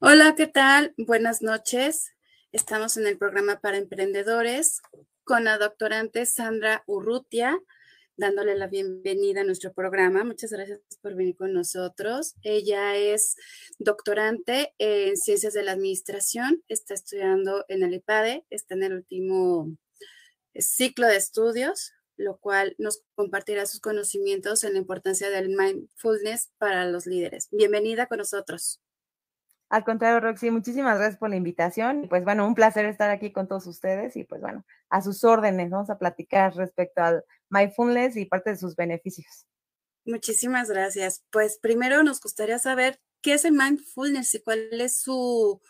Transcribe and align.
Hola, 0.00 0.34
¿qué 0.36 0.46
tal? 0.46 0.94
Buenas 0.96 1.42
noches. 1.42 2.12
Estamos 2.52 2.96
en 2.96 3.06
el 3.06 3.18
programa 3.18 3.60
para 3.60 3.78
emprendedores 3.78 4.80
con 5.24 5.44
la 5.44 5.58
doctorante 5.58 6.24
Sandra 6.26 6.84
Urrutia, 6.86 7.60
dándole 8.16 8.54
la 8.56 8.68
bienvenida 8.68 9.40
a 9.40 9.44
nuestro 9.44 9.72
programa. 9.72 10.22
Muchas 10.22 10.52
gracias 10.52 10.80
por 11.02 11.16
venir 11.16 11.36
con 11.36 11.52
nosotros. 11.52 12.36
Ella 12.42 12.96
es 12.96 13.34
doctorante 13.78 14.72
en 14.78 15.16
Ciencias 15.16 15.54
de 15.54 15.64
la 15.64 15.72
Administración, 15.72 16.62
está 16.68 16.94
estudiando 16.94 17.64
en 17.68 17.82
el 17.82 17.94
IPADE, 17.94 18.44
está 18.50 18.74
en 18.74 18.84
el 18.84 18.92
último 18.92 19.76
ciclo 20.54 21.08
de 21.08 21.16
estudios, 21.16 21.92
lo 22.18 22.38
cual 22.38 22.74
nos 22.78 23.02
compartirá 23.14 23.64
sus 23.64 23.80
conocimientos 23.80 24.64
en 24.64 24.74
la 24.74 24.78
importancia 24.80 25.30
del 25.30 25.48
mindfulness 25.48 26.52
para 26.58 26.84
los 26.84 27.06
líderes. 27.06 27.48
Bienvenida 27.50 28.06
con 28.06 28.18
nosotros. 28.18 28.82
Al 29.70 29.84
contrario, 29.84 30.20
Roxy, 30.20 30.50
muchísimas 30.50 30.98
gracias 30.98 31.18
por 31.18 31.30
la 31.30 31.36
invitación. 31.36 32.06
Pues 32.08 32.24
bueno, 32.24 32.46
un 32.46 32.54
placer 32.54 32.86
estar 32.86 33.10
aquí 33.10 33.32
con 33.32 33.48
todos 33.48 33.66
ustedes 33.66 34.16
y 34.16 34.24
pues 34.24 34.40
bueno, 34.40 34.64
a 34.88 35.02
sus 35.02 35.24
órdenes, 35.24 35.70
vamos 35.70 35.90
a 35.90 35.98
platicar 35.98 36.56
respecto 36.56 37.02
al 37.02 37.24
mindfulness 37.50 38.16
y 38.16 38.24
parte 38.24 38.50
de 38.50 38.56
sus 38.56 38.74
beneficios. 38.76 39.46
Muchísimas 40.04 40.70
gracias. 40.70 41.22
Pues 41.30 41.58
primero 41.58 42.02
nos 42.02 42.20
gustaría 42.20 42.58
saber 42.58 42.98
qué 43.20 43.34
es 43.34 43.44
el 43.44 43.52
mindfulness 43.52 44.34
y 44.34 44.42
cuál 44.42 44.68
es 44.80 44.96
su 44.96 45.60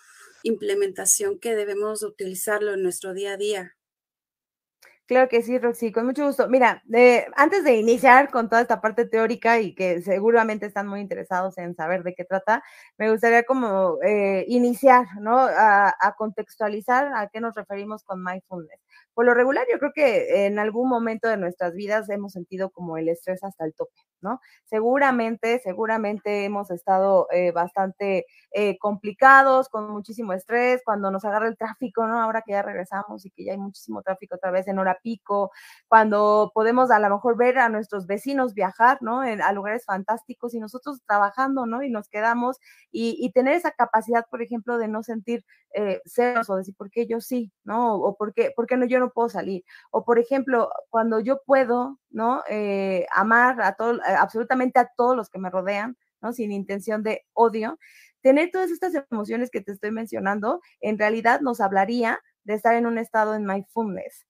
implementación 0.45 1.41
que 1.41 1.57
debemos 1.57 2.05
utilizarlo 2.05 2.75
en 2.75 2.83
nuestro 2.85 3.15
día 3.15 3.33
a 3.33 3.37
día. 3.37 3.78
Claro 5.09 5.27
que 5.31 5.41
sí, 5.41 5.59
Roxy, 5.59 5.91
con 5.91 6.05
mucho 6.05 6.27
gusto. 6.27 6.51
Mira, 6.51 6.83
antes 7.35 7.65
de 7.65 7.77
iniciar 7.77 8.31
con 8.31 8.51
toda 8.51 8.61
esta 8.61 8.83
parte 8.83 9.07
teórica 9.07 9.59
y 9.59 9.75
que 9.75 10.03
seguramente 10.03 10.67
están 10.67 10.87
muy 10.87 11.01
interesados 11.01 11.57
en 11.57 11.75
saber 11.75 12.03
de 12.03 12.15
qué 12.15 12.27
trata, 12.27 12.63
me 12.99 13.11
gustaría 13.11 13.45
como 13.45 13.97
eh, 14.03 14.45
iniciar, 14.49 15.07
¿no? 15.19 15.39
A, 15.39 15.97
a, 15.99 16.15
contextualizar 16.15 17.11
a 17.15 17.29
qué 17.29 17.41
nos 17.41 17.55
referimos 17.55 18.05
con 18.05 18.23
mindfulness. 18.23 18.79
Por 19.15 19.25
lo 19.25 19.33
regular, 19.33 19.67
yo 19.73 19.79
creo 19.79 19.93
que 19.95 20.45
en 20.47 20.59
algún 20.59 20.91
momento 20.91 21.27
de 21.27 21.39
nuestras 21.39 21.75
vidas 21.75 22.09
hemos 22.11 22.35
sentido 22.35 22.69
como 22.71 22.99
el 22.99 23.09
estrés 23.09 23.43
hasta 23.43 23.65
el 23.65 23.75
tope, 23.75 24.01
¿no? 24.21 24.41
Seguramente, 24.65 25.59
seguramente 25.61 26.45
hemos 26.45 26.71
estado 26.71 27.29
eh, 27.33 27.51
bastante 27.51 28.27
eh, 28.53 28.79
complicados, 28.79 29.71
con 29.71 29.91
muchísimo 29.91 30.35
estrés, 30.35 30.83
cuando 30.85 31.11
nos 31.11 31.25
agarra 31.25 31.49
el 31.49 31.57
tráfico, 31.57 32.07
¿no? 32.07 32.21
Ahora 32.21 32.43
que 32.43 32.53
ya 32.53 32.63
regresamos 32.63 33.25
y 33.25 33.31
que 33.31 33.45
ya 33.45 33.53
hay 33.53 33.59
muchísimo 33.59 34.03
tráfico 34.03 34.37
otra 34.37 34.51
vez 34.51 34.69
en 34.69 34.79
hora 34.79 34.98
pico, 35.03 35.51
cuando 35.89 36.51
podemos 36.55 36.91
a 36.91 36.99
lo 36.99 37.11
mejor 37.11 37.37
ver 37.37 37.59
a 37.59 37.69
nuestros 37.69 38.07
vecinos 38.07 38.55
viajar, 38.55 38.99
¿no? 39.01 39.25
En, 39.25 39.43
a 39.43 39.53
lugares 39.53 39.85
fantásticos 39.85 40.55
y 40.55 40.61
nosotros 40.61 41.01
trabajando, 41.07 41.67
¿no? 41.67 41.83
Y 41.83 41.91
nos 41.91 42.09
quedamos 42.09 42.59
y, 42.91 43.17
y 43.21 43.33
tener 43.33 43.55
esa 43.55 43.71
capacidad, 43.73 44.27
por 44.31 44.43
ejemplo, 44.43 44.79
de 44.79 44.89
no 44.89 45.03
sentir 45.03 45.45
eh, 45.75 46.01
celos 46.07 46.49
o 46.49 46.57
decir, 46.57 46.75
¿por 46.75 46.91
qué 46.91 47.07
yo 47.07 47.21
sí? 47.21 47.53
¿No? 47.65 47.95
O 47.95 48.17
¿por 48.17 48.33
qué, 48.33 48.53
por 48.55 48.67
qué 48.67 48.77
no, 48.77 48.87
yo 48.87 48.99
no 49.01 49.11
puedo 49.11 49.29
salir? 49.29 49.65
O, 49.91 50.05
por 50.05 50.19
ejemplo, 50.19 50.71
cuando 50.91 51.21
yo 51.21 51.43
puedo, 51.45 51.99
¿no? 52.11 52.43
Eh, 52.49 53.07
amar 53.15 53.61
a 53.61 53.75
todo, 53.75 54.01
absolutamente 54.19 54.79
a 54.79 54.91
todos 54.97 55.17
los 55.17 55.29
que 55.29 55.39
me 55.39 55.51
rodean, 55.51 55.97
¿no? 56.23 56.33
Sin 56.33 56.53
intención 56.53 57.03
de 57.03 57.27
odio. 57.33 57.79
Tener 58.23 58.51
todas 58.51 58.71
estas 58.71 58.95
emociones 59.11 59.51
que 59.51 59.61
te 59.61 59.73
estoy 59.73 59.91
mencionando, 59.91 60.61
en 60.81 60.99
realidad 60.99 61.41
nos 61.41 61.61
hablaría 61.61 62.21
de 62.45 62.55
estar 62.55 62.75
en 62.75 62.87
un 62.87 62.99
estado 62.99 63.35
en 63.35 63.45
mindfulness. 63.45 64.27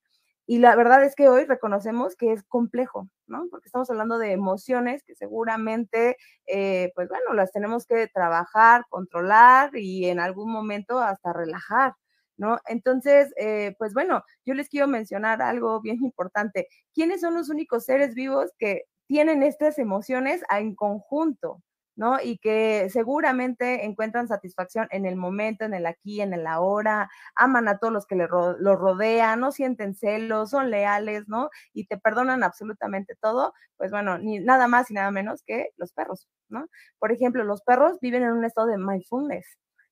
Y 0.51 0.57
la 0.57 0.75
verdad 0.75 1.03
es 1.03 1.13
que 1.15 1.29
hoy 1.29 1.45
reconocemos 1.45 2.15
que 2.15 2.31
es 2.33 2.41
complejo, 2.43 3.07
¿no? 3.27 3.45
Porque 3.51 3.67
estamos 3.67 3.87
hablando 3.91 4.17
de 4.17 4.31
emociones 4.31 5.03
que 5.03 5.13
seguramente, 5.13 6.17
eh, 6.47 6.91
pues 6.95 7.07
bueno, 7.07 7.33
las 7.35 7.51
tenemos 7.51 7.85
que 7.85 8.07
trabajar, 8.07 8.83
controlar 8.89 9.69
y 9.77 10.07
en 10.09 10.19
algún 10.19 10.51
momento 10.51 10.97
hasta 10.99 11.33
relajar, 11.33 11.93
¿no? 12.35 12.57
Entonces, 12.65 13.31
eh, 13.37 13.75
pues 13.77 13.93
bueno, 13.93 14.23
yo 14.43 14.55
les 14.55 14.69
quiero 14.69 14.87
mencionar 14.87 15.43
algo 15.43 15.81
bien 15.81 16.03
importante. 16.03 16.67
¿Quiénes 16.95 17.21
son 17.21 17.35
los 17.35 17.49
únicos 17.49 17.85
seres 17.85 18.15
vivos 18.15 18.49
que 18.57 18.85
tienen 19.05 19.43
estas 19.43 19.77
emociones 19.77 20.41
en 20.49 20.73
conjunto? 20.73 21.61
¿No? 21.99 22.17
Y 22.23 22.37
que 22.37 22.87
seguramente 22.89 23.83
encuentran 23.83 24.29
satisfacción 24.29 24.87
en 24.89 25.05
el 25.05 25.17
momento, 25.17 25.65
en 25.65 25.73
el 25.73 25.85
aquí, 25.85 26.21
en 26.21 26.33
el 26.33 26.47
ahora, 26.47 27.09
aman 27.35 27.67
a 27.67 27.77
todos 27.77 27.91
los 27.91 28.07
que 28.07 28.15
los 28.15 28.79
rodean, 28.79 29.41
no 29.41 29.51
sienten 29.51 29.93
celos, 29.95 30.51
son 30.51 30.71
leales, 30.71 31.27
¿no? 31.27 31.49
Y 31.73 31.87
te 31.87 31.97
perdonan 31.97 32.41
absolutamente 32.43 33.15
todo, 33.21 33.53
pues 33.75 33.91
bueno, 33.91 34.17
ni 34.17 34.39
nada 34.39 34.69
más 34.69 34.89
y 34.89 34.93
nada 34.93 35.11
menos 35.11 35.43
que 35.43 35.71
los 35.75 35.91
perros, 35.91 36.29
¿no? 36.47 36.69
Por 36.99 37.11
ejemplo, 37.11 37.43
los 37.43 37.61
perros 37.63 37.97
viven 37.99 38.23
en 38.23 38.31
un 38.31 38.45
estado 38.45 38.67
de 38.67 38.77
mindfulness, 38.77 39.45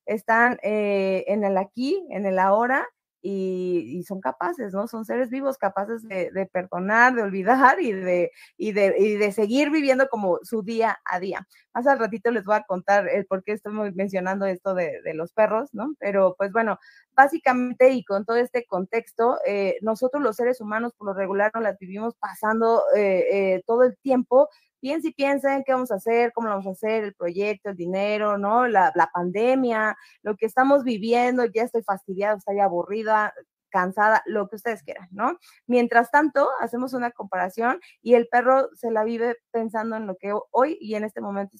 están 0.05 0.59
eh, 0.63 1.25
en 1.27 1.43
el 1.43 1.57
aquí, 1.57 2.07
en 2.09 2.25
el 2.25 2.39
ahora, 2.39 2.87
y, 3.21 4.03
son 4.07 4.21
capaces, 4.21 4.73
¿no? 4.73 4.87
Son 4.87 5.05
seres 5.05 5.29
vivos 5.29 5.57
capaces 5.57 6.03
de, 6.03 6.49
perdonar, 6.51 7.15
de 7.15 7.23
olvidar 7.23 7.81
y 7.81 7.91
de, 7.91 8.31
y, 8.57 8.71
de, 8.71 8.95
y 8.97 9.15
de 9.15 9.31
seguir 9.31 9.69
viviendo 9.69 10.07
como 10.07 10.39
su 10.43 10.63
día 10.63 10.97
a 11.05 11.19
día. 11.19 11.47
Más 11.73 11.87
al 11.87 11.99
ratito 11.99 12.31
les 12.31 12.45
voy 12.45 12.55
a 12.55 12.63
contar 12.63 13.07
el 13.09 13.25
por 13.25 13.43
qué 13.43 13.51
estamos 13.51 13.93
mencionando 13.95 14.45
esto 14.45 14.73
de, 14.73 15.01
los 15.13 15.33
perros, 15.33 15.69
¿no? 15.73 15.93
Pero 15.99 16.35
pues 16.37 16.51
bueno, 16.51 16.79
básicamente 17.15 17.91
y 17.91 18.03
con 18.03 18.25
todo 18.25 18.37
este 18.37 18.65
contexto, 18.65 19.37
eh, 19.45 19.77
nosotros 19.81 20.21
los 20.21 20.35
seres 20.35 20.61
humanos 20.61 20.93
por 20.97 21.07
lo 21.07 21.13
regular 21.13 21.51
nos 21.53 21.63
las 21.63 21.77
vivimos 21.77 22.15
pasando 22.15 22.83
eh, 22.95 23.25
eh, 23.31 23.63
todo 23.65 23.83
el 23.83 23.97
tiempo 23.97 24.49
piensen 24.79 25.11
y 25.11 25.13
piensen 25.13 25.63
qué 25.65 25.73
vamos 25.73 25.91
a 25.91 25.95
hacer, 25.95 26.31
cómo 26.33 26.47
lo 26.47 26.55
vamos 26.55 26.67
a 26.67 26.71
hacer, 26.71 27.03
el 27.03 27.13
proyecto, 27.15 27.69
el 27.69 27.75
dinero, 27.75 28.37
¿no? 28.37 28.67
La, 28.67 28.91
pandemia, 29.13 29.97
lo 30.21 30.35
que 30.35 30.45
estamos 30.45 30.83
viviendo, 30.83 31.45
ya 31.45 31.63
estoy 31.63 31.83
fastidiada, 31.83 32.37
estoy 32.37 32.59
aburrida, 32.59 33.33
cansada, 33.69 34.21
lo 34.25 34.47
que 34.47 34.55
ustedes 34.55 34.83
quieran, 34.83 35.07
¿no? 35.11 35.37
Mientras 35.65 36.11
tanto, 36.11 36.49
hacemos 36.61 36.93
una 36.93 37.11
comparación 37.11 37.79
y 38.01 38.15
el 38.15 38.27
perro 38.27 38.69
se 38.75 38.91
la 38.91 39.03
vive 39.03 39.37
pensando 39.51 39.95
en 39.95 40.07
lo 40.07 40.15
que 40.17 40.33
hoy 40.51 40.77
y 40.79 40.95
en 40.95 41.03
este 41.03 41.21
momento 41.21 41.55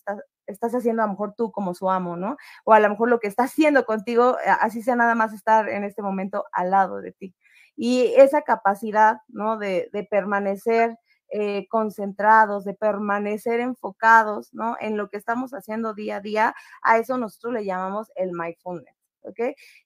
estás, 0.46 0.76
haciendo 0.76 1.04
a 1.04 1.06
lo 1.06 1.12
mejor 1.12 1.34
tú 1.36 1.52
como 1.52 1.74
su 1.74 1.90
amo, 1.90 2.16
¿no? 2.16 2.38
O 2.66 2.74
a 2.74 2.80
lo 2.80 2.90
mejor 2.90 3.10
lo 3.10 3.20
que 3.20 3.28
está 3.28 3.44
haciendo 3.44 3.86
contigo, 3.86 4.38
eh, 4.40 4.50
así 4.62 4.82
sea 4.82 4.96
nada 4.96 5.16
más 5.16 5.34
estar 5.34 5.70
en 5.70 5.84
este 5.84 6.02
momento 6.02 6.46
al 6.52 6.72
lado 6.72 7.02
de 7.02 7.12
ti. 7.12 7.36
Y 7.76 8.14
esa 8.18 8.42
capacidad, 8.42 9.18
¿no? 9.28 9.58
De 9.58 10.08
permanecer 10.10 10.98
eh, 11.30 11.68
concentrados, 11.70 12.64
de 12.64 12.74
permanecer 12.74 13.60
enfocados, 13.60 14.54
¿no? 14.54 14.78
En 14.80 14.96
lo 14.98 15.10
que 15.10 15.18
estamos 15.18 15.52
haciendo 15.52 15.94
día 15.94 16.18
a 16.18 16.22
día, 16.22 16.56
a 16.82 16.98
eso 17.00 17.18
nosotros 17.18 17.54
le 17.54 17.66
llamamos 17.66 18.12
el 18.16 18.32
mindfulness. 18.32 18.96
¿ok? 19.24 19.40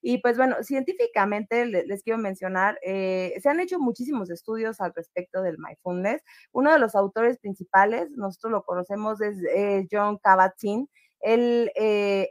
Y 0.04 0.20
pues 0.20 0.38
bueno, 0.38 0.58
científicamente 0.62 1.66
les, 1.66 2.04
quiero 2.04 2.20
mencionar, 2.20 2.78
eh, 2.86 3.34
se 3.42 3.50
han 3.50 3.60
hecho 3.60 3.80
muchísimos 3.80 4.30
estudios 4.30 4.80
al 4.82 4.94
respecto 4.94 5.42
del 5.42 5.58
mindfulness. 5.58 6.22
Uno 6.52 6.72
de 6.72 6.78
los 6.78 6.94
autores 6.94 7.40
principales, 7.40 8.12
nosotros 8.12 8.52
lo 8.52 8.64
conocemos, 8.64 9.20
es 9.22 9.38
eh, 9.56 9.88
John 9.92 10.20
Kabat-Zinn. 10.20 10.88
Él 11.22 11.72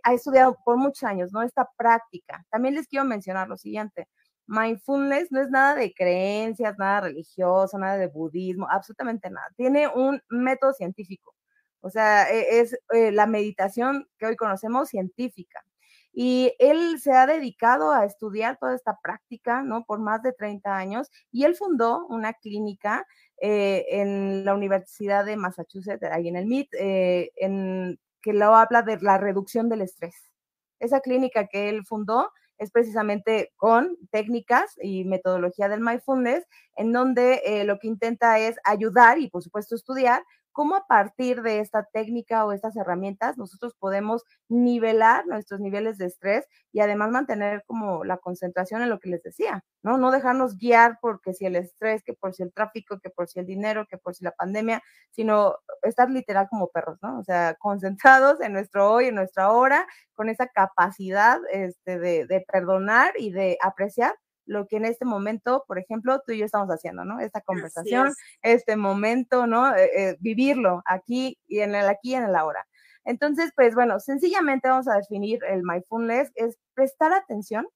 ha 0.05 0.15
estudiado 0.15 0.57
por 0.65 0.77
muchos 0.77 1.03
años, 1.05 1.33
¿no? 1.33 1.43
Esta 1.43 1.69
práctica. 1.77 2.45
También 2.51 2.75
les 2.75 2.87
quiero 2.87 3.05
mencionar 3.05 3.49
lo 3.49 3.57
siguiente 3.57 4.09
mindfulness 4.51 5.31
no 5.31 5.41
es 5.41 5.51
nada 5.51 5.77
de 5.77 5.95
creencias, 5.95 6.77
nada 6.79 7.03
religioso, 7.03 7.79
nada 7.79 7.97
de 7.97 8.09
budismo, 8.09 8.67
absolutamente 8.69 9.31
nada. 9.31 9.49
Tiene 9.57 9.89
un 9.89 10.21
método 10.29 10.73
científico. 10.73 11.35
O 11.81 11.91
sea, 11.91 12.31
e, 12.31 12.61
es 12.61 12.77
eh, 12.93 13.13
la 13.13 13.27
meditación 13.27 14.09
que 14.19 14.27
hoy 14.27 14.37
conocemos 14.37 14.89
científica. 14.89 15.65
Y 16.13 16.53
él 16.59 16.99
se 17.01 17.13
ha 17.13 17.27
dedicado 17.27 17.93
a 17.93 18.05
estudiar 18.05 18.59
toda 18.59 18.75
esta 18.75 18.99
práctica, 19.01 19.63
¿no? 19.63 19.85
Por 19.85 20.01
más 20.01 20.23
de 20.23 20.33
30 20.33 20.77
años. 20.77 21.11
Y 21.31 21.45
él 21.45 21.55
fundó 21.55 22.07
una 22.09 22.33
clínica 22.35 23.07
eh, 23.41 23.87
en 23.91 24.45
la 24.45 24.55
Universidad 24.55 25.25
de 25.25 25.37
Massachusetts, 25.37 26.03
ahí 26.11 26.29
en 26.29 26.37
el 26.37 26.47
MIT, 26.47 26.75
eh, 26.75 27.31
en, 27.37 28.01
que 28.21 28.33
lo 28.33 28.55
habla 28.57 28.83
de 28.83 28.99
la 29.01 29.19
reducción 29.19 29.69
del 29.69 29.83
estrés. 29.83 30.33
Esa 30.81 31.01
clínica 31.01 31.47
que 31.47 31.69
él 31.69 31.87
fundó 31.87 32.33
es 32.61 32.71
precisamente 32.71 33.53
con 33.57 33.97
técnicas 34.11 34.77
y 34.81 35.05
metodología 35.05 35.69
del 35.69 35.81
mindfulness, 35.81 36.47
en 36.77 36.93
donde 36.93 37.41
eh, 37.47 37.65
lo 37.65 37.79
que 37.79 37.89
intenta 37.89 38.39
es 38.39 38.57
ayudar 38.65 39.19
y, 39.19 39.31
por 39.31 39.43
supuesto, 39.43 39.75
estudiar 39.75 40.23
cómo 40.53 40.77
a 40.77 40.87
partir 40.87 41.43
de 41.43 41.61
esta 41.61 41.85
técnica 41.85 42.45
o 42.45 42.53
estas 42.53 42.77
herramientas 42.77 43.39
nosotros 43.39 43.75
podemos 43.79 44.25
nivelar 44.49 45.27
nuestros 45.27 45.61
niveles 45.61 45.99
de 45.99 46.07
estrés 46.07 46.47
y 46.73 46.81
además 46.81 47.11
mantener 47.11 47.65
como 47.67 48.05
la 48.05 48.19
concentración 48.19 48.83
en 48.83 48.91
lo 48.91 48.99
que 49.01 49.11
les 49.11 49.23
decía, 49.23 49.65
¿no? 49.83 49.99
No 49.99 50.11
dejarnos 50.11 50.57
guiar 50.57 50.99
porque 51.01 51.33
si 51.33 51.47
el 51.47 51.57
estrés, 51.57 52.03
que 52.03 52.15
por 52.15 52.35
si 52.35 52.43
el 52.43 52.53
tráfico, 52.53 52.99
que 53.01 53.11
por 53.11 53.29
si 53.29 53.41
el 53.41 53.47
dinero, 53.47 53.87
que 53.89 53.99
por 53.99 54.15
si 54.15 54.25
la 54.25 54.33
pandemia, 54.33 54.83
sino 55.11 55.57
estar 55.83 56.11
literal 56.11 56.49
como 56.49 56.69
perros, 56.69 56.99
¿no? 57.03 57.19
O 57.19 57.25
sea, 57.25 57.55
concentrados 57.59 58.41
en 58.41 58.53
nuestro 58.53 58.91
hoy, 58.93 59.07
en 59.07 59.15
nuestra 59.15 59.51
hora, 59.53 59.87
con 60.15 60.29
esa 60.29 60.47
capacidad 60.49 61.41
este, 61.53 61.99
de, 61.99 62.27
de 62.27 62.41
perdonar 62.41 63.13
y 63.19 63.33
de 63.33 63.59
apreciar 63.63 64.15
lo 64.51 64.67
que 64.67 64.77
en 64.79 64.85
este 64.85 65.05
momento, 65.05 65.65
por 65.69 65.79
ejemplo, 65.79 66.21
tú 66.27 66.33
y 66.33 66.39
yo 66.39 66.45
estamos 66.45 66.69
haciendo, 66.71 67.05
¿no? 67.05 67.21
Esta 67.21 67.41
conversación, 67.41 68.13
este 68.43 68.75
momento, 68.75 69.47
¿no? 69.47 69.75
Eh, 69.77 69.91
eh, 69.95 70.17
vivirlo 70.19 70.83
aquí 70.87 71.39
y 71.47 71.61
en 71.61 71.77
el 71.77 71.89
aquí 71.89 72.11
y 72.11 72.15
en 72.17 72.25
el 72.25 72.35
ahora. 72.35 72.67
Entonces, 73.05 73.53
pues 73.55 73.77
bueno, 73.77 74.01
sencillamente 74.01 74.69
vamos 74.69 74.89
a 74.89 74.97
definir 74.97 75.39
el 75.45 75.63
mindfulness, 75.63 76.33
es 76.35 76.59
prestar 76.75 77.13
atención 77.13 77.69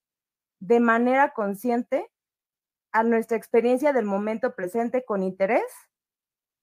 de 0.59 0.81
manera 0.81 1.33
consciente 1.33 2.11
a 2.91 3.05
nuestra 3.05 3.37
experiencia 3.37 3.93
del 3.93 4.05
momento 4.05 4.57
presente 4.57 5.05
con 5.05 5.23
interés, 5.23 5.63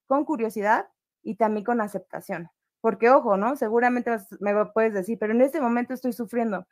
con 0.07 0.25
curiosidad 0.25 0.89
y 1.23 1.35
también 1.35 1.63
con 1.63 1.79
aceptación. 1.79 2.49
Porque, 2.81 3.09
ojo, 3.09 3.37
¿no? 3.37 3.55
Seguramente 3.55 4.11
me 4.41 4.65
puedes 4.73 4.93
decir, 4.93 5.17
pero 5.17 5.31
en 5.31 5.41
este 5.41 5.61
momento 5.61 5.93
estoy 5.93 6.11
sufriendo. 6.11 6.67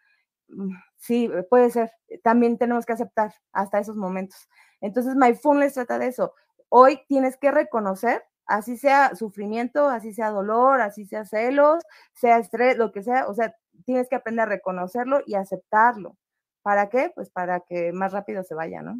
Mm, 0.49 0.71
sí, 0.97 1.29
puede 1.49 1.69
ser. 1.71 1.91
También 2.23 2.57
tenemos 2.57 2.85
que 2.85 2.93
aceptar 2.93 3.33
hasta 3.53 3.79
esos 3.79 3.95
momentos. 3.95 4.47
Entonces, 4.81 5.15
mindfulness 5.15 5.73
trata 5.73 5.99
de 5.99 6.07
eso. 6.07 6.33
Hoy 6.69 7.01
tienes 7.07 7.37
que 7.37 7.51
reconocer, 7.51 8.23
así 8.45 8.77
sea 8.77 9.15
sufrimiento, 9.15 9.87
así 9.89 10.13
sea 10.13 10.29
dolor, 10.31 10.81
así 10.81 11.05
sea 11.05 11.25
celos, 11.25 11.83
sea 12.13 12.37
estrés, 12.39 12.77
lo 12.77 12.91
que 12.91 13.03
sea, 13.03 13.27
o 13.27 13.33
sea, 13.33 13.55
tienes 13.85 14.07
que 14.09 14.15
aprender 14.15 14.43
a 14.43 14.49
reconocerlo 14.49 15.21
y 15.25 15.35
aceptarlo. 15.35 16.17
¿Para 16.61 16.89
qué? 16.89 17.11
Pues 17.15 17.29
para 17.29 17.61
que 17.61 17.91
más 17.93 18.11
rápido 18.13 18.43
se 18.43 18.55
vaya, 18.55 18.81
¿no? 18.81 18.97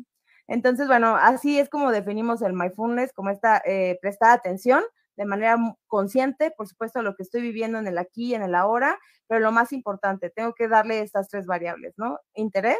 Entonces, 0.48 0.88
bueno, 0.88 1.16
así 1.16 1.60
es 1.60 1.70
como 1.70 1.92
definimos 1.92 2.42
el 2.42 2.54
mindfulness, 2.54 3.14
como 3.14 3.30
esta 3.30 3.62
eh, 3.66 4.00
prestada 4.02 4.34
atención 4.34 4.84
de 5.20 5.26
manera 5.26 5.58
consciente, 5.88 6.50
por 6.50 6.70
supuesto, 6.70 7.02
lo 7.02 7.14
que 7.14 7.24
estoy 7.24 7.42
viviendo 7.42 7.78
en 7.78 7.88
el 7.88 7.98
aquí 7.98 8.28
y 8.28 8.36
en 8.36 8.42
el 8.42 8.56
ahora, 8.56 8.98
pero 9.28 9.42
lo 9.42 9.52
más 9.52 9.74
importante, 9.74 10.30
tengo 10.30 10.54
que 10.54 10.70
darle 10.70 11.02
estas 11.02 11.28
tres 11.28 11.46
variables, 11.46 11.94
¿no? 11.98 12.20
Interés, 12.36 12.80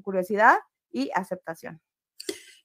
curiosidad 0.00 0.58
y 0.92 1.10
aceptación. 1.16 1.82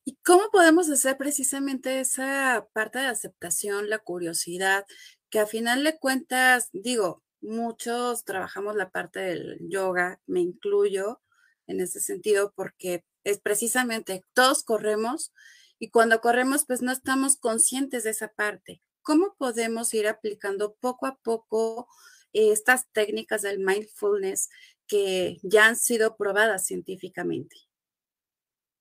¿Y 0.06 0.18
cómo 0.18 0.44
podemos 0.52 0.92
hacer 0.92 1.18
precisamente 1.18 2.02
esa 2.02 2.68
parte 2.72 3.00
de 3.00 3.08
aceptación, 3.08 3.90
la 3.90 3.98
curiosidad, 3.98 4.86
que 5.32 5.40
a 5.40 5.48
final 5.48 5.84
de 5.84 5.98
cuentas, 5.98 6.70
digo, 6.72 7.24
muchos 7.42 8.26
trabajamos 8.26 8.76
la 8.76 8.92
parte 8.92 9.22
del 9.22 9.58
yoga, 9.70 10.20
me 10.28 10.42
incluyo 10.42 11.20
en 11.66 11.80
ese 11.80 12.00
sentido, 12.00 12.54
porque 12.56 13.04
es 13.24 13.40
precisamente, 13.40 14.24
todos 14.36 14.64
corremos 14.64 15.34
y 15.84 15.90
cuando 15.90 16.22
corremos, 16.22 16.64
pues 16.66 16.82
no 16.82 16.94
estamos 16.94 17.36
conscientes 17.36 18.06
de 18.06 18.12
esa 18.12 18.30
parte. 18.30 18.82
¿Cómo 19.02 19.36
podemos 19.38 19.94
ir 19.94 20.08
aplicando 20.08 20.76
poco 20.80 21.08
a 21.08 21.18
poco 21.18 21.90
estas 22.32 22.90
técnicas 22.94 23.42
del 23.42 23.60
mindfulness 23.60 24.48
que 24.88 25.40
ya 25.44 25.66
han 25.66 25.76
sido 25.76 26.16
probadas 26.16 26.66
científicamente? 26.68 27.58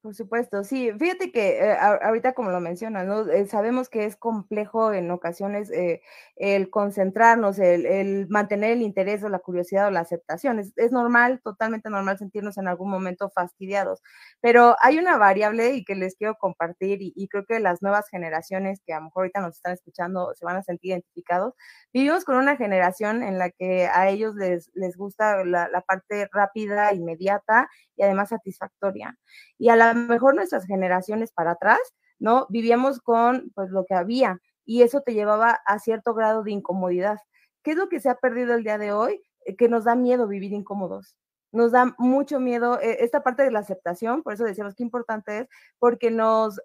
Por 0.02 0.16
supuesto, 0.16 0.64
sí. 0.64 0.90
Fíjate 0.98 1.30
que 1.30 1.58
eh, 1.60 1.76
ahorita 1.78 2.32
como 2.32 2.50
lo 2.50 2.58
mencionas, 2.58 3.06
¿no? 3.06 3.20
Eh, 3.30 3.46
sabemos 3.46 3.88
que 3.88 4.04
es 4.04 4.16
complejo 4.16 4.92
en 4.92 5.08
ocasiones 5.12 5.70
eh, 5.70 6.02
el 6.34 6.70
concentrarnos, 6.70 7.60
el, 7.60 8.26
mantener 8.28 8.72
el 8.72 8.82
interés 8.82 9.22
o 9.22 9.28
la 9.28 9.38
curiosidad 9.38 9.86
o 9.86 9.90
la 9.92 10.00
aceptación. 10.00 10.58
Es, 10.58 10.90
normal, 10.90 11.40
totalmente 11.44 11.88
normal 11.88 12.18
sentirnos 12.18 12.58
en 12.58 12.66
algún 12.66 12.90
momento 12.90 13.30
fastidiados, 13.30 14.02
pero 14.40 14.74
hay 14.80 14.98
una 14.98 15.18
variable 15.18 15.74
y 15.74 15.84
que 15.84 15.94
les 15.94 16.16
quiero 16.16 16.34
compartir 16.34 16.98
y, 17.00 17.28
creo 17.28 17.44
que 17.46 17.60
las 17.60 17.80
nuevas 17.80 18.08
generaciones 18.08 18.80
que 18.84 18.94
a 18.94 18.98
lo 18.98 19.04
mejor 19.04 19.22
ahorita 19.22 19.40
nos 19.40 19.54
están 19.54 19.72
escuchando 19.72 20.32
se 20.34 20.44
van 20.44 20.56
a 20.56 20.64
sentir 20.64 20.90
identificados. 20.90 21.54
Vivimos 21.92 22.24
con 22.24 22.34
una 22.36 22.56
generación 22.56 23.22
en 23.22 23.38
la 23.38 23.50
que 23.50 23.86
a 23.86 24.08
ellos 24.08 24.34
les, 24.34 24.68
les 24.74 24.96
gusta 24.96 25.44
la, 25.44 25.68
la 25.68 25.80
parte 25.82 26.28
rápida, 26.32 26.92
inmediata 26.92 27.68
y 27.96 28.02
además 28.02 28.30
satisfactoria. 28.30 29.16
Y 29.58 29.68
a 29.68 29.76
mejor 29.94 30.34
nuestras 30.34 30.66
generaciones 30.66 31.32
para 31.32 31.52
atrás, 31.52 31.80
¿no? 32.18 32.46
Vivíamos 32.50 33.00
con 33.00 33.50
pues 33.54 33.70
lo 33.70 33.84
que 33.84 33.94
había 33.94 34.40
y 34.64 34.82
eso 34.82 35.00
te 35.00 35.14
llevaba 35.14 35.60
a 35.66 35.78
cierto 35.78 36.14
grado 36.14 36.42
de 36.42 36.52
incomodidad. 36.52 37.18
¿Qué 37.62 37.72
es 37.72 37.76
lo 37.76 37.88
que 37.88 38.00
se 38.00 38.08
ha 38.08 38.16
perdido 38.16 38.54
el 38.54 38.64
día 38.64 38.78
de 38.78 38.92
hoy? 38.92 39.22
Eh, 39.44 39.56
que 39.56 39.68
nos 39.68 39.84
da 39.84 39.94
miedo 39.94 40.26
vivir 40.26 40.52
incómodos. 40.52 41.16
Nos 41.52 41.72
da 41.72 41.94
mucho 41.98 42.40
miedo 42.40 42.80
eh, 42.80 42.98
esta 43.00 43.22
parte 43.22 43.42
de 43.42 43.50
la 43.50 43.60
aceptación, 43.60 44.22
por 44.22 44.32
eso 44.32 44.44
decíamos 44.44 44.74
que 44.74 44.82
importante 44.82 45.40
es, 45.40 45.48
porque 45.78 46.10
nos 46.10 46.60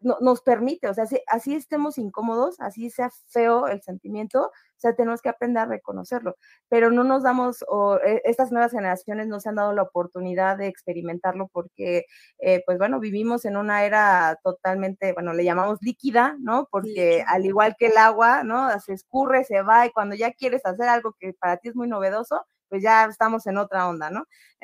nos 0.00 0.40
permite, 0.42 0.88
o 0.88 0.94
sea, 0.94 1.04
así 1.26 1.54
estemos 1.54 1.98
incómodos, 1.98 2.60
así 2.60 2.90
sea 2.90 3.10
feo 3.28 3.66
el 3.68 3.82
sentimiento, 3.82 4.46
o 4.46 4.80
sea, 4.80 4.94
tenemos 4.94 5.20
que 5.20 5.28
aprender 5.28 5.62
a 5.62 5.66
reconocerlo, 5.66 6.36
pero 6.68 6.90
no 6.90 7.04
nos 7.04 7.22
damos, 7.22 7.64
o 7.68 7.96
eh, 7.98 8.22
estas 8.24 8.50
nuevas 8.50 8.72
generaciones 8.72 9.28
no 9.28 9.38
se 9.40 9.50
han 9.50 9.56
dado 9.56 9.74
la 9.74 9.82
oportunidad 9.82 10.56
de 10.56 10.68
experimentarlo 10.68 11.48
porque, 11.52 12.06
eh, 12.38 12.62
pues 12.64 12.78
bueno, 12.78 12.98
vivimos 12.98 13.44
en 13.44 13.56
una 13.58 13.84
era 13.84 14.38
totalmente, 14.42 15.12
bueno, 15.12 15.34
le 15.34 15.44
llamamos 15.44 15.78
líquida, 15.82 16.36
¿no? 16.40 16.66
Porque 16.70 17.22
al 17.26 17.44
igual 17.44 17.76
que 17.78 17.88
el 17.88 17.98
agua, 17.98 18.42
¿no? 18.42 18.70
Se 18.80 18.94
escurre, 18.94 19.44
se 19.44 19.62
va 19.62 19.86
y 19.86 19.90
cuando 19.90 20.14
ya 20.16 20.32
quieres 20.32 20.64
hacer 20.64 20.88
algo 20.88 21.14
que 21.18 21.34
para 21.34 21.58
ti 21.58 21.68
es 21.68 21.76
muy 21.76 21.88
novedoso, 21.88 22.46
pues 22.70 22.82
ya 22.82 23.04
estamos 23.04 23.46
en 23.46 23.58
otra 23.58 23.88
onda, 23.88 24.10
¿no? 24.10 24.24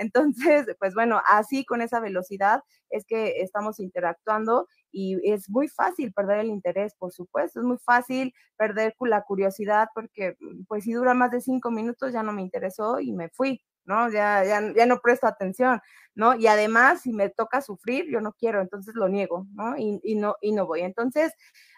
Entonces, 0.57 0.67
pues 0.79 0.95
bueno, 0.95 1.21
así 1.27 1.67
con 1.67 1.83
esa 1.83 2.01
velocidad 2.01 2.63
es 2.89 3.05
que 3.05 3.41
estamos 3.43 3.81
interactuando 3.81 4.69
y 4.97 5.31
es 5.31 5.51
muy 5.51 5.69
fácil 5.69 6.11
perder 6.15 6.39
el 6.41 6.47
interés, 6.47 6.95
por 6.95 7.13
supuesto, 7.13 7.61
es 7.61 7.67
muy 7.67 7.77
fácil 7.77 8.33
perder 8.57 8.95
la 9.01 9.23
curiosidad 9.25 9.89
porque 9.95 10.37
mm, 10.41 10.65
pues 10.67 10.85
si 10.85 10.93
dura 10.95 11.13
más 11.13 11.31
de 11.31 11.43
cinco 11.43 11.71
minutos 11.71 12.15
ya 12.15 12.23
no 12.23 12.33
me 12.33 12.41
interesó 12.41 12.99
y 12.99 13.13
me 13.13 13.29
fui, 13.29 13.61
¿no? 13.85 14.11
Ya, 14.11 14.43
ya, 14.45 14.73
ya 14.75 14.87
no 14.87 15.01
presto 15.01 15.27
atención, 15.27 15.83
¿no? 16.15 16.35
Y 16.35 16.47
además, 16.47 17.03
si 17.03 17.13
me 17.13 17.29
toca 17.29 17.61
sufrir, 17.61 18.07
yo 18.11 18.23
no 18.23 18.33
quiero, 18.33 18.63
entonces 18.63 18.95
lo 18.95 19.09
niego, 19.11 19.47
¿no? 19.53 19.77
Y, 19.77 20.01
y, 20.03 20.15
no, 20.15 20.37
y 20.41 20.53
no 20.53 20.67
voy. 20.67 20.81
Entonces, 20.81 21.35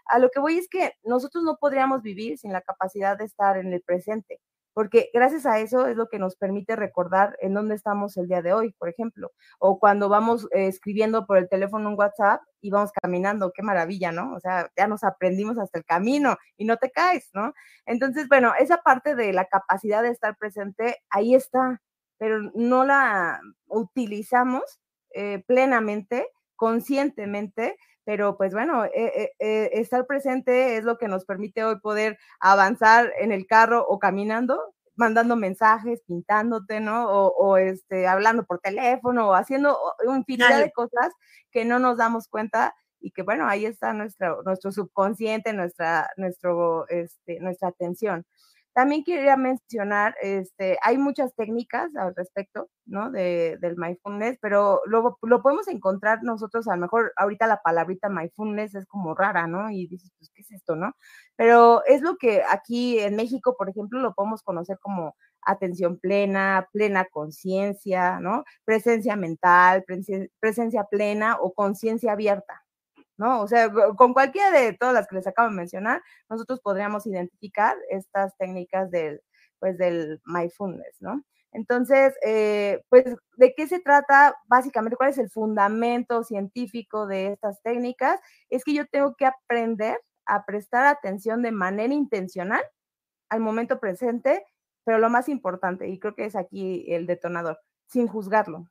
a 0.07 0.21
lo 0.21 0.31
que 0.31 0.39
voy 0.39 0.59
es 0.59 0.69
que 0.69 0.93
nosotros 1.03 1.43
no 1.43 1.57
podríamos 1.57 2.03
vivir 2.03 2.39
sin 2.39 2.53
la 2.53 2.61
capacidad 2.61 3.19
de 3.19 3.25
estar 3.25 3.57
en 3.57 3.73
el 3.73 3.83
presente 3.83 4.41
porque 4.79 5.11
gracias 5.13 5.45
a 5.45 5.59
eso 5.59 5.89
es 5.89 5.97
lo 5.97 6.09
que 6.09 6.21
nos 6.21 6.37
permite 6.37 6.77
recordar 6.77 7.37
en 7.41 7.53
dónde 7.53 7.75
estamos 7.75 8.17
el 8.17 8.29
día 8.29 8.43
de 8.43 8.53
hoy, 8.53 8.71
por 8.79 8.89
ejemplo, 8.89 9.33
o 9.59 9.81
cuando 9.81 10.09
vamos 10.09 10.45
eh, 10.53 10.69
escribiendo 10.69 11.27
por 11.27 11.37
el 11.37 11.49
teléfono 11.49 11.89
un 11.89 11.99
WhatsApp 11.99 12.43
y 12.61 12.71
vamos 12.71 12.93
caminando, 12.93 13.51
qué 13.53 13.65
maravilla, 13.65 14.13
¿no? 14.13 14.33
O 14.37 14.39
sea, 14.39 14.71
ya 14.77 14.87
nos 14.87 15.03
aprendimos 15.03 15.59
hasta 15.59 15.81
el 15.81 15.85
camino 15.85 16.37
y 16.57 16.65
no 16.65 16.77
te 16.77 16.93
caes, 16.93 17.29
¿no? 17.35 17.55
Entonces, 17.87 18.29
bueno, 18.29 18.53
esa 18.57 18.77
parte 18.77 19.17
de 19.17 19.33
la 19.33 19.47
capacidad 19.47 20.01
de 20.01 20.11
estar 20.11 20.37
presente, 20.37 20.99
ahí 21.11 21.35
está, 21.35 21.83
pero 22.17 22.39
no 22.55 22.85
la 22.85 23.41
utilizamos 23.67 24.79
eh, 25.11 25.43
plenamente, 25.49 26.29
conscientemente, 26.55 27.77
pero 28.09 28.39
pues 28.39 28.55
bueno, 28.55 28.87
eh, 28.87 29.35
estar 29.39 30.07
presente 30.07 30.79
es 30.79 30.85
lo 30.85 30.97
que 30.97 31.09
nos 31.09 31.27
permite 31.27 31.63
hoy 31.63 31.79
poder 31.79 32.17
avanzar 32.41 33.13
en 33.21 33.33
el 33.33 33.47
carro 33.47 33.85
o 33.87 33.99
caminando 33.99 34.59
mandando 34.97 35.37
mensajes, 35.37 36.01
pintándote, 36.07 36.81
¿no? 36.81 37.07
O, 37.07 37.59
este, 37.59 38.07
hablando 38.07 38.47
por 38.47 38.61
teléfono, 38.61 39.29
o 39.29 39.35
haciendo 39.35 39.79
infinidad 40.17 40.59
de 40.59 40.73
cosas 40.73 41.13
que 41.51 41.67
no 41.67 41.79
nos 41.79 41.99
damos 41.99 42.29
cuenta 42.29 42.75
y 42.99 43.11
que 43.11 43.23
bueno, 43.23 43.47
ahí 43.47 43.67
está 43.67 43.93
nuestro, 43.93 44.43
nuestro 44.43 44.73
subconsciente, 44.73 45.53
nuestra, 45.53 46.09
nuestro, 46.17 46.89
este, 46.89 47.41
nuestra 47.41 47.69
atención. 47.69 48.25
También 48.79 49.03
quería 49.03 49.37
mencionar, 49.37 50.15
este, 50.23 50.79
hay 50.83 50.99
muchas 50.99 51.35
técnicas 51.35 51.97
al 51.97 52.15
respecto, 52.15 52.69
¿no? 52.87 53.11
De, 53.11 53.59
del 53.61 53.77
mindfulness, 53.77 54.39
pero 54.41 54.83
lo, 54.87 55.19
lo 55.21 55.43
podemos 55.43 55.67
encontrar 55.67 56.23
nosotros, 56.23 56.69
a 56.69 56.77
lo 56.77 56.83
mejor 56.83 57.13
ahorita 57.17 57.49
la 57.49 57.61
palabrita 57.61 58.09
mindfulness 58.09 58.77
es 58.77 58.87
como 58.87 59.17
rara, 59.17 59.49
¿no? 59.49 59.69
Y 59.69 59.89
dices, 59.89 60.13
pues, 60.17 60.31
¿qué 60.33 60.43
es 60.43 60.53
esto, 60.53 60.77
no? 60.77 60.93
Pero 61.35 61.83
es 61.87 62.03
lo 62.03 62.19
que 62.19 62.45
aquí 62.49 63.01
en 63.01 63.17
México, 63.17 63.57
por 63.59 63.69
ejemplo, 63.69 63.99
lo 63.99 64.15
podemos 64.15 64.45
conocer 64.45 64.79
como 64.81 65.17
atención 65.43 65.99
plena, 65.99 66.69
plena 66.73 67.05
conciencia, 67.07 68.21
¿no? 68.21 68.45
Presencia 68.65 69.17
mental, 69.17 69.85
presencia 70.39 70.85
plena 70.85 71.37
o 71.41 71.53
conciencia 71.53 72.13
abierta, 72.13 72.63
¿no? 73.19 73.43
O 73.43 73.49
sea, 73.49 73.71
con 73.97 74.15
cualquiera 74.15 74.51
de 74.51 74.73
todas 74.75 74.95
las 74.95 75.07
que 75.09 75.17
les 75.17 75.27
acabo 75.27 75.51
de 75.51 75.57
mencionar, 75.57 76.03
nosotros 76.31 76.61
podríamos 76.61 77.07
identificar 77.07 77.77
estas 77.91 78.37
técnicas 78.39 78.91
del, 78.91 79.21
pues, 79.59 79.77
del 79.79 80.21
mindfulness, 80.25 80.97
¿no? 81.01 81.23
Entonces, 81.53 82.15
eh, 82.25 82.83
pues, 82.91 83.05
¿de 83.37 83.55
qué 83.57 83.67
se 83.67 83.81
trata? 83.81 84.37
Básicamente, 84.47 84.97
¿cuál 84.97 85.11
es 85.11 85.19
el 85.19 85.31
fundamento 85.31 86.23
científico 86.25 87.07
de 87.07 87.29
estas 87.29 87.61
técnicas? 87.63 88.21
Es 88.51 88.65
que 88.65 88.75
yo 88.75 88.87
tengo 88.87 89.15
que 89.17 89.27
aprender 89.27 89.99
a 90.27 90.45
prestar 90.45 90.87
atención 90.87 91.43
de 91.43 91.53
manera 91.53 91.95
intencional 91.95 92.63
al 93.31 93.41
momento 93.41 93.81
presente, 93.81 94.45
pero 94.85 94.99
lo 94.99 95.11
más 95.11 95.29
importante, 95.29 95.89
y 95.89 95.99
creo 95.99 96.15
que 96.15 96.27
es 96.27 96.37
aquí 96.37 96.87
el 96.93 97.07
detonador, 97.07 97.59
sin 97.89 98.09
juzgarlo 98.09 98.69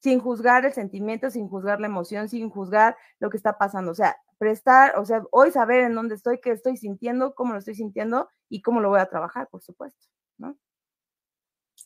sin 0.00 0.18
juzgar 0.18 0.64
el 0.64 0.72
sentimiento, 0.72 1.30
sin 1.30 1.48
juzgar 1.48 1.80
la 1.80 1.86
emoción, 1.86 2.28
sin 2.28 2.50
juzgar 2.50 2.96
lo 3.18 3.30
que 3.30 3.36
está 3.36 3.58
pasando. 3.58 3.92
O 3.92 3.94
sea, 3.94 4.16
prestar, 4.38 4.98
o 4.98 5.04
sea, 5.04 5.22
hoy 5.30 5.52
saber 5.52 5.84
en 5.84 5.94
dónde 5.94 6.14
estoy, 6.14 6.40
qué 6.40 6.50
estoy 6.50 6.76
sintiendo, 6.76 7.34
cómo 7.34 7.52
lo 7.52 7.58
estoy 7.58 7.74
sintiendo 7.74 8.28
y 8.48 8.62
cómo 8.62 8.80
lo 8.80 8.88
voy 8.88 9.00
a 9.00 9.10
trabajar, 9.10 9.48
por 9.48 9.62
supuesto, 9.62 10.06
¿no? 10.38 10.58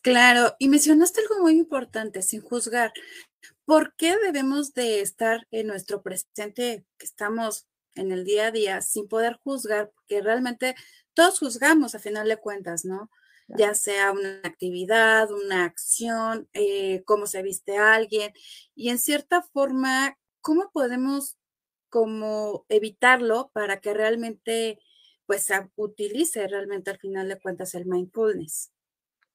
Claro, 0.02 0.54
y 0.58 0.68
mencionaste 0.68 1.22
algo 1.22 1.42
muy 1.42 1.56
importante, 1.56 2.22
sin 2.22 2.42
juzgar. 2.42 2.92
¿Por 3.64 3.94
qué 3.96 4.16
debemos 4.18 4.74
de 4.74 5.00
estar 5.00 5.46
en 5.50 5.66
nuestro 5.66 6.02
presente, 6.02 6.84
que 6.98 7.06
estamos 7.06 7.66
en 7.94 8.12
el 8.12 8.24
día 8.24 8.48
a 8.48 8.50
día, 8.50 8.82
sin 8.82 9.08
poder 9.08 9.40
juzgar? 9.42 9.90
Porque 9.94 10.20
realmente 10.20 10.74
todos 11.14 11.38
juzgamos 11.38 11.94
a 11.94 11.98
final 11.98 12.28
de 12.28 12.36
cuentas, 12.36 12.84
¿no? 12.84 13.10
Ya 13.48 13.74
sea 13.74 14.12
una 14.12 14.40
actividad, 14.44 15.30
una 15.30 15.64
acción, 15.64 16.48
eh, 16.54 17.02
cómo 17.04 17.26
se 17.26 17.42
viste 17.42 17.76
alguien, 17.76 18.32
y 18.74 18.88
en 18.90 18.98
cierta 18.98 19.42
forma, 19.42 20.18
¿cómo 20.40 20.70
podemos 20.72 21.36
como 21.90 22.66
evitarlo 22.68 23.50
para 23.52 23.80
que 23.80 23.94
realmente 23.94 24.78
pues 25.26 25.48
utilice 25.76 26.46
realmente 26.48 26.90
al 26.90 26.98
final 26.98 27.28
de 27.28 27.38
cuentas 27.40 27.74
el 27.74 27.86
mindfulness? 27.86 28.72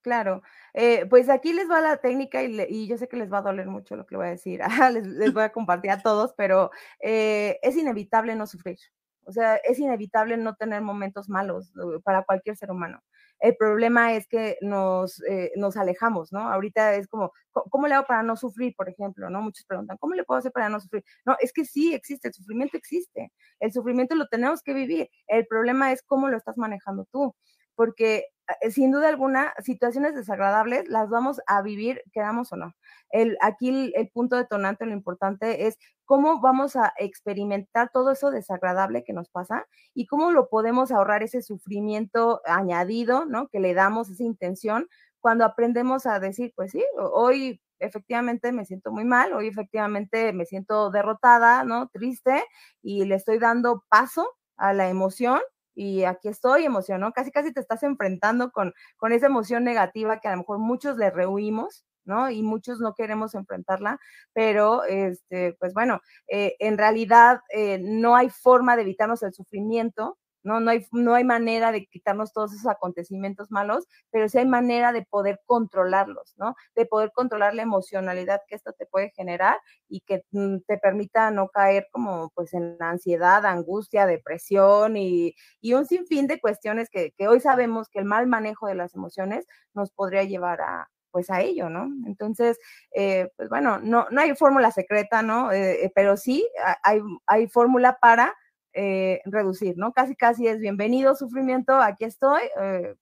Claro, 0.01 0.41
eh, 0.73 1.05
pues 1.07 1.29
aquí 1.29 1.51
les 1.51 1.69
va 1.69 1.81
la 1.81 1.97
técnica 1.97 2.41
y, 2.43 2.87
yo 2.87 2.97
sé 2.97 3.09
que 3.09 3.17
les 3.17 3.31
va 3.31 3.39
a 3.39 3.41
doler 3.41 3.67
mucho 3.67 3.97
lo 3.97 4.05
que 4.05 4.15
voy 4.15 4.27
a 4.27 4.29
decir, 4.29 4.61
les, 4.93 5.33
voy 5.33 5.43
a 5.43 5.51
compartir 5.51 5.91
a 5.91 6.01
todos, 6.01 6.33
pero 6.37 6.71
eh, 7.01 7.59
es 7.61 7.75
inevitable 7.75 8.35
no 8.35 8.47
sufrir. 8.47 8.77
O 9.25 9.31
sea, 9.31 9.57
es 9.57 9.77
inevitable 9.77 10.37
no 10.37 10.55
tener 10.55 10.81
momentos 10.81 11.29
malos 11.29 11.71
para 12.03 12.23
cualquier 12.23 12.55
ser 12.55 12.71
humano. 12.71 13.03
El 13.39 13.55
problema 13.55 14.13
es 14.13 14.27
que 14.27 14.57
nos, 14.61 15.21
eh, 15.23 15.51
nos 15.55 15.77
alejamos, 15.77 16.31
¿no? 16.31 16.41
Ahorita 16.41 16.95
es 16.95 17.07
como, 17.07 17.31
¿cómo 17.51 17.87
le 17.87 17.95
hago 17.95 18.05
para 18.05 18.23
no 18.23 18.35
sufrir, 18.35 18.73
por 18.75 18.89
ejemplo? 18.89 19.29
¿no? 19.29 19.41
Muchos 19.41 19.65
preguntan, 19.65 19.97
¿cómo 19.97 20.13
le 20.15 20.23
puedo 20.23 20.39
hacer 20.39 20.51
para 20.51 20.69
no 20.69 20.79
sufrir? 20.79 21.03
No, 21.25 21.35
es 21.39 21.53
que 21.53 21.65
sí 21.65 21.93
existe, 21.93 22.27
el 22.29 22.33
sufrimiento 22.33 22.77
existe. 22.77 23.31
El 23.59 23.71
sufrimiento 23.71 24.15
lo 24.15 24.27
tenemos 24.27 24.61
que 24.61 24.73
vivir. 24.73 25.09
El 25.27 25.47
problema 25.47 25.91
es 25.91 26.01
cómo 26.03 26.27
lo 26.29 26.37
estás 26.37 26.57
manejando 26.57 27.05
tú 27.11 27.35
porque 27.79 28.25
sin 28.71 28.91
duda 28.91 29.09
alguna, 29.09 29.53
situaciones 29.59 30.15
desagradables 30.15 30.87
las 30.89 31.09
vamos 31.09 31.41
a 31.47 31.61
vivir, 31.61 32.01
queramos 32.11 32.51
o 32.53 32.55
no. 32.55 32.75
El, 33.11 33.37
aquí 33.41 33.91
el, 33.95 34.09
punto 34.09 34.35
detonante, 34.35 34.85
lo 34.85 34.93
importante 34.93 35.67
es 35.67 35.77
cómo 36.05 36.41
vamos 36.41 36.75
a 36.75 36.93
experimentar 36.97 37.89
todo 37.91 38.11
eso 38.11 38.31
desagradable 38.31 39.03
que 39.03 39.13
nos 39.13 39.29
pasa 39.29 39.65
y 39.93 40.05
cómo 40.07 40.31
lo 40.31 40.49
podemos 40.49 40.91
ahorrar 40.91 41.23
ese 41.23 41.41
sufrimiento 41.41 42.41
añadido, 42.45 43.25
¿no? 43.25 43.47
Que 43.47 43.59
le 43.59 43.73
damos 43.73 44.09
esa 44.09 44.23
intención 44.23 44.87
cuando 45.19 45.45
aprendemos 45.45 46.05
a 46.05 46.19
decir, 46.19 46.53
pues 46.55 46.71
sí, 46.71 46.83
hoy 46.97 47.61
efectivamente 47.79 48.51
me 48.51 48.65
siento 48.65 48.91
muy 48.91 49.05
mal, 49.05 49.33
hoy 49.33 49.47
efectivamente 49.47 50.33
me 50.33 50.45
siento 50.45 50.91
derrotada, 50.91 51.63
¿no? 51.63 51.87
Triste 51.89 52.43
y 52.81 53.05
le 53.05 53.15
estoy 53.15 53.39
dando 53.39 53.83
paso 53.89 54.27
a 54.57 54.73
la 54.73 54.89
emoción 54.89 55.39
y 55.79 56.03
aquí 56.03 56.27
estoy 56.27 56.65
emocionado, 56.65 57.13
casi 57.13 57.31
casi 57.31 57.53
te 57.53 57.61
estás 57.61 57.83
enfrentando 57.83 58.51
con, 58.51 58.73
con 58.97 59.13
esa 59.13 59.27
emoción 59.27 59.63
negativa 59.63 60.19
que 60.19 60.27
a 60.27 60.31
lo 60.31 60.39
mejor 60.39 60.59
muchos 60.59 60.97
le 60.97 61.09
rehuimos, 61.09 61.85
¿no? 62.03 62.29
Y 62.29 62.43
muchos 62.43 62.81
no 62.81 62.93
queremos 62.95 63.33
enfrentarla, 63.33 63.97
pero, 64.33 64.83
este, 64.83 65.55
pues 65.57 65.73
bueno, 65.73 66.01
eh, 66.27 66.55
en 66.59 66.77
realidad 66.77 67.39
eh, 67.55 67.79
no 67.81 68.17
hay 68.17 68.29
forma 68.29 68.75
de 68.75 68.81
evitarnos 68.81 69.23
el 69.23 69.33
sufrimiento, 69.33 70.17
¿no? 70.43 70.59
No 70.59 70.71
hay, 70.71 70.85
no 70.91 71.13
hay 71.13 71.23
manera 71.23 71.71
de 71.71 71.85
quitarnos 71.85 72.33
todos 72.33 72.53
esos 72.53 72.67
acontecimientos 72.67 73.51
malos, 73.51 73.87
pero 74.11 74.29
sí 74.29 74.37
hay 74.37 74.45
manera 74.45 74.91
de 74.91 75.03
poder 75.03 75.41
controlarlos, 75.45 76.33
¿no? 76.37 76.55
De 76.75 76.85
poder 76.85 77.11
controlar 77.13 77.53
la 77.55 77.63
emocionalidad 77.63 78.41
que 78.47 78.55
esto 78.55 78.73
te 78.73 78.85
puede 78.85 79.11
generar 79.11 79.59
y 79.87 80.01
que 80.01 80.23
mm, 80.31 80.57
te 80.67 80.77
permita 80.77 81.31
no 81.31 81.49
caer 81.49 81.87
como 81.91 82.31
pues 82.35 82.53
en 82.53 82.77
ansiedad, 82.81 83.45
angustia, 83.45 84.05
depresión 84.05 84.97
y, 84.97 85.35
y 85.61 85.73
un 85.73 85.85
sinfín 85.85 86.27
de 86.27 86.39
cuestiones 86.39 86.89
que, 86.89 87.11
que 87.17 87.27
hoy 87.27 87.39
sabemos 87.39 87.89
que 87.89 87.99
el 87.99 88.05
mal 88.05 88.27
manejo 88.27 88.67
de 88.67 88.75
las 88.75 88.95
emociones 88.95 89.45
nos 89.73 89.91
podría 89.91 90.23
llevar 90.23 90.61
a, 90.61 90.89
pues 91.11 91.29
a 91.29 91.41
ello, 91.41 91.69
¿no? 91.69 91.87
Entonces, 92.05 92.59
eh, 92.95 93.31
pues 93.35 93.49
bueno, 93.49 93.79
no, 93.79 94.07
no 94.11 94.21
hay 94.21 94.35
fórmula 94.35 94.71
secreta, 94.71 95.21
¿no? 95.21 95.51
Eh, 95.51 95.91
pero 95.95 96.17
sí 96.17 96.47
hay, 96.83 97.01
hay 97.27 97.47
fórmula 97.47 97.97
para 97.99 98.35
eh, 98.73 99.21
reducir, 99.25 99.77
¿no? 99.77 99.93
Casi, 99.93 100.15
casi 100.15 100.47
es 100.47 100.59
bienvenido 100.59 101.15
sufrimiento, 101.15 101.73
aquí 101.75 102.05
estoy, 102.05 102.41
eh, 102.61 102.95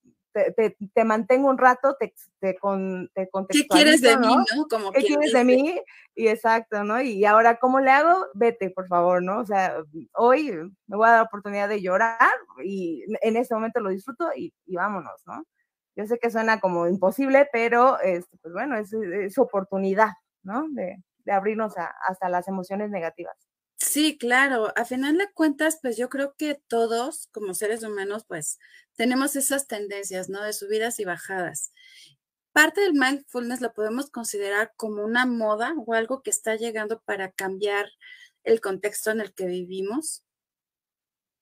te, 0.93 1.03
mantengo 1.03 1.50
un 1.50 1.57
rato, 1.57 1.95
te, 2.00 2.13
te, 2.39 2.57
con, 2.57 3.09
te 3.13 3.29
¿Qué 3.50 3.67
quieres 3.67 4.01
de 4.01 4.17
mí, 4.17 4.36
no? 4.36 4.67
Como 4.69 4.91
¿Qué 4.91 5.01
quieres 5.01 5.33
de 5.33 5.43
mí? 5.43 5.79
Y 6.15 6.27
exacto, 6.27 6.83
¿no? 6.83 7.01
Y 7.01 7.25
ahora, 7.25 7.57
¿cómo 7.57 7.79
le 7.79 7.91
hago? 7.91 8.27
Vete, 8.33 8.69
por 8.69 8.88
favor, 8.88 9.24
¿no? 9.24 9.39
O 9.39 9.45
sea, 9.45 9.75
hoy 10.13 10.51
me 10.88 10.97
voy 10.97 11.07
a 11.07 11.12
dar 11.12 11.19
la 11.19 11.27
oportunidad 11.27 11.69
de 11.69 11.81
llorar 11.81 12.29
y 12.63 13.03
en 13.21 13.38
este 13.38 13.55
momento 13.55 13.79
lo 13.79 13.89
disfruto 13.89 14.29
y, 14.36 14.53
vámonos, 14.67 15.21
¿no? 15.25 15.43
Yo 15.95 16.05
sé 16.05 16.19
que 16.19 16.29
suena 16.29 16.59
como 16.59 16.88
imposible, 16.88 17.50
pero, 17.51 18.00
este, 18.00 18.38
pues 18.41 18.53
bueno, 18.53 18.77
es, 18.77 18.93
es 18.93 19.38
oportunidad, 19.38 20.12
¿no? 20.43 20.67
De, 20.69 20.97
de 21.25 21.31
abrirnos 21.31 21.77
a, 21.77 21.91
hasta 22.07 22.29
las 22.29 22.47
emociones 22.47 22.91
negativas. 22.91 23.36
Sí, 23.88 24.17
claro. 24.17 24.74
A 24.75 24.84
final 24.84 25.17
de 25.17 25.32
cuentas, 25.32 25.79
pues 25.82 25.96
yo 25.96 26.10
creo 26.10 26.36
que 26.38 26.62
todos, 26.67 27.29
como 27.32 27.53
seres 27.53 27.84
humanos, 27.84 28.25
pues 28.27 28.60
tenemos 28.98 29.38
esas 29.38 29.65
tendencias, 29.67 30.27
¿no? 30.27 30.44
De 30.44 30.51
subidas 30.51 31.00
y 31.00 31.06
bajadas. 31.06 31.72
Parte 32.51 32.82
del 32.82 32.94
mindfulness 32.94 33.62
lo 33.62 33.74
podemos 33.74 34.12
considerar 34.12 34.74
como 34.75 35.06
una 35.06 35.25
moda 35.25 35.74
o 35.86 35.94
algo 35.94 36.22
que 36.22 36.32
está 36.32 36.56
llegando 36.56 37.01
para 37.03 37.32
cambiar 37.32 37.88
el 38.44 38.60
contexto 38.60 39.12
en 39.12 39.22
el 39.22 39.34
que 39.34 39.46
vivimos. 39.46 40.25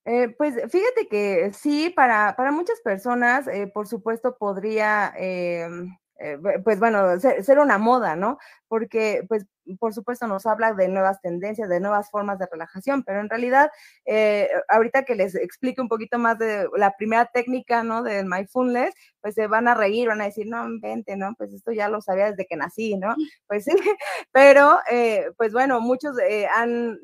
Eh, 0.05 0.29
pues 0.37 0.53
fíjate 0.71 1.07
que 1.09 1.51
sí, 1.51 1.89
para, 1.89 2.35
para 2.35 2.51
muchas 2.51 2.79
personas, 2.81 3.47
eh, 3.47 3.65
por 3.73 3.87
supuesto, 3.87 4.37
podría, 4.37 5.11
em, 5.17 5.97
eh, 6.19 6.37
pues 6.63 6.79
bueno, 6.79 7.19
ser, 7.19 7.57
una 7.57 7.79
moda, 7.79 8.15
¿no? 8.15 8.37
Porque 8.67 9.25
pues 9.27 9.47
por 9.79 9.93
supuesto, 9.93 10.27
nos 10.27 10.45
habla 10.45 10.73
de 10.73 10.87
nuevas 10.87 11.21
tendencias, 11.21 11.69
de 11.69 11.79
nuevas 11.79 12.09
formas 12.11 12.39
de 12.39 12.47
relajación, 12.51 13.03
pero 13.03 13.19
en 13.19 13.29
realidad, 13.29 13.69
eh, 14.05 14.49
ahorita 14.69 15.03
que 15.03 15.15
les 15.15 15.35
explique 15.35 15.81
un 15.81 15.89
poquito 15.89 16.17
más 16.19 16.37
de 16.37 16.67
la 16.75 16.95
primera 16.95 17.25
técnica, 17.25 17.83
¿no? 17.83 18.03
Del 18.03 18.25
mindfulness, 18.25 18.93
pues 19.21 19.35
se 19.35 19.47
van 19.47 19.67
a 19.67 19.73
reír, 19.73 20.07
van 20.07 20.21
a 20.21 20.25
decir, 20.25 20.47
no, 20.47 20.65
vente, 20.79 21.17
¿no? 21.17 21.33
Pues 21.37 21.53
esto 21.53 21.71
ya 21.71 21.89
lo 21.89 22.01
sabía 22.01 22.29
desde 22.29 22.45
que 22.45 22.55
nací, 22.55 22.95
¿no? 22.95 23.15
Pues 23.47 23.63
sí, 23.65 23.71
pero, 24.31 24.79
eh, 24.91 25.31
pues 25.37 25.51
bueno, 25.53 25.81
muchos 25.81 26.17
eh, 26.19 26.47
han 26.47 26.99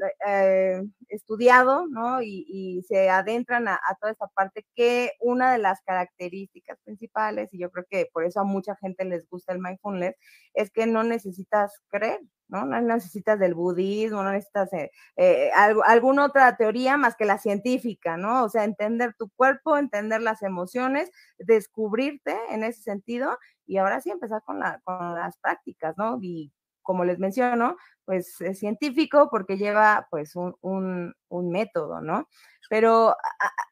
estudiado, 1.10 1.88
¿no? 1.88 2.22
Y, 2.22 2.84
se 2.88 3.10
adentran 3.10 3.68
a, 3.68 3.75
a 3.75 3.96
toda 4.00 4.12
esta 4.12 4.27
parte 4.27 4.65
que 4.75 5.12
una 5.20 5.51
de 5.51 5.60
las 5.60 5.82
características 5.82 6.77
principales, 6.84 7.50
y 7.53 7.60
yo 7.60 7.72
creo 7.72 7.86
que 7.89 8.08
por 8.12 8.25
eso 8.25 8.39
a 8.39 8.44
mucha 8.44 8.75
gente 8.75 9.06
les 9.06 9.27
gusta 9.30 9.53
el 9.53 9.60
mindfulness, 9.60 10.15
es 10.53 10.72
que 10.72 10.86
no 10.86 11.03
necesitas 11.03 11.82
creer, 11.89 12.22
¿no? 12.51 12.65
Necesitas 12.65 13.39
del 13.39 13.55
budismo, 13.55 14.22
no 14.24 14.31
necesitas 14.31 14.72
eh, 14.74 14.91
eh, 15.15 15.50
alguna 15.86 16.25
otra 16.25 16.58
teoría 16.58 16.98
más 16.98 17.15
que 17.15 17.25
la 17.25 17.38
científica, 17.38 18.17
¿no? 18.17 18.43
O 18.43 18.50
sea, 18.50 18.65
entender 18.65 19.15
tu 19.17 19.29
cuerpo, 19.29 19.77
entender 19.77 20.22
las 20.22 20.43
emociones, 20.43 21.10
descubrirte 21.39 22.36
en 22.51 22.63
ese 22.63 22.84
sentido 22.84 23.38
y 23.65 23.77
ahora 23.77 24.01
sí 24.01 24.12
empezar 24.12 24.43
con, 24.43 24.60
las 24.60 25.38
prácticas, 25.38 25.98
¿no? 25.98 26.20
Y 26.22 26.51
como 26.81 27.05
les 27.05 27.20
menciono, 27.20 27.77
pues 28.03 28.41
es 28.41 28.60
científico 28.60 29.29
porque 29.31 29.58
lleva 29.58 30.08
pues 30.12 30.36
un, 30.36 31.15
método, 31.29 32.01
¿no? 32.01 32.27
Pero 32.70 33.15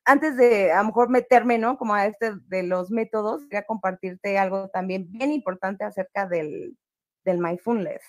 antes 0.06 0.38
de 0.38 0.72
a 0.72 0.80
lo 0.80 0.86
mejor 0.86 1.10
meterme, 1.10 1.58
¿no? 1.58 1.78
Como 1.78 1.96
a 1.96 2.06
este 2.06 2.34
de 2.48 2.64
los 2.64 2.92
métodos, 2.92 3.42
voy 3.50 3.58
a 3.58 3.66
compartirte 3.66 4.38
algo 4.38 4.70
también 4.70 5.12
bien 5.12 5.34
importante 5.34 5.84
acerca 5.84 6.28
del, 6.28 6.78
del 7.26 7.40
mindfulness. 7.40 8.02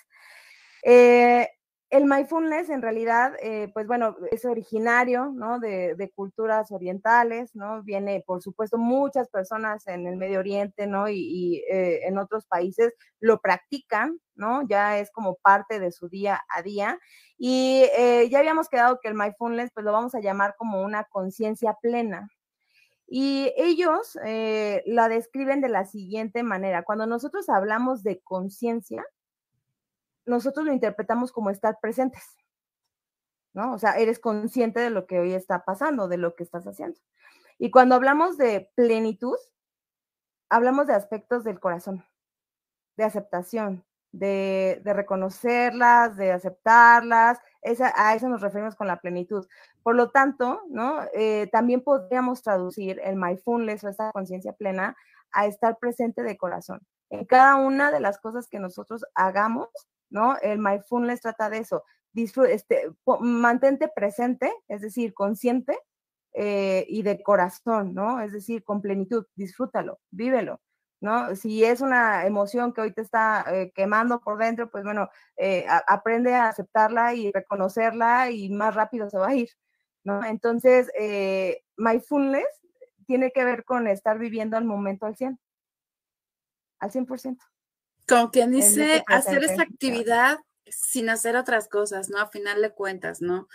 Eh, 0.83 1.49
el 1.91 2.05
mindfulness 2.05 2.71
en 2.71 2.83
realidad, 2.83 3.35
eh, 3.43 3.69
pues 3.75 3.89
bueno, 3.89 4.17
es 4.31 4.45
originario, 4.45 5.33
¿no? 5.35 5.59
De, 5.59 6.13
culturas 6.15 6.71
orientales, 6.71 7.57
¿no? 7.57 7.83
Viene, 7.83 8.23
por 8.25 8.43
supuesto, 8.43 8.79
muchas 8.79 9.29
personas 9.29 9.89
en 9.89 10.07
el 10.07 10.17
Medio 10.17 10.39
Oriente, 10.39 10.87
¿no? 10.87 11.09
Y, 11.09 11.65
eh, 11.69 12.07
en 12.07 12.17
otros 12.19 12.47
países 12.47 12.95
lo 13.19 13.41
practican, 13.41 14.21
¿no? 14.37 14.63
Ya 14.69 14.99
es 15.01 15.11
como 15.11 15.35
parte 15.43 15.81
de 15.81 15.91
su 15.91 16.09
día 16.09 16.41
a 16.55 16.63
día. 16.63 16.99
Y 17.37 17.87
ya 18.31 18.39
habíamos 18.39 18.69
quedado 18.69 19.01
que 19.03 19.09
el 19.09 19.15
mindfulness, 19.15 19.73
pues 19.73 19.85
lo 19.85 19.93
vamos 19.93 20.15
a 20.15 20.21
llamar 20.21 20.55
como 20.59 20.83
una 20.83 21.05
conciencia 21.05 21.77
plena, 21.83 22.29
y 23.09 23.53
ellos 23.57 24.17
la 24.23 25.09
describen 25.09 25.61
de 25.61 25.69
la 25.71 25.85
siguiente 25.87 26.43
manera. 26.45 26.85
Cuando 26.85 27.07
nosotros 27.07 27.49
hablamos 27.49 28.03
de 28.05 28.21
conciencia, 28.21 29.05
nosotros 30.27 30.67
lo 30.67 30.73
interpretamos 30.73 31.33
como 31.33 31.51
estar 31.51 31.79
presentes, 31.81 32.23
¿no? 33.53 33.75
O 33.75 33.79
sea, 33.79 33.93
eres 33.99 34.19
consciente 34.19 34.81
de 34.81 34.91
lo 34.91 35.07
que 35.07 35.19
hoy 35.19 35.33
está 35.33 35.65
pasando, 35.65 36.09
de 36.09 36.19
lo 36.19 36.35
que 36.35 36.43
estás 36.43 36.67
haciendo. 36.67 37.01
Y 37.59 37.71
cuando 37.71 37.95
hablamos 37.95 38.39
de 38.39 38.71
plenitud, 38.75 39.37
hablamos 40.49 40.87
de 40.87 40.95
aspectos 40.95 41.45
del 41.45 41.61
corazón, 41.61 42.05
de 42.97 43.05
aceptación, 43.05 43.85
de, 44.13 44.81
reconocerlas, 44.85 46.17
de 46.17 46.33
aceptarlas, 46.33 47.39
a 47.95 48.15
eso 48.15 48.29
nos 48.29 48.41
referimos 48.41 48.75
con 48.75 48.87
la 48.87 49.01
plenitud. 49.01 49.47
Por 49.83 49.95
lo 49.95 50.11
tanto, 50.11 50.63
¿no? 50.69 51.01
Eh, 51.15 51.49
también 51.53 51.83
podríamos 51.83 52.43
traducir 52.43 53.01
el 53.05 53.17
mindfulness 53.17 53.85
o 53.85 53.89
esta 53.89 54.11
conciencia 54.13 54.53
plena 54.53 54.97
a 55.33 55.47
estar 55.47 55.79
presente 55.79 56.23
de 56.23 56.37
corazón. 56.37 56.81
En 57.11 57.25
cada 57.25 57.57
una 57.57 57.91
de 57.91 58.01
las 58.01 58.19
cosas 58.19 58.49
que 58.49 58.59
nosotros 58.59 59.05
hagamos, 59.15 59.69
¿no? 60.11 60.37
El 60.43 60.59
mindfulness 60.59 61.21
trata 61.23 61.49
de 61.51 61.59
eso. 61.59 61.85
este, 62.49 62.91
mantente 63.21 63.89
presente, 63.89 64.53
es 64.69 64.83
decir, 64.83 65.15
consciente 65.15 65.79
eh, 66.33 66.87
y 66.89 67.03
de 67.03 67.23
corazón, 67.23 67.95
¿no? 67.95 68.21
Es 68.21 68.33
decir, 68.33 68.63
con 68.63 68.81
plenitud, 68.81 69.27
disfrútalo, 69.35 70.01
vívelo. 70.11 70.61
¿No? 71.03 71.35
Si 71.35 71.65
es 71.65 71.81
una 71.81 72.27
emoción 72.27 72.75
que 72.75 72.83
hoy 72.83 72.93
te 72.93 73.01
está 73.01 73.47
eh, 73.49 73.73
quemando 73.75 74.21
por 74.21 74.37
dentro, 74.37 74.71
pues 74.71 74.85
bueno, 74.85 75.09
eh, 75.39 75.65
aprende 75.89 76.35
a 76.35 76.51
aceptarla 76.51 77.15
y 77.15 77.33
reconocerla 77.33 78.31
y 78.31 78.51
más 78.51 78.75
rápido 78.75 79.09
se 79.09 79.17
va 79.17 79.29
a 79.29 79.35
ir, 79.35 79.49
¿no? 80.05 80.23
Entonces, 80.27 80.91
mindfulness 81.79 82.45
tiene 83.07 83.33
que 83.33 83.45
ver 83.45 83.65
con 83.65 83.89
estar 83.89 84.19
viviendo 84.19 84.59
al 84.59 84.67
momento 84.67 85.07
al 85.07 85.17
100, 85.17 85.41
al 86.81 86.91
100%. 86.91 87.39
Como 88.11 88.31
quien 88.31 88.51
dice, 88.51 89.03
hacer 89.07 89.45
esa 89.45 89.63
actividad 89.63 90.39
sin 90.67 91.09
hacer 91.09 91.37
otras 91.37 91.69
cosas, 91.69 92.11
¿no? 92.11 92.19
A 92.19 92.29
final 92.29 92.61
de 92.61 92.71
cuentas, 92.71 93.23
¿no? 93.23 93.49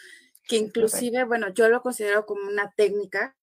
Que 0.48 0.56
inclusive, 0.58 1.24
bueno, 1.26 1.54
yo 1.54 1.70
lo 1.70 1.82
considero 1.82 2.26
como 2.26 2.48
una 2.48 2.72
técnica 2.76 3.36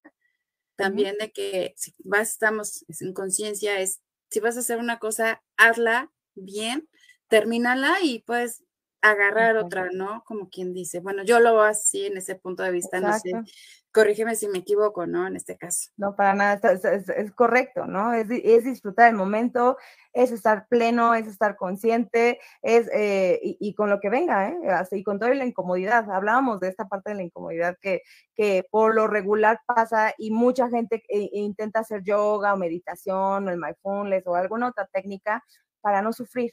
también 0.77 1.17
de 1.19 1.31
que 1.31 1.75
si 1.77 1.95
vas, 1.99 2.33
estamos 2.33 2.85
en 3.01 3.13
conciencia, 3.13 3.81
es, 3.81 4.01
si 4.31 4.41
vas 4.41 4.57
a 4.57 4.61
hacer 4.61 4.79
una 4.79 4.99
cosa, 4.99 5.43
hazla 5.57 6.11
bien, 6.35 6.89
termínala 7.29 7.99
y 8.03 8.21
puedes 8.21 8.65
agarrar 9.01 9.57
otra, 9.57 9.91
¿no? 9.93 10.25
Como 10.25 10.49
quien 10.49 10.73
dice, 10.73 11.01
bueno, 11.01 11.25
yo 11.25 11.41
lo 11.41 11.53
veo 11.53 11.63
así 11.63 12.07
en 12.07 12.17
ese 12.17 12.37
punto 12.37 12.63
de 12.63 12.73
vista, 12.73 13.01
no 13.01 13.13
sé, 13.19 13.33
corrígeme 13.93 14.35
si 14.37 14.49
me 14.49 14.59
equivoco, 14.59 15.07
¿no? 15.07 15.27
En 15.27 15.37
este 15.37 15.57
caso. 15.57 15.91
No, 15.97 16.17
para 16.17 16.35
nada, 16.35 16.73
es, 16.73 17.33
correcto, 17.33 17.87
¿no? 17.87 18.15
Es, 18.15 18.29
disfrutar 18.29 19.11
el 19.11 19.17
momento, 19.17 19.77
es 20.13 20.33
estar 20.33 20.67
pleno, 20.69 21.15
es 21.15 21.27
estar 21.27 21.57
consciente, 21.57 22.41
es, 22.63 22.89
eh, 22.93 23.39
y, 23.43 23.75
con 23.75 23.91
lo 23.91 24.01
que 24.01 24.11
venga, 24.11 24.49
¿eh? 24.49 24.57
y 24.93 25.03
con 25.05 25.19
toda 25.19 25.35
la 25.35 25.45
incomodidad. 25.45 26.11
Hablábamos 26.11 26.61
de 26.61 26.69
esta 26.69 26.89
parte 26.89 27.11
de 27.11 27.17
la 27.17 27.23
incomodidad 27.23 27.77
que, 27.81 28.03
que 28.35 28.65
por 28.71 28.95
lo 28.95 29.07
regular 29.07 29.61
pasa 29.67 30.15
y 30.19 30.31
mucha 30.31 30.69
gente 30.69 31.03
eh, 31.09 31.31
intenta 31.33 31.81
hacer 31.81 32.03
yoga 32.03 32.55
o 32.55 32.57
meditación 32.57 33.47
o 33.47 33.51
el 33.51 33.59
mindfulness 33.59 34.27
o 34.27 34.35
alguna 34.35 34.69
otra 34.69 34.87
técnica 34.93 35.45
para 35.83 36.01
no 36.01 36.13
sufrir, 36.13 36.53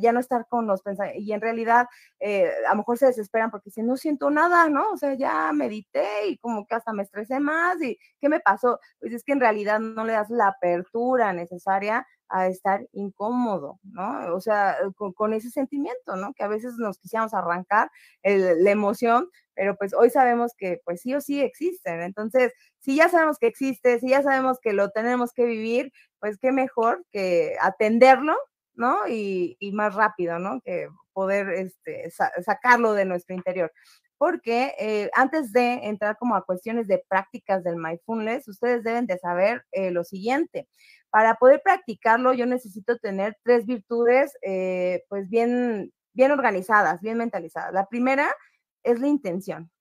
ya 0.00 0.12
no 0.12 0.20
estar 0.20 0.46
con 0.48 0.66
los 0.66 0.82
pensamientos. 0.82 1.22
Y 1.22 1.32
en 1.32 1.40
realidad, 1.40 1.86
eh, 2.20 2.50
a 2.66 2.70
lo 2.70 2.78
mejor 2.78 2.98
se 2.98 3.06
desesperan 3.06 3.50
porque 3.50 3.70
dicen, 3.70 3.86
no 3.86 3.96
siento 3.96 4.30
nada, 4.30 4.68
¿no? 4.68 4.90
O 4.92 4.96
sea, 4.96 5.14
ya 5.14 5.52
medité 5.52 6.28
y 6.28 6.38
como 6.38 6.66
que 6.66 6.74
hasta 6.74 6.92
me 6.92 7.02
estresé 7.02 7.40
más. 7.40 7.80
¿Y 7.82 7.98
qué 8.20 8.28
me 8.28 8.40
pasó? 8.40 8.78
Pues 9.00 9.12
es 9.12 9.24
que 9.24 9.32
en 9.32 9.40
realidad 9.40 9.80
no 9.80 10.04
le 10.04 10.12
das 10.12 10.30
la 10.30 10.48
apertura 10.48 11.32
necesaria 11.32 12.06
a 12.28 12.48
estar 12.48 12.86
incómodo, 12.92 13.78
¿no? 13.82 14.34
O 14.34 14.40
sea, 14.40 14.76
con, 14.96 15.34
ese 15.34 15.50
sentimiento, 15.50 16.16
¿no? 16.16 16.32
Que 16.34 16.44
a 16.44 16.48
veces 16.48 16.74
nos 16.78 16.98
quisiéramos 16.98 17.34
arrancar 17.34 17.90
la 18.22 18.70
emoción, 18.70 19.28
pero 19.54 19.76
pues 19.76 19.92
hoy 19.94 20.08
sabemos 20.10 20.52
que 20.56 20.80
pues 20.84 21.02
sí 21.02 21.14
o 21.14 21.20
sí 21.20 21.42
existen. 21.42 22.00
Entonces, 22.00 22.52
si 22.78 22.96
ya 22.96 23.08
sabemos 23.10 23.38
que 23.38 23.48
existe, 23.48 24.00
si 24.00 24.08
ya 24.10 24.22
sabemos 24.22 24.58
que 24.60 24.72
lo 24.72 24.90
tenemos 24.90 25.32
que 25.32 25.44
vivir, 25.44 25.92
pues 26.20 26.38
qué 26.38 26.52
mejor 26.52 27.04
que 27.12 27.56
atenderlo 27.60 28.36
¿no? 28.74 29.08
Y, 29.08 29.56
más 29.72 29.94
rápido, 29.94 30.38
¿no? 30.38 30.60
Que 30.60 30.88
poder 31.12 31.50
este, 31.50 32.10
sacarlo 32.44 32.92
de 32.94 33.04
nuestro 33.04 33.34
interior. 33.34 33.72
Porque 34.18 34.74
eh, 34.78 35.10
antes 35.16 35.52
de 35.52 35.80
entrar 35.84 36.16
como 36.16 36.36
a 36.36 36.44
cuestiones 36.44 36.86
de 36.86 37.02
prácticas 37.08 37.64
del 37.64 37.76
mindfulness, 37.76 38.46
ustedes 38.46 38.84
deben 38.84 39.06
de 39.06 39.18
saber 39.18 39.64
eh, 39.72 39.90
lo 39.90 40.04
siguiente. 40.04 40.68
Para 41.10 41.34
poder 41.34 41.60
practicarlo, 41.64 42.32
yo 42.32 42.46
necesito 42.46 42.98
tener 42.98 43.36
tres 43.42 43.66
virtudes, 43.66 44.32
eh, 44.42 45.02
pues 45.08 45.28
bien, 45.28 45.92
bien 46.12 46.30
organizadas, 46.30 47.00
bien 47.00 47.18
mentalizadas. 47.18 47.72
La 47.72 47.86
primera 47.86 48.32
es 48.84 49.00
la 49.00 49.08
intención, 49.08 49.71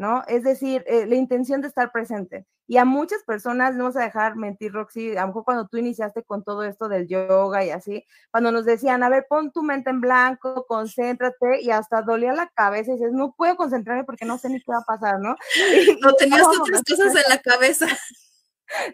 ¿no? 0.00 0.24
Es 0.28 0.44
decir, 0.44 0.82
la 0.88 1.14
intención 1.14 1.60
de 1.60 1.68
estar 1.68 1.92
presente. 1.92 2.46
Y 2.66 2.78
a 2.78 2.86
muchas 2.86 3.22
personas, 3.24 3.74
no 3.74 3.84
vamos 3.84 3.96
a 3.96 4.04
dejar 4.04 4.34
mentir, 4.34 4.72
Roxy, 4.72 5.14
a 5.14 5.20
lo 5.20 5.26
mejor 5.26 5.44
cuando 5.44 5.68
tú 5.68 5.76
iniciaste 5.76 6.22
con 6.22 6.42
todo 6.42 6.62
esto 6.64 6.88
del 6.88 7.06
yoga 7.06 7.66
y 7.66 7.70
así, 7.70 8.06
cuando 8.30 8.50
nos 8.50 8.64
decían, 8.64 9.02
a 9.02 9.10
ver, 9.10 9.26
pon 9.28 9.52
tu 9.52 9.62
mente 9.62 9.90
en 9.90 10.00
blanco, 10.00 10.64
concéntrate, 10.66 11.60
y 11.60 11.70
hasta 11.70 12.00
dolía 12.00 12.32
la 12.32 12.48
cabeza 12.48 12.92
y 12.92 12.94
dices, 12.94 13.12
no 13.12 13.34
puedo 13.36 13.56
concentrarme 13.56 14.04
porque 14.04 14.24
no 14.24 14.38
sé 14.38 14.48
ni 14.48 14.62
qué 14.62 14.72
va 14.72 14.78
a 14.78 14.84
pasar, 14.84 15.20
¿no? 15.20 15.36
no 16.00 16.14
tenías 16.14 16.46
otras 16.60 16.82
cosas 16.82 17.14
en 17.14 17.28
la 17.28 17.38
cabeza. 17.38 17.86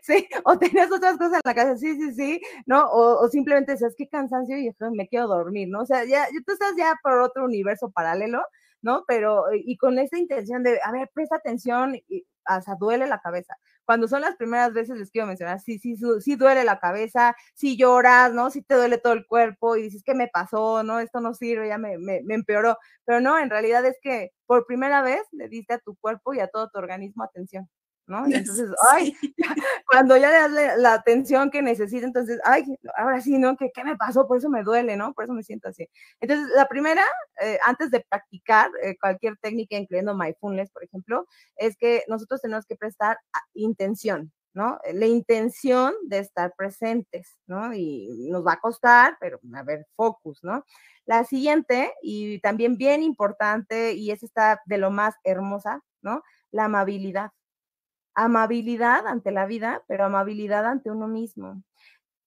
Sí, 0.01 0.27
o 0.45 0.59
tenías 0.59 0.91
otras 0.91 1.19
cosas 1.19 1.35
en 1.35 1.41
la 1.45 1.55
cabeza, 1.55 1.77
sí, 1.77 1.95
sí, 2.01 2.15
sí, 2.15 2.41
¿no? 2.65 2.89
O, 2.91 3.29
simplemente 3.29 3.73
decías, 3.73 3.95
qué 3.95 4.09
cansancio 4.09 4.57
y 4.57 4.75
me 4.93 5.07
quiero 5.07 5.27
dormir, 5.27 5.69
¿no? 5.69 5.83
O 5.83 5.85
sea, 5.85 6.03
ya, 6.07 6.27
tú 6.47 6.53
estás 6.55 6.73
ya 6.79 6.95
por 7.03 7.21
otro 7.21 7.45
universo 7.45 7.91
paralelo, 7.91 8.43
¿no? 8.87 9.05
Pero, 9.07 9.45
y 9.53 9.77
con 9.77 9.99
esa 9.99 10.17
intención 10.17 10.63
de, 10.63 10.81
a 10.83 10.93
ver, 10.93 11.11
presta 11.13 11.37
atención, 11.37 11.97
y, 12.09 12.25
sea, 12.65 12.77
duele 12.79 13.07
la 13.09 13.21
cabeza. 13.21 13.55
Cuando 13.85 14.09
son 14.09 14.21
las 14.21 14.37
primeras 14.37 14.73
veces 14.73 14.97
les 14.97 15.11
quiero 15.11 15.27
mencionar, 15.27 15.61
sí, 15.61 15.79
sí, 15.79 15.97
sí 16.21 16.37
duele 16.37 16.65
la 16.65 16.79
cabeza, 16.79 17.35
sí 17.55 17.77
lloras, 17.77 18.33
¿no? 18.33 18.51
Sí 18.51 18.63
te 18.63 18.75
duele 18.77 18.99
todo 18.99 19.13
el 19.13 19.27
cuerpo 19.27 19.77
y 19.77 19.83
dices, 19.83 20.03
¿qué 20.05 20.15
me 20.15 20.29
pasó? 20.29 20.83
¿No? 20.85 21.01
Esto 21.01 21.21
no 21.21 21.35
sirve, 21.35 21.69
ya 21.69 21.79
me, 21.79 21.99
me, 21.99 22.23
me 22.23 22.35
empeoró. 22.35 22.79
Pero 23.05 23.21
no, 23.21 23.39
en 23.39 23.51
realidad 23.51 23.85
es 23.85 23.97
que 24.01 24.31
por 24.47 24.67
primera 24.67 25.03
vez 25.03 25.23
le 25.33 25.49
diste 25.49 25.75
a 25.75 25.79
tu 25.81 25.97
cuerpo 25.97 26.35
y 26.35 26.41
a 26.41 26.49
todo 26.49 26.69
tu 26.71 26.79
organismo 26.79 27.25
atención. 27.25 27.69
¿No? 28.07 28.29
Y 28.29 28.35
entonces, 28.35 28.71
ay, 28.91 29.17
cuando 29.91 30.17
ya 30.17 30.49
le 30.49 30.65
das 30.65 30.79
la, 30.79 30.95
atención 30.95 31.51
que 31.51 31.63
necesita, 31.63 32.07
entonces, 32.07 32.41
ay, 32.45 32.65
ahora 32.97 33.21
sí, 33.21 33.39
¿no? 33.39 33.57
¿Qué, 33.57 33.71
¿Qué, 33.75 33.85
me 33.85 33.97
pasó? 33.97 34.27
Por 34.27 34.39
eso 34.39 34.49
me 34.49 34.63
duele, 34.63 34.97
¿no? 34.97 35.13
Por 35.13 35.25
eso 35.25 35.33
me 35.33 35.43
siento 35.43 35.69
así. 35.69 35.89
Entonces, 36.21 36.49
la 36.55 36.67
primera, 36.67 37.05
eh, 37.41 37.59
antes 37.65 37.91
de 37.91 38.05
practicar 38.09 38.71
eh, 38.83 38.97
cualquier 38.99 39.37
técnica, 39.39 39.77
incluyendo 39.77 40.17
mindfulness, 40.17 40.71
por 40.71 40.85
ejemplo, 40.85 41.27
es 41.57 41.77
que 41.77 42.05
nosotros 42.09 42.41
tenemos 42.41 42.67
que 42.67 42.77
prestar 42.77 43.19
intención, 43.55 44.33
¿no? 44.55 44.79
La 44.93 45.07
intención 45.07 45.95
de 46.05 46.19
estar 46.21 46.55
presentes, 46.57 47.39
¿no? 47.47 47.75
Y 47.75 48.29
nos 48.31 48.47
va 48.47 48.55
a 48.55 48.61
costar, 48.61 49.17
pero 49.21 49.39
a 49.55 49.63
ver, 49.63 49.87
focus, 49.97 50.43
¿no? 50.43 50.65
La 51.05 51.25
siguiente, 51.25 51.93
y 52.03 52.41
también 52.41 52.77
bien 52.77 53.03
importante, 53.03 53.93
y 53.93 54.11
esa 54.11 54.27
está 54.27 54.61
de 54.67 54.79
lo 54.79 54.91
más 54.91 55.15
hermosa, 55.25 55.83
¿no? 56.03 56.23
La 56.51 56.65
amabilidad 56.65 57.31
amabilidad 58.17 59.07
ante 59.07 59.31
la 59.31 59.47
vida, 59.47 59.85
pero 59.87 60.05
amabilidad 60.05 60.67
ante 60.67 60.91
uno 60.91 61.07
mismo. 61.07 61.63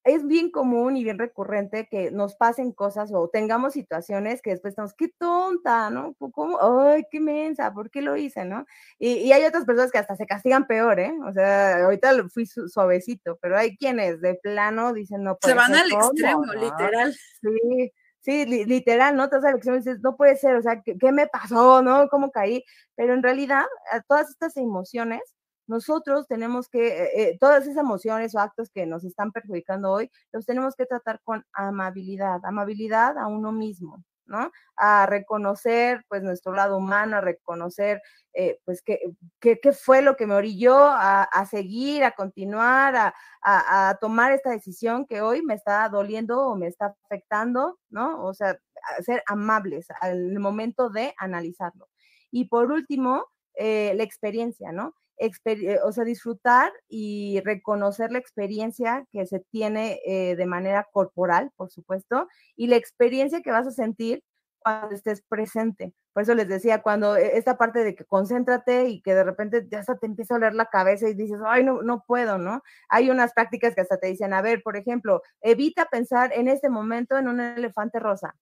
Es 0.05 0.25
bien 0.25 0.49
común 0.49 0.95
y 0.95 1.03
bien 1.03 1.19
recurrente 1.19 1.87
que 1.91 2.09
nos 2.09 2.35
pasen 2.35 2.71
cosas 2.71 3.11
o 3.13 3.27
tengamos 3.27 3.73
situaciones 3.73 4.41
que 4.41 4.51
después 4.51 4.71
estamos, 4.71 4.93
qué 4.93 5.09
tonta, 5.17 5.89
¿no? 5.89 6.15
¿Cómo? 6.31 6.57
Ay, 6.61 7.03
qué 7.11 7.19
mensa, 7.19 7.73
¿por 7.73 7.91
qué 7.91 8.01
lo 8.01 8.15
hice, 8.15 8.45
no? 8.45 8.65
Y, 8.97 9.31
hay 9.33 9.43
otras 9.43 9.65
personas 9.65 9.91
que 9.91 9.97
hasta 9.97 10.15
se 10.15 10.25
castigan 10.25 10.67
peor, 10.67 10.99
¿eh? 10.99 11.13
O 11.27 11.33
sea, 11.33 11.83
ahorita 11.83 12.13
fui 12.29 12.45
suavecito, 12.45 13.37
pero 13.41 13.57
hay 13.57 13.75
quienes 13.75 14.21
de 14.21 14.35
plano 14.35 14.93
dicen, 14.93 15.23
no 15.23 15.37
puede 15.37 15.53
Se 15.53 15.57
van 15.57 15.75
al 15.75 15.91
extremo, 15.91 16.45
literal. 16.53 17.13
Sí, 17.41 17.91
Sí, 18.21 18.45
literal, 18.45 19.15
¿no? 19.15 19.29
Te 19.29 19.39
das 19.39 19.43
la 19.65 19.73
y 19.73 19.77
dices, 19.77 20.01
no 20.01 20.17
puede 20.17 20.35
ser, 20.35 20.57
o 20.57 20.61
sea, 20.61 20.81
¿qué, 20.81 20.97
¿qué, 20.97 21.11
me 21.13 21.27
pasó, 21.27 21.81
no? 21.81 22.09
¿Cómo 22.09 22.31
caí? 22.31 22.65
Pero 22.95 23.13
en 23.13 23.23
realidad, 23.23 23.65
todas 24.09 24.29
estas 24.29 24.57
emociones 24.57 25.21
nosotros 25.69 26.27
tenemos 26.27 26.67
que, 26.67 26.87
eh, 26.87 27.09
eh, 27.15 27.37
todas 27.39 27.63
esas 27.63 27.77
emociones 27.77 28.33
o 28.35 28.39
actos 28.39 28.71
que 28.71 28.87
nos 28.87 29.03
están 29.05 29.31
perjudicando 29.31 29.91
hoy, 29.91 30.11
los 30.33 30.45
tenemos 30.45 30.75
que 30.75 30.87
tratar 30.87 31.21
con 31.23 31.45
amabilidad, 31.53 32.39
amabilidad 32.43 33.17
a 33.19 33.27
uno 33.27 33.51
mismo, 33.51 34.03
¿no? 34.25 34.51
A 34.75 35.05
reconocer, 35.05 36.03
pues, 36.09 36.23
nuestro 36.23 36.53
lado 36.53 36.75
humano, 36.75 37.17
a 37.17 37.21
reconocer, 37.21 38.01
eh, 38.33 38.59
pues, 38.65 38.81
qué, 38.81 38.99
qué, 39.39 39.71
fue 39.73 40.01
lo 40.01 40.15
que 40.15 40.25
me 40.25 40.33
orilló 40.33 40.75
a, 40.81 41.45
seguir, 41.49 42.03
a 42.03 42.11
continuar, 42.13 42.95
a, 42.95 43.13
a, 43.43 43.97
tomar 44.01 44.31
esta 44.31 44.49
decisión 44.49 45.05
que 45.05 45.21
hoy 45.21 45.43
me 45.43 45.53
está 45.53 45.87
doliendo 45.89 46.41
o 46.47 46.55
me 46.55 46.67
está 46.67 46.95
afectando, 47.05 47.79
¿no? 47.89 48.23
O 48.25 48.33
sea, 48.33 48.59
ser 49.05 49.23
amables 49.27 49.87
al 50.01 50.39
momento 50.39 50.89
de 50.89 51.13
analizarlo. 51.17 51.89
Y 52.31 52.45
por 52.45 52.71
último, 52.71 53.27
la 53.55 54.03
experiencia, 54.03 54.71
¿no? 54.71 54.95
Eh, 55.19 55.79
o 55.83 55.91
sea, 55.91 56.05
disfrutar 56.05 56.71
y 56.87 57.41
reconocer 57.43 58.11
la 58.11 58.19
experiencia 58.19 59.05
que 59.11 59.25
se 59.25 59.41
tiene 59.51 59.99
eh, 60.05 60.35
de 60.37 60.45
manera 60.45 60.87
corporal, 60.91 61.51
por 61.57 61.69
supuesto, 61.69 62.27
y 62.55 62.67
la 62.67 62.77
experiencia 62.77 63.41
que 63.41 63.51
vas 63.51 63.67
a 63.67 63.71
sentir 63.71 64.23
cuando 64.59 64.95
estés 64.95 65.21
presente. 65.27 65.93
Por 66.13 66.23
eso 66.23 66.33
les 66.35 66.47
decía, 66.47 66.81
cuando 66.81 67.17
e, 67.17 67.37
esta 67.37 67.57
parte 67.57 67.83
de 67.83 67.95
que 67.95 68.05
concéntrate 68.05 68.87
y 68.89 69.01
que 69.01 69.13
de 69.13 69.23
repente 69.23 69.67
ya 69.69 69.79
hasta 69.79 69.97
te 69.97 70.05
empieza 70.05 70.35
a 70.35 70.37
oler 70.37 70.55
la 70.55 70.67
cabeza 70.67 71.09
y 71.09 71.13
dices, 71.13 71.39
ay, 71.45 71.63
no, 71.63 71.81
no 71.81 72.03
puedo, 72.07 72.37
¿no? 72.37 72.61
Hay 72.89 73.09
unas 73.09 73.33
prácticas 73.33 73.75
que 73.75 73.81
hasta 73.81 73.97
te 73.97 74.07
dicen, 74.07 74.33
a 74.33 74.41
ver, 74.41 74.61
por 74.63 74.77
ejemplo, 74.77 75.21
evita 75.41 75.85
pensar 75.85 76.31
en 76.33 76.47
este 76.47 76.69
momento 76.69 77.17
en 77.17 77.27
un 77.27 77.41
elefante 77.41 77.99
rosa. 77.99 78.35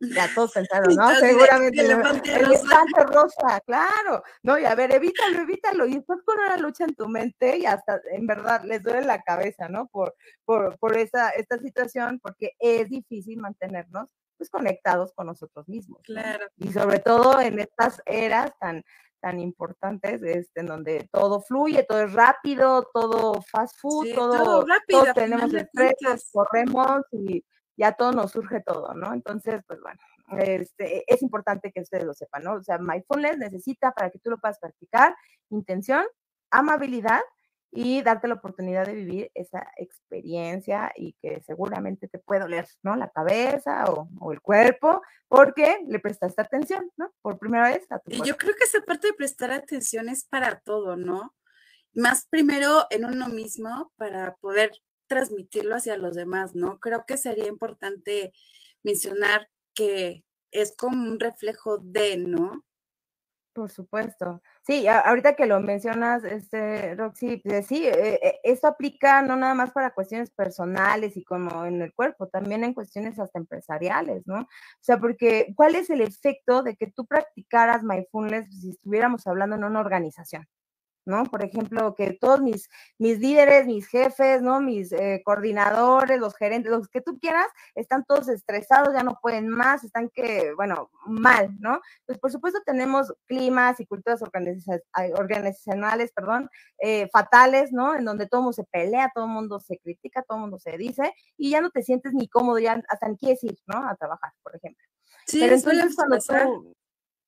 Ya 0.00 0.28
todos 0.34 0.52
pensaron, 0.52 0.94
¿no? 0.94 1.14
Seguramente. 1.16 1.80
El 1.82 1.90
elefante, 1.90 3.04
rosa. 3.04 3.60
claro. 3.66 4.22
No, 4.42 4.58
y 4.58 4.64
a 4.64 4.74
ver, 4.74 4.92
evítalo, 4.92 5.40
evítalo. 5.40 5.86
Y 5.86 5.94
después 5.94 6.20
con 6.24 6.38
una 6.38 6.56
lucha 6.56 6.84
en 6.84 6.94
tu 6.94 7.08
mente 7.08 7.58
y 7.58 7.66
hasta 7.66 8.00
en 8.10 8.26
verdad 8.26 8.64
les 8.64 8.82
duele 8.82 9.02
la 9.02 9.22
cabeza, 9.22 9.68
¿no? 9.68 9.88
Por, 9.88 10.14
por, 10.44 10.78
por 10.78 10.96
esa, 10.96 11.30
esta 11.30 11.58
situación, 11.58 12.18
porque 12.22 12.52
es 12.58 12.88
difícil 12.88 13.38
mantenernos 13.38 14.08
pues 14.38 14.48
conectados 14.48 15.12
con 15.12 15.26
nosotros 15.26 15.68
mismos. 15.68 16.00
Claro. 16.02 16.46
Y 16.56 16.72
sobre 16.72 16.98
todo 16.98 17.38
en 17.42 17.58
estas 17.58 18.00
eras 18.06 18.52
tan, 18.58 18.82
tan 19.20 19.38
importantes, 19.38 20.22
este, 20.22 20.60
en 20.60 20.66
donde 20.66 21.08
todo 21.12 21.42
fluye, 21.42 21.84
todo 21.86 22.00
es 22.00 22.12
rápido, 22.14 22.88
todo 22.94 23.42
fast 23.42 23.78
food, 23.78 24.14
todo, 24.14 24.64
rápido, 24.64 25.02
todos 25.02 25.14
tenemos 25.14 25.52
estrés, 25.52 26.30
corremos 26.32 27.02
y 27.12 27.44
ya 27.80 27.92
todo 27.92 28.12
nos 28.12 28.32
surge 28.32 28.60
todo, 28.60 28.92
¿no? 28.92 29.14
Entonces, 29.14 29.62
pues 29.66 29.80
bueno, 29.80 29.98
este, 30.38 31.02
es 31.06 31.22
importante 31.22 31.72
que 31.72 31.80
ustedes 31.80 32.04
lo 32.04 32.12
sepan, 32.12 32.44
¿no? 32.44 32.54
O 32.54 32.62
sea, 32.62 32.76
mindfulness 32.78 33.38
necesita 33.38 33.92
para 33.92 34.10
que 34.10 34.18
tú 34.18 34.28
lo 34.28 34.38
puedas 34.38 34.58
practicar 34.58 35.16
intención, 35.48 36.04
amabilidad 36.50 37.22
y 37.72 38.02
darte 38.02 38.28
la 38.28 38.34
oportunidad 38.34 38.84
de 38.84 38.94
vivir 38.94 39.30
esa 39.34 39.66
experiencia 39.78 40.92
y 40.94 41.14
que 41.22 41.40
seguramente 41.40 42.06
te 42.06 42.18
puede 42.18 42.42
doler, 42.42 42.68
¿no? 42.82 42.96
La 42.96 43.08
cabeza 43.08 43.84
o, 43.86 44.30
el 44.30 44.42
cuerpo, 44.42 45.00
porque 45.26 45.78
le 45.88 46.00
prestaste 46.00 46.42
atención, 46.42 46.90
¿no? 46.98 47.10
Por 47.22 47.38
primera 47.38 47.70
vez 47.70 47.90
a 47.90 47.98
tu 47.98 48.10
Y 48.10 48.22
yo 48.24 48.36
creo 48.36 48.54
que 48.56 48.64
esa 48.64 48.80
parte 48.82 49.06
de 49.06 49.14
prestar 49.14 49.52
atención 49.52 50.10
es 50.10 50.24
para 50.24 50.60
todo, 50.60 50.96
¿no? 50.96 51.34
Más 51.94 52.26
primero 52.28 52.86
en 52.90 53.06
uno 53.06 53.28
mismo 53.28 53.90
para 53.96 54.34
poder 54.36 54.70
transmitirlo 55.10 55.74
hacia 55.74 55.96
los 55.96 56.14
demás, 56.14 56.54
¿no? 56.54 56.78
Creo 56.78 57.04
que 57.04 57.16
sería 57.16 57.48
importante 57.48 58.32
mencionar 58.84 59.50
que 59.74 60.24
es 60.52 60.76
como 60.76 60.96
un 61.10 61.18
reflejo 61.18 61.78
de, 61.78 62.16
¿no? 62.16 62.64
Por 63.52 63.70
supuesto. 63.70 64.40
Sí, 64.62 64.86
ahorita 64.86 65.34
que 65.34 65.46
lo 65.46 65.58
mencionas, 65.58 66.22
este, 66.22 66.94
Roxy, 66.94 67.38
pues 67.38 67.66
sí, 67.66 67.84
eh, 67.88 68.20
eh, 68.22 68.40
esto 68.44 68.68
aplica 68.68 69.20
no 69.22 69.34
nada 69.34 69.54
más 69.54 69.72
para 69.72 69.92
cuestiones 69.92 70.30
personales 70.30 71.16
y 71.16 71.24
como 71.24 71.64
en 71.64 71.82
el 71.82 71.92
cuerpo, 71.92 72.28
también 72.28 72.62
en 72.62 72.72
cuestiones 72.72 73.18
hasta 73.18 73.40
empresariales, 73.40 74.22
¿no? 74.28 74.42
O 74.42 74.48
sea, 74.80 74.98
porque 75.00 75.52
¿cuál 75.56 75.74
es 75.74 75.90
el 75.90 76.02
efecto 76.02 76.62
de 76.62 76.76
que 76.76 76.86
tú 76.86 77.04
practicaras 77.04 77.82
mindfulness 77.82 78.46
si 78.60 78.70
estuviéramos 78.70 79.26
hablando 79.26 79.56
en 79.56 79.64
una 79.64 79.80
organización? 79.80 80.46
¿No? 81.04 81.24
Por 81.24 81.44
ejemplo, 81.44 81.94
que 81.94 82.12
todos 82.20 82.40
mis, 82.40 82.68
mis 82.98 83.18
líderes, 83.18 83.66
mis 83.66 83.86
jefes, 83.88 84.42
¿no? 84.42 84.60
Mis 84.60 84.92
eh, 84.92 85.22
coordinadores, 85.24 86.20
los 86.20 86.36
gerentes, 86.36 86.70
los 86.70 86.88
que 86.88 87.00
tú 87.00 87.18
quieras, 87.18 87.46
están 87.74 88.04
todos 88.04 88.28
estresados, 88.28 88.94
ya 88.94 89.02
no 89.02 89.18
pueden 89.20 89.48
más, 89.48 89.84
están 89.84 90.08
que, 90.10 90.52
bueno, 90.54 90.90
mal, 91.06 91.50
¿no? 91.60 91.80
Pues 92.06 92.18
por 92.18 92.30
supuesto 92.30 92.60
tenemos 92.64 93.12
climas 93.26 93.80
y 93.80 93.86
culturas 93.86 94.22
organizacionales, 94.22 96.12
perdón, 96.12 96.48
eh, 96.78 97.08
fatales, 97.12 97.72
¿no? 97.72 97.94
En 97.94 98.04
donde 98.04 98.26
todo 98.26 98.40
el 98.40 98.44
mundo 98.44 98.54
se 98.54 98.64
pelea, 98.64 99.10
todo 99.14 99.24
el 99.24 99.30
mundo 99.30 99.60
se 99.60 99.78
critica, 99.78 100.22
todo 100.22 100.38
el 100.38 100.42
mundo 100.42 100.58
se 100.58 100.76
dice, 100.76 101.14
y 101.36 101.50
ya 101.50 101.60
no 101.60 101.70
te 101.70 101.82
sientes 101.82 102.12
ni 102.12 102.28
cómodo, 102.28 102.58
ya 102.58 102.82
hasta 102.88 103.08
ni 103.08 103.16
quieres 103.16 103.42
ir, 103.44 103.58
¿no? 103.66 103.88
A 103.88 103.94
trabajar, 103.96 104.32
por 104.42 104.56
ejemplo. 104.56 104.84
Sí, 105.26 105.40
Pero 105.40 105.54
entonces 105.54 105.94
cuando 105.94 106.18
tú, 106.18 106.74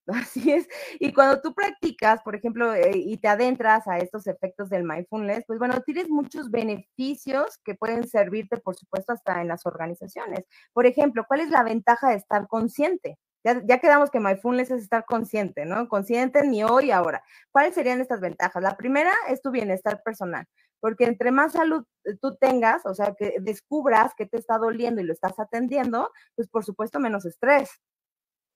Así 0.09 0.53
es. 0.53 0.69
Y 0.99 1.13
cuando 1.13 1.41
tú 1.41 1.55
practicas, 1.55 2.23
por 2.23 2.35
ejemplo, 2.35 2.75
eh, 2.75 2.93
y 2.95 3.17
te 3.19 3.29
adentras 3.29 3.87
a 3.87 3.99
estos 3.99 4.27
efectos 4.27 4.69
del 4.69 4.85
mindfulness, 4.85 5.45
pues 5.47 5.59
bueno, 5.59 5.81
tienes 5.83 6.09
muchos 6.11 6.51
beneficios 6.51 7.59
que 7.65 7.75
pueden 7.75 8.07
servirte, 8.09 8.57
por 8.59 8.75
supuesto, 8.77 9.13
hasta 9.13 9.41
en 9.41 9.49
las 9.49 9.65
organizaciones. 9.67 10.47
Por 10.73 10.87
ejemplo, 10.87 11.25
¿cuál 11.29 11.41
es 11.41 11.51
la 11.51 11.63
ventaja 11.63 12.11
de 12.11 12.17
estar 12.17 12.49
consciente? 12.49 13.19
Ya, 13.45 13.79
quedamos 13.79 14.11
que 14.11 14.21
mindfulness 14.21 14.71
es 14.71 14.83
estar 14.83 15.05
consciente, 15.05 15.65
¿no? 15.67 15.89
Consciente 15.89 16.47
ni 16.47 16.63
hoy, 16.63 16.93
ahora. 16.93 17.25
¿Cuáles 17.51 17.75
serían 17.75 18.01
estas 18.01 18.21
ventajas? 18.21 18.63
La 18.63 18.77
primera 18.77 19.13
es 19.29 19.43
tu 19.43 19.51
bienestar 19.51 20.01
personal, 20.05 20.47
porque 20.79 21.05
entre 21.07 21.33
más 21.33 21.53
salud 21.53 21.85
eh, 22.05 22.15
tú 22.21 22.37
tengas, 22.37 22.87
o 22.87 22.95
sea, 22.95 23.15
que 23.19 23.37
descubras 23.41 24.15
que 24.17 24.27
te 24.27 24.39
está 24.39 24.59
doliendo 24.59 25.01
y 25.01 25.05
lo 25.05 25.13
estás 25.13 25.41
atendiendo, 25.41 26.13
pues 26.37 26.49
por 26.49 26.65
supuesto 26.65 27.01
menos 27.01 27.25
estrés, 27.25 27.81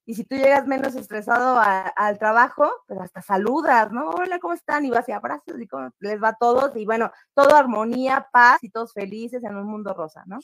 y 0.06 0.14
si 0.14 0.24
tú 0.24 0.36
llegas 0.36 0.66
menos 0.68 0.94
estresado 0.94 1.60
al 1.60 2.18
trabajo, 2.18 2.70
pues 2.86 3.00
hasta 3.00 3.22
saludas, 3.22 3.90
¿no? 3.90 4.10
Hola, 4.10 4.38
¿cómo 4.38 4.54
están? 4.54 4.84
Y 4.84 4.90
vas 4.90 5.08
y 5.08 5.12
abrazos 5.12 5.60
y 5.60 5.66
cómo 5.66 5.90
les 5.98 6.22
va 6.22 6.28
a 6.28 6.36
todos. 6.36 6.76
Y 6.76 6.86
bueno, 6.86 7.10
todo 7.34 7.56
armonía, 7.56 8.28
paz 8.32 8.62
y 8.62 8.70
todos 8.70 8.92
felices 8.92 9.42
en 9.42 9.56
un 9.56 9.66
mundo 9.66 9.92
rosa, 9.94 10.22
¿no? 10.26 10.38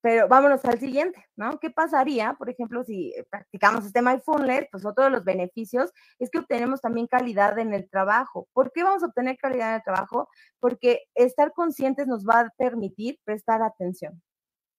Pero 0.00 0.26
vámonos 0.26 0.64
al 0.64 0.78
siguiente, 0.78 1.22
¿no? 1.36 1.58
¿Qué 1.58 1.70
pasaría, 1.70 2.32
por 2.34 2.48
ejemplo, 2.48 2.82
si 2.82 3.12
practicamos 3.30 3.84
este 3.84 4.00
mindfulness? 4.00 4.68
Pues 4.72 4.86
otro 4.86 5.04
de 5.04 5.10
los 5.10 5.24
beneficios 5.24 5.92
es 6.18 6.30
que 6.30 6.38
obtenemos 6.38 6.80
también 6.80 7.08
calidad 7.08 7.58
en 7.58 7.74
el 7.74 7.90
trabajo. 7.90 8.48
¿Por 8.54 8.72
qué 8.72 8.84
vamos 8.84 9.02
a 9.02 9.06
obtener 9.06 9.36
calidad 9.36 9.70
en 9.70 9.74
el 9.76 9.82
trabajo? 9.82 10.30
Porque 10.60 11.02
estar 11.14 11.52
conscientes 11.52 12.06
nos 12.06 12.24
va 12.24 12.40
a 12.40 12.50
permitir 12.56 13.18
prestar 13.24 13.60
atención 13.62 14.22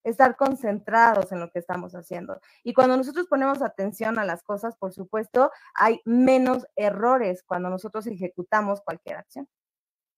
estar 0.04 0.36
concentrados 0.36 1.32
en 1.32 1.40
lo 1.40 1.50
que 1.52 1.60
estamos 1.60 1.94
haciendo. 1.94 2.40
Y 2.64 2.74
cuando 2.74 2.98
nosotros 2.98 3.28
ponemos 3.28 3.62
atención 3.62 4.20
a 4.20 4.26
las 4.26 4.44
cosas, 4.44 4.76
por 4.78 4.94
supuesto, 4.94 5.52
hay 5.74 6.02
menos 6.06 6.66
errores 6.76 7.44
cuando 7.44 7.70
nosotros 7.70 8.08
ejecutamos 8.08 8.82
cualquier 8.82 9.18
acción. 9.18 9.48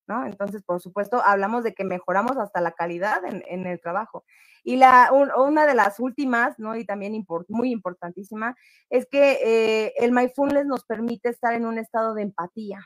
¿no? 0.07 0.25
Entonces, 0.25 0.63
por 0.63 0.81
supuesto, 0.81 1.21
hablamos 1.23 1.63
de 1.63 1.73
que 1.73 1.83
mejoramos 1.83 2.37
hasta 2.37 2.59
la 2.61 2.71
calidad 2.71 3.21
en, 3.25 3.65
el 3.65 3.79
trabajo. 3.79 4.25
Y 4.63 4.75
la, 4.75 5.11
una 5.11 5.65
de 5.65 5.73
las 5.73 5.99
últimas, 5.99 6.59
¿no? 6.59 6.75
Y 6.75 6.85
también 6.85 7.25
muy 7.47 7.71
importantísima, 7.71 8.55
es 8.89 9.07
que 9.09 9.39
eh, 9.41 9.93
el 9.97 10.11
mindfulness 10.11 10.65
nos 10.65 10.85
permite 10.85 11.29
estar 11.29 11.53
en 11.53 11.65
un 11.65 11.77
estado 11.77 12.13
de 12.13 12.23
empatía, 12.23 12.85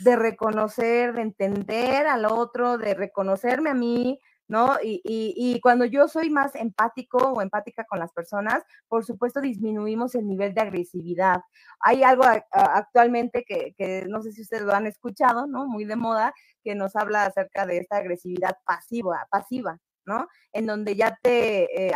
de 0.00 0.16
reconocer, 0.16 1.14
de 1.14 1.22
entender 1.22 2.06
al 2.06 2.24
otro, 2.24 2.76
de 2.76 2.94
reconocerme 2.94 3.70
a 3.70 3.74
mí, 3.74 4.18
¿no? 4.48 4.76
Y, 4.82 5.00
y, 5.04 5.60
cuando 5.60 5.84
yo 5.84 6.08
soy 6.08 6.30
más 6.30 6.54
empático 6.54 7.18
o 7.18 7.42
empática 7.42 7.84
con 7.84 7.98
las 7.98 8.12
personas, 8.12 8.62
por 8.88 9.04
supuesto 9.04 9.40
disminuimos 9.40 10.14
el 10.14 10.26
nivel 10.26 10.54
de 10.54 10.60
agresividad. 10.60 11.40
Hay 11.80 12.02
algo 12.02 12.24
actualmente 12.50 13.44
que, 13.44 13.74
que, 13.76 14.04
no 14.08 14.22
sé 14.22 14.32
si 14.32 14.42
ustedes 14.42 14.62
lo 14.62 14.72
han 14.72 14.86
escuchado, 14.86 15.46
¿no? 15.46 15.66
Muy 15.66 15.84
de 15.84 15.96
moda, 15.96 16.32
que 16.62 16.74
nos 16.74 16.96
habla 16.96 17.24
acerca 17.26 17.66
de 17.66 17.78
esta 17.78 17.96
agresividad 17.96 18.56
pasiva, 18.64 19.26
pasiva, 19.30 19.78
¿no? 20.04 20.28
En 20.52 20.66
donde 20.66 20.96
ya 20.96 21.18
te 21.22 21.88
eh, 21.88 21.92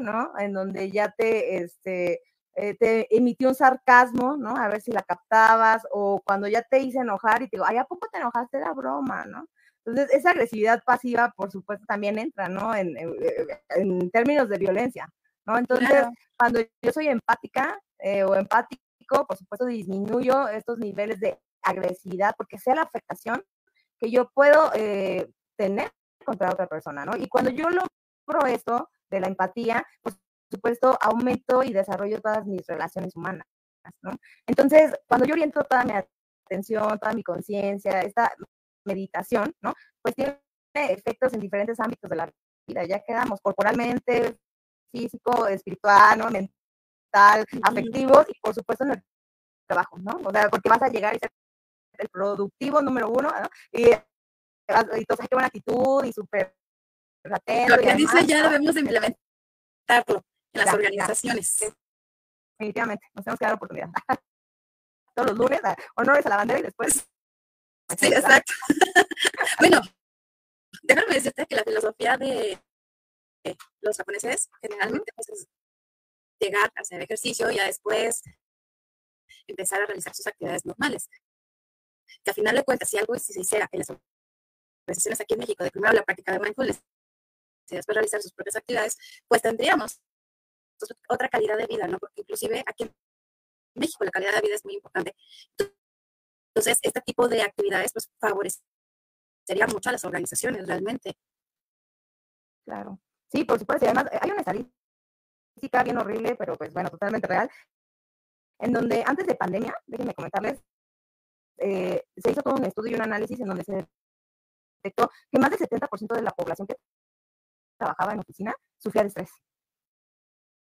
¿no? 0.00 0.32
En 0.38 0.52
donde 0.52 0.90
ya 0.90 1.12
te, 1.16 1.56
este, 1.58 2.20
eh, 2.54 2.74
te 2.78 3.14
emitió 3.16 3.48
un 3.48 3.54
sarcasmo, 3.54 4.36
¿no? 4.36 4.56
A 4.56 4.68
ver 4.68 4.80
si 4.80 4.92
la 4.92 5.02
captabas, 5.02 5.86
o 5.92 6.20
cuando 6.24 6.48
ya 6.48 6.62
te 6.62 6.80
hice 6.80 7.00
enojar 7.00 7.42
y 7.42 7.48
te 7.48 7.56
digo, 7.56 7.64
ay, 7.66 7.78
¿a 7.78 7.84
poco 7.84 8.08
te 8.10 8.18
enojaste? 8.18 8.58
Era 8.58 8.72
broma, 8.72 9.24
¿no? 9.26 9.46
Entonces, 9.90 10.16
esa 10.16 10.30
agresividad 10.30 10.82
pasiva, 10.84 11.32
por 11.36 11.50
supuesto, 11.50 11.84
también 11.86 12.18
entra, 12.18 12.48
¿no? 12.48 12.74
En, 12.74 12.96
en, 12.96 14.10
términos 14.10 14.48
de 14.48 14.58
violencia, 14.58 15.08
¿no? 15.46 15.58
Entonces, 15.58 16.06
cuando 16.38 16.60
yo 16.82 16.92
soy 16.92 17.08
empática 17.08 17.78
eh, 17.98 18.24
o 18.24 18.34
empático, 18.34 18.80
por 19.26 19.36
supuesto, 19.36 19.66
disminuyo 19.66 20.48
estos 20.48 20.78
niveles 20.78 21.20
de 21.20 21.38
agresividad 21.62 22.34
porque 22.36 22.58
sé 22.58 22.74
la 22.74 22.82
afectación 22.82 23.42
que 23.98 24.10
yo 24.10 24.30
puedo 24.30 24.70
eh, 24.74 25.28
tener 25.56 25.90
contra 26.24 26.50
otra 26.50 26.66
persona, 26.66 27.04
¿no? 27.04 27.16
Y 27.16 27.28
cuando 27.28 27.50
yo 27.50 27.68
logro 27.68 28.46
esto 28.46 28.88
de 29.10 29.20
la 29.20 29.28
empatía, 29.28 29.84
por 30.02 30.14
supuesto, 30.50 30.98
aumento 31.00 31.62
y 31.62 31.72
desarrollo 31.72 32.20
todas 32.20 32.46
mis 32.46 32.66
relaciones 32.66 33.14
humanas, 33.16 33.46
¿no? 34.02 34.12
Entonces, 34.46 34.92
cuando 35.06 35.26
yo 35.26 35.34
oriento 35.34 35.62
toda 35.64 35.84
mi 35.84 35.92
atención, 35.92 36.98
toda 36.98 37.12
mi 37.12 37.22
conciencia, 37.22 38.00
esta 38.00 38.32
meditación, 38.84 39.54
¿no? 39.60 39.74
Pues 40.02 40.14
tiene 40.14 40.38
efectos 40.74 41.32
en 41.34 41.40
diferentes 41.40 41.78
ámbitos 41.80 42.08
de 42.08 42.16
la 42.16 42.30
vida. 42.66 42.84
Ya 42.84 43.00
quedamos 43.00 43.40
corporalmente, 43.40 44.38
físico, 44.92 45.46
espiritual, 45.46 46.18
¿no? 46.18 46.30
mental, 46.30 47.46
afectivos 47.62 48.26
y 48.28 48.38
por 48.40 48.54
supuesto 48.54 48.84
en 48.84 48.92
el 48.92 49.02
trabajo, 49.66 49.98
¿no? 49.98 50.20
O 50.24 50.30
sea, 50.30 50.48
porque 50.48 50.68
vas 50.68 50.82
a 50.82 50.88
llegar 50.88 51.14
y 51.14 51.18
ser 51.18 51.30
el 51.98 52.08
productivo 52.08 52.80
número 52.80 53.10
uno, 53.10 53.30
¿no? 53.30 53.48
Y, 53.72 53.90
y 53.90 55.04
todos 55.04 55.20
qué 55.20 55.34
buena 55.34 55.48
actitud 55.48 56.04
y 56.04 56.12
súper 56.12 56.54
Lo 57.24 57.78
que 57.78 57.94
dice 57.94 58.26
ya 58.26 58.48
debemos 58.48 58.74
de 58.74 58.80
implementarlo 58.80 60.24
en 60.52 60.64
las 60.64 60.74
organizaciones. 60.74 61.74
Definitivamente, 62.58 63.06
nos 63.14 63.24
tenemos 63.24 63.38
que 63.38 63.44
dar 63.44 63.54
oportunidad. 63.54 63.88
Todos 65.14 65.30
los 65.30 65.38
lunes, 65.38 65.60
honores 65.96 66.24
a 66.26 66.28
la 66.28 66.36
bandera 66.36 66.60
y 66.60 66.62
después 66.62 67.08
Sí, 67.98 68.06
exacto. 68.06 68.52
bueno, 69.58 69.80
déjame 70.82 71.14
decirte 71.14 71.46
que 71.46 71.56
la 71.56 71.64
filosofía 71.64 72.16
de 72.16 72.58
los 73.80 73.96
japoneses 73.96 74.48
generalmente 74.60 75.12
pues, 75.14 75.28
es 75.30 75.48
llegar 76.38 76.72
a 76.74 76.80
hacer 76.80 77.00
ejercicio 77.02 77.50
y 77.50 77.56
ya 77.56 77.66
después 77.66 78.22
empezar 79.46 79.82
a 79.82 79.86
realizar 79.86 80.14
sus 80.14 80.26
actividades 80.26 80.64
normales. 80.64 81.08
Que 82.24 82.30
al 82.30 82.34
final 82.34 82.56
de 82.56 82.64
cuentas, 82.64 82.88
si 82.88 82.98
algo 82.98 83.18
se 83.18 83.38
hiciera 83.40 83.68
en 83.70 83.78
las 83.78 83.90
organizaciones 83.90 85.20
aquí 85.20 85.34
en 85.34 85.40
México, 85.40 85.64
de 85.64 85.70
primero 85.70 85.92
la 85.92 86.02
práctica 86.02 86.32
de 86.32 86.40
mindfulness 86.40 86.82
y 87.70 87.76
después 87.76 87.94
realizar 87.94 88.20
sus 88.20 88.32
propias 88.32 88.56
actividades, 88.56 88.96
pues 89.28 89.42
tendríamos 89.42 90.00
otra 91.08 91.28
calidad 91.28 91.56
de 91.56 91.66
vida, 91.66 91.86
¿no? 91.86 91.98
Porque 91.98 92.22
inclusive 92.22 92.62
aquí 92.66 92.84
en 92.84 92.94
México 93.74 94.04
la 94.04 94.10
calidad 94.10 94.34
de 94.34 94.40
vida 94.40 94.54
es 94.54 94.64
muy 94.64 94.74
importante. 94.74 95.14
Entonces, 96.54 96.78
este 96.82 97.00
tipo 97.00 97.28
de 97.28 97.42
actividades 97.42 97.92
pues 97.92 98.10
favorecería 98.20 99.66
mucho 99.72 99.88
a 99.88 99.92
las 99.92 100.04
organizaciones 100.04 100.66
realmente. 100.66 101.16
Claro. 102.64 103.00
Sí, 103.30 103.44
por 103.44 103.58
supuesto. 103.58 103.86
además, 103.86 104.06
eh, 104.12 104.18
hay 104.20 104.30
una 104.30 104.40
estadística 104.40 105.82
bien 105.84 105.98
horrible, 105.98 106.36
pero 106.36 106.56
pues 106.56 106.72
bueno, 106.72 106.90
totalmente 106.90 107.26
real, 107.26 107.50
en 108.58 108.72
donde 108.72 109.02
antes 109.06 109.26
de 109.26 109.34
pandemia, 109.34 109.74
déjenme 109.86 110.14
comentarles 110.14 110.62
eh, 111.60 112.06
se 112.16 112.30
hizo 112.30 112.42
todo 112.42 112.54
un 112.54 112.64
estudio 112.64 112.92
y 112.92 112.94
un 112.94 113.02
análisis 113.02 113.38
en 113.38 113.46
donde 113.46 113.64
se 113.64 113.86
detectó 114.82 115.10
que 115.30 115.38
más 115.38 115.50
del 115.50 115.58
70% 115.58 116.14
de 116.14 116.22
la 116.22 116.30
población 116.30 116.66
que 116.66 116.76
trabajaba 117.78 118.14
en 118.14 118.20
oficina 118.20 118.54
sufría 118.78 119.02
de 119.02 119.08
estrés. 119.08 119.30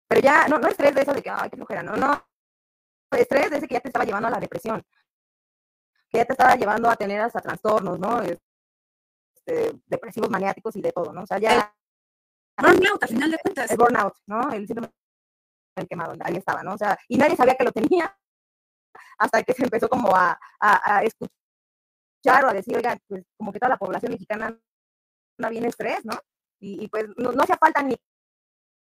Pero 0.08 0.20
ya, 0.20 0.48
no, 0.48 0.58
no 0.58 0.66
estrés 0.66 0.94
de 0.94 1.02
eso 1.02 1.12
de 1.12 1.22
que, 1.22 1.30
ay, 1.30 1.48
qué 1.48 1.56
flojera, 1.56 1.84
no, 1.84 1.94
no. 1.94 2.26
Estrés 3.12 3.50
de 3.50 3.58
ese 3.58 3.68
que 3.68 3.74
ya 3.74 3.80
te 3.80 3.88
estaba 3.88 4.04
llevando 4.04 4.28
a 4.28 4.32
la 4.32 4.40
depresión, 4.40 4.84
que 6.10 6.18
ya 6.18 6.24
te 6.24 6.32
estaba 6.32 6.56
llevando 6.56 6.90
a 6.90 6.96
tener 6.96 7.20
hasta 7.20 7.40
trastornos, 7.40 7.98
¿no? 7.98 8.20
Este, 8.22 9.80
depresivos 9.86 10.28
maniáticos 10.28 10.74
y 10.76 10.82
de 10.82 10.92
todo, 10.92 11.12
¿no? 11.12 11.22
O 11.22 11.26
sea, 11.26 11.38
ya... 11.38 11.74
burnout, 12.58 13.02
al 13.02 13.08
final 13.08 13.30
de 13.30 13.38
cuentas. 13.38 13.70
El 13.70 13.76
burnout, 13.76 14.14
¿no? 14.26 14.50
El 14.52 14.66
síndrome 14.66 14.92
del 15.76 15.88
quemado, 15.88 16.14
ahí 16.24 16.36
estaba, 16.36 16.62
¿no? 16.62 16.74
O 16.74 16.78
sea, 16.78 16.98
y 17.08 17.16
nadie 17.16 17.36
sabía 17.36 17.54
que 17.54 17.64
lo 17.64 17.72
tenía 17.72 18.16
hasta 19.18 19.42
que 19.42 19.52
se 19.52 19.62
empezó 19.62 19.88
como 19.88 20.14
a, 20.16 20.38
a, 20.58 21.04
escuchar 21.04 22.44
o 22.44 22.48
a 22.48 22.52
decir, 22.52 22.76
oiga, 22.76 22.98
pues 23.06 23.24
como 23.36 23.52
que 23.52 23.60
toda 23.60 23.70
la 23.70 23.76
población 23.76 24.12
mexicana 24.12 24.58
no 25.38 25.50
viene 25.50 25.68
estrés, 25.68 26.04
¿no? 26.04 26.18
Y, 26.58 26.88
pues 26.88 27.06
no, 27.16 27.32
no 27.32 27.42
hacía 27.42 27.56
falta 27.56 27.82
ni 27.82 27.96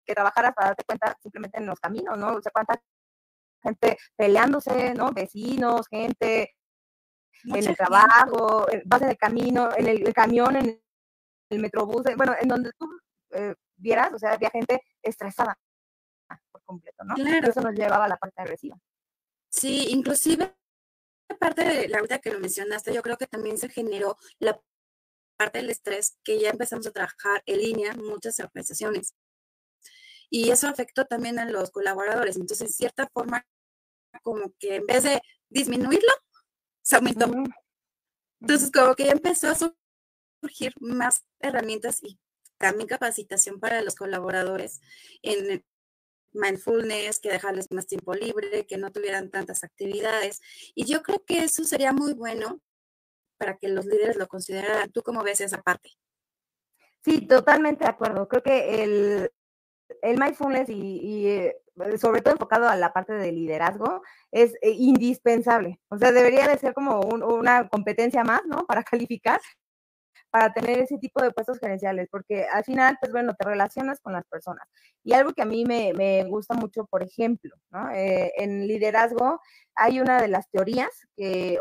que 0.07 0.15
trabajaras 0.15 0.55
para 0.55 0.69
darte 0.69 0.85
cuenta 0.85 1.17
simplemente 1.21 1.59
en 1.59 1.67
los 1.67 1.79
caminos, 1.79 2.17
¿no? 2.17 2.37
O 2.37 2.43
sea, 2.43 2.53
cuánta 2.53 2.81
gente 3.63 3.99
peleándose, 4.17 4.95
¿no? 4.95 5.13
Vecinos, 5.13 5.87
gente 5.89 6.55
en 7.45 7.69
el 7.69 7.77
trabajo, 7.77 8.67
vas 8.85 9.03
en 9.03 9.09
el 9.09 9.17
camino, 9.17 9.71
en 9.77 9.87
el, 9.87 10.13
camión, 10.13 10.57
en 10.57 10.81
el 11.51 11.59
metrobús, 11.59 12.07
eh, 12.07 12.15
bueno, 12.17 12.35
en 12.41 12.49
donde 12.49 12.73
tú 12.79 12.89
eh, 13.31 13.55
vieras, 13.77 14.13
o 14.13 14.19
sea, 14.19 14.33
había 14.33 14.51
gente 14.51 14.83
estresada 15.03 15.59
por 16.51 16.63
completo, 16.65 17.05
¿no? 17.05 17.15
Claro. 17.15 17.49
eso 17.49 17.61
nos 17.61 17.75
llevaba 17.75 18.05
a 18.05 18.09
la 18.09 18.17
parte 18.17 18.43
agresiva. 18.43 18.79
Sí, 19.51 19.87
inclusive 19.91 20.55
parte 21.37 21.65
de 21.65 21.89
la 21.89 22.01
vida 22.01 22.19
que 22.19 22.31
lo 22.31 22.41
mencionaste, 22.41 22.95
yo 22.95 23.03
creo 23.03 23.17
que 23.17 23.27
también 23.27 23.59
se 23.59 23.69
generó 23.69 24.17
la 24.39 24.61
parte 25.37 25.59
del 25.59 25.71
estrés 25.71 26.19
que 26.25 26.41
ya 26.41 26.51
empezamos 26.51 26.87
a 26.87 26.91
trabajar 26.91 27.43
en 27.47 27.59
línea 27.59 27.95
muchas 27.95 28.39
organizaciones. 28.41 29.15
Y 30.31 30.51
eso 30.51 30.69
afectó 30.69 31.07
también 31.07 31.39
a 31.39 31.47
los 31.47 31.71
colaboradores. 31.71 32.37
Entonces, 32.37 32.69
en 32.69 32.73
cierta 32.73 33.09
forma, 33.09 33.47
como 34.23 34.53
que 34.59 34.77
en 34.77 34.87
vez 34.87 35.05
de 35.05 35.23
disminuirlo, 35.49 36.13
se 36.89 36.97
aumentó. 36.97 37.31
Entonces, 38.41 38.71
como 38.73 38.95
que 38.95 39.05
ya 39.05 39.13
empezó 39.13 39.49
a 39.51 39.75
surgir 40.41 40.73
más 40.81 41.23
herramientas 41.39 42.03
y 42.03 42.19
también 42.57 42.89
capacitación 42.89 43.61
para 43.61 43.83
los 43.83 43.95
colaboradores 43.95 44.81
en 45.23 45.63
mindfulness, 46.33 47.21
que 47.21 47.31
dejarles 47.31 47.71
más 47.73 47.87
tiempo 47.87 48.15
libre, 48.15 48.67
que 48.67 48.79
no 48.79 48.91
tuvieran 48.91 49.31
tantas 49.31 49.65
actividades. 49.65 50.41
Y 50.75 50.87
yo 50.87 51.03
creo 51.03 51.23
que 51.27 51.45
eso 51.45 51.65
sería 51.65 51.93
muy 51.93 52.15
bueno 52.15 52.59
para 53.37 53.59
que 53.59 53.69
los 53.69 53.85
líderes 53.85 54.17
lo 54.17 54.27
consideraran. 54.27 54.91
¿Tú 54.91 55.03
cómo 55.03 55.23
ves 55.23 55.43
esa 55.43 55.61
parte? 55.61 55.91
Sí, 57.05 57.27
totalmente 57.27 57.85
de 57.85 57.91
acuerdo. 57.91 58.27
Creo 58.29 58.43
que 58.43 58.83
el, 58.83 59.31
el 60.03 60.19
mindfulness 60.19 60.69
y, 60.69 61.29
eh, 61.29 61.57
sobre 61.99 62.21
todo 62.21 62.35
enfocado 62.35 62.69
a 62.69 62.77
la 62.77 62.93
parte 62.93 63.13
de 63.13 63.33
liderazgo 63.33 64.03
es 64.33 64.55
eh, 64.63 64.71
indispensable. 64.71 65.81
O 65.89 65.99
sea, 65.99 66.13
debería 66.13 66.47
de 66.49 66.59
ser 66.59 66.75
como 66.75 67.01
una 67.01 67.69
competencia 67.69 68.25
más, 68.25 68.43
¿no? 68.47 68.67
Para 68.67 68.83
calificar, 68.83 69.41
para 70.31 70.53
tener 70.53 70.79
ese 70.81 70.99
tipo 70.99 71.23
de 71.23 71.31
puestos 71.31 71.59
gerenciales, 71.59 72.09
porque 72.11 72.47
al 72.53 72.65
final, 72.65 72.99
pues 73.01 73.13
bueno, 73.13 73.35
te 73.35 73.47
relacionas 73.47 74.01
con 74.01 74.13
las 74.13 74.27
personas. 74.27 74.67
Y 75.05 75.15
algo 75.15 75.33
que 75.33 75.43
a 75.43 75.47
mí 75.47 75.65
me, 75.65 75.93
me 75.95 76.25
gusta 76.25 76.55
mucho, 76.55 76.87
por 76.87 77.03
ejemplo, 77.03 77.55
¿no? 77.71 77.91
Eh, 77.93 78.33
en 78.37 78.67
liderazgo 78.67 79.41
hay 79.75 80.01
una 80.01 80.21
de 80.21 80.29
las 80.29 80.51
teorías 80.51 80.91
que 81.17 81.59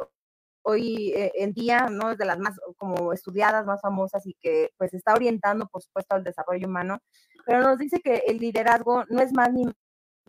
hoy 0.68 1.14
eh, 1.16 1.32
en 1.36 1.54
día 1.54 1.88
no 1.90 2.12
es 2.12 2.18
de 2.18 2.26
las 2.26 2.38
más 2.40 2.60
como 2.76 3.14
estudiadas, 3.14 3.66
más 3.66 3.80
famosas 3.82 4.26
y 4.26 4.34
que 4.42 4.72
pues 4.78 4.94
está 4.94 5.14
orientando, 5.14 5.66
por 5.68 5.82
supuesto, 5.82 6.16
al 6.16 6.26
desarrollo 6.26 6.68
humano, 6.68 7.00
pero 7.46 7.62
nos 7.62 7.78
dice 7.78 8.02
que 8.02 8.24
el 8.28 8.38
liderazgo 8.38 9.06
no 9.10 9.22
es 9.22 9.32
más 9.32 9.54
ni 9.54 9.66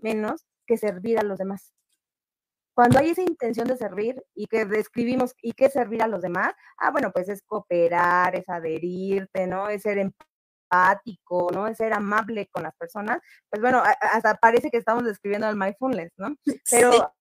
menos 0.01 0.47
que 0.65 0.77
servir 0.77 1.19
a 1.19 1.25
los 1.25 1.39
demás. 1.39 1.73
Cuando 2.73 3.01
hay 3.01 3.11
esa 3.11 3.23
intención 3.23 3.67
de 3.67 3.77
servir 3.77 4.23
y 4.37 4.47
que 4.47 4.65
describimos 4.65 5.35
y 5.43 5.53
que 5.53 5.69
servir 5.69 6.03
a 6.05 6.07
los 6.07 6.23
demás, 6.23 6.55
ah, 6.79 6.93
bueno, 6.93 7.11
pues 7.11 7.29
es 7.29 7.43
cooperar, 7.43 8.37
es 8.37 8.49
adherirte, 8.49 9.49
¿no? 9.49 9.69
Es 9.69 9.83
ser 9.83 9.99
empático, 9.99 11.49
¿no? 11.53 11.67
Es 11.67 11.79
ser 11.79 11.93
amable 11.93 12.49
con 12.53 12.63
las 12.63 12.77
personas. 12.77 13.19
Pues 13.51 13.61
bueno, 13.61 13.83
hasta 14.01 14.37
parece 14.37 14.71
que 14.71 14.77
estamos 14.77 15.05
describiendo 15.05 15.49
el 15.49 15.57
mindfulness, 15.57 16.13
¿no? 16.17 16.37
Pero 16.71 17.13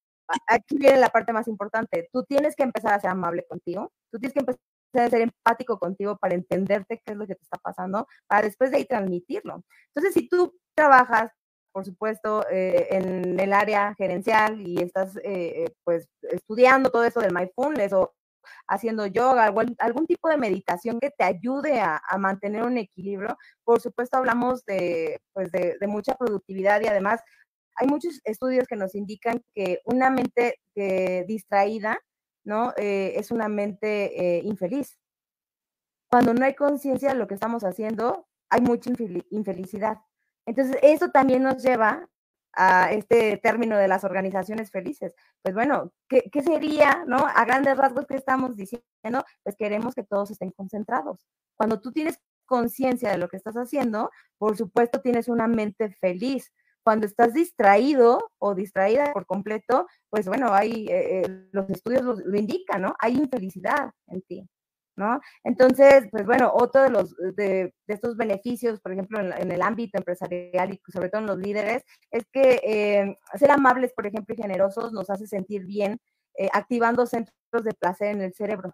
aquí 0.47 0.77
viene 0.77 0.97
la 0.99 1.09
parte 1.09 1.33
más 1.33 1.47
importante. 1.47 2.09
Tú 2.11 2.23
tienes 2.23 2.55
que 2.55 2.63
empezar 2.63 2.93
a 2.93 2.99
ser 2.99 3.11
amable 3.11 3.45
contigo, 3.47 3.91
tú 4.11 4.19
tienes 4.19 4.33
que 4.33 4.39
empezar 4.39 4.59
a 4.93 5.09
ser 5.09 5.21
empático 5.21 5.79
contigo 5.79 6.17
para 6.17 6.35
entenderte 6.35 7.01
qué 7.05 7.13
es 7.13 7.17
lo 7.17 7.27
que 7.27 7.35
te 7.35 7.43
está 7.43 7.57
pasando, 7.57 8.07
para 8.27 8.43
después 8.43 8.71
de 8.71 8.77
ahí 8.77 8.85
transmitirlo. 8.85 9.63
Entonces, 9.93 10.13
si 10.13 10.27
tú 10.27 10.53
trabajas, 10.75 11.31
por 11.71 11.85
supuesto, 11.85 12.45
eh, 12.49 12.87
en 12.91 13.39
el 13.39 13.53
área 13.53 13.93
gerencial 13.95 14.61
y 14.61 14.81
estás, 14.81 15.15
eh, 15.17 15.65
eh, 15.65 15.75
pues, 15.83 16.07
estudiando 16.21 16.89
todo 16.89 17.03
eso 17.03 17.19
del 17.19 17.33
mindfulness 17.33 17.93
o 17.93 18.13
haciendo 18.67 19.05
yoga, 19.05 19.45
algún, 19.45 19.75
algún 19.79 20.07
tipo 20.07 20.29
de 20.29 20.37
meditación 20.37 20.99
que 20.99 21.11
te 21.11 21.23
ayude 21.23 21.81
a, 21.81 22.01
mantener 22.17 22.63
un 22.63 22.77
equilibrio. 22.77 23.37
Por 23.63 23.81
supuesto, 23.81 24.17
hablamos 24.17 24.65
de, 24.65 25.19
pues 25.33 25.51
de, 25.51 25.77
de, 25.79 25.87
mucha 25.87 26.15
productividad 26.15 26.81
y 26.81 26.87
además 26.87 27.21
hay 27.77 27.87
muchos 27.87 28.19
estudios 28.23 28.67
que 28.67 28.75
nos 28.75 28.95
indican 28.95 29.43
que 29.53 29.81
una 29.85 30.09
mente 30.09 30.59
eh, 30.75 31.25
distraída, 31.27 31.99
¿no? 32.43 32.73
Eh, 32.77 33.13
es 33.15 33.31
una 33.31 33.47
mente 33.47 34.37
eh, 34.37 34.41
infeliz. 34.43 34.99
Cuando 36.09 36.33
no 36.33 36.45
hay 36.45 36.55
conciencia 36.55 37.09
de 37.09 37.15
lo 37.15 37.27
que 37.27 37.35
estamos 37.35 37.63
haciendo, 37.63 38.27
hay 38.49 38.61
mucha 38.61 38.89
infelicidad. 39.29 39.97
Entonces, 40.45 40.77
eso 40.81 41.09
también 41.09 41.43
nos 41.43 41.61
lleva 41.61 42.09
a 42.53 42.91
este 42.91 43.37
término 43.37 43.77
de 43.77 43.87
las 43.87 44.03
organizaciones 44.03 44.71
felices. 44.71 45.13
Pues 45.43 45.53
bueno, 45.53 45.91
¿qué, 46.09 46.29
¿qué, 46.31 46.41
sería, 46.41 47.03
no? 47.05 47.17
A 47.17 47.45
grandes 47.45 47.77
rasgos, 47.77 48.07
¿qué 48.07 48.15
estamos 48.15 48.55
diciendo? 48.55 48.83
Pues 49.43 49.55
queremos 49.55 49.93
que 49.93 50.03
todos 50.03 50.31
estén 50.31 50.51
concentrados. 50.51 51.25
Cuando 51.55 51.79
tú 51.79 51.91
tienes 51.91 52.19
conciencia 52.47 53.11
de 53.11 53.19
lo 53.19 53.27
que 53.27 53.37
estás 53.37 53.55
haciendo, 53.55 54.09
por 54.39 54.57
supuesto 54.57 55.01
tienes 55.01 55.27
una 55.27 55.47
mente 55.47 55.91
feliz. 55.91 56.51
Cuando 56.87 57.05
estás 57.05 57.33
distraído 57.33 58.31
o 58.39 58.55
distraída 58.55 59.11
por 59.11 59.25
completo, 59.25 59.87
pues 60.09 60.25
bueno, 60.25 60.53
hay, 60.53 60.87
eh, 60.87 61.19
eh, 61.19 61.47
los 61.51 61.69
estudios 61.69 62.01
lo, 62.01 62.37
indican, 62.37 62.81
¿no? 62.81 62.95
Hay 62.99 63.17
infelicidad 63.17 63.91
en 64.07 64.21
ti. 64.21 64.47
¿No? 64.95 65.19
Entonces, 65.43 66.07
pues 66.09 66.25
bueno, 66.25 66.49
otro 66.55 66.83
de 66.83 66.89
los 66.89 67.13
de, 67.35 67.73
estos 67.87 68.15
beneficios, 68.15 68.79
por 68.79 68.93
ejemplo, 68.93 69.19
en, 69.19 69.51
el 69.51 69.61
ámbito 69.61 69.97
empresarial 69.97 70.75
y 70.75 70.81
sobre 70.89 71.09
todo 71.09 71.19
en 71.19 71.27
los 71.27 71.37
líderes, 71.39 71.83
es 72.09 72.23
que 72.31 72.61
eh, 72.63 73.17
ser 73.37 73.51
amables, 73.51 73.91
por 73.91 74.07
ejemplo, 74.07 74.33
y 74.33 74.41
generosos 74.41 74.93
nos 74.93 75.09
hace 75.09 75.27
sentir 75.27 75.65
bien, 75.65 75.99
activando 76.53 77.05
centros 77.05 77.65
de 77.65 77.73
placer 77.73 78.15
en 78.15 78.21
el 78.21 78.33
cerebro. 78.33 78.73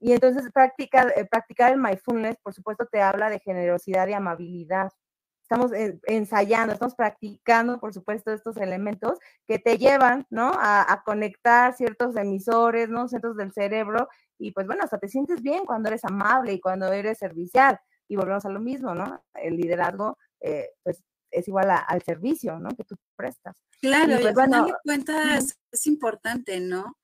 Y 0.00 0.12
entonces 0.12 0.50
practicar, 0.54 1.12
practicar 1.30 1.70
el 1.70 1.80
mindfulness, 1.80 2.38
por 2.42 2.54
supuesto, 2.54 2.86
te 2.86 3.02
habla 3.02 3.28
de 3.28 3.40
generosidad 3.40 4.08
y 4.08 4.14
amabilidad 4.14 4.88
estamos 5.50 5.72
ensayando, 6.06 6.74
estamos 6.74 6.94
practicando, 6.94 7.80
por 7.80 7.94
supuesto, 7.94 8.30
estos 8.30 8.58
elementos 8.58 9.18
que 9.46 9.58
te 9.58 9.78
llevan, 9.78 10.26
¿no? 10.28 10.52
A, 10.54 11.02
conectar 11.06 11.74
ciertos 11.74 12.16
emisores, 12.16 12.90
¿no? 12.90 13.08
Centros 13.08 13.34
del 13.38 13.50
cerebro 13.52 14.10
y 14.38 14.52
pues 14.52 14.66
bueno, 14.66 14.82
hasta 14.84 14.98
te 14.98 15.08
sientes 15.08 15.40
bien 15.40 15.64
cuando 15.64 15.88
eres 15.88 16.04
amable 16.04 16.52
y 16.52 16.60
cuando 16.60 16.92
eres 16.92 17.16
servicial. 17.16 17.80
Y 18.08 18.16
volvemos 18.16 18.44
a 18.44 18.50
lo 18.50 18.60
mismo, 18.60 18.94
¿no? 18.94 19.24
El 19.32 19.56
liderazgo, 19.56 20.18
eh, 20.40 20.68
pues 20.82 21.02
es 21.30 21.48
igual 21.48 21.70
al 21.70 22.02
servicio, 22.02 22.58
¿no? 22.58 22.68
Que 22.76 22.84
tú 22.84 22.96
prestas. 23.16 23.56
Claro, 23.80 24.18
y, 24.18 24.22
pues, 24.22 24.34
bueno, 24.34 24.66
de 24.66 24.74
cuentas 24.84 25.58
es 25.72 25.86
importante, 25.86 26.60
¿no? 26.60 26.98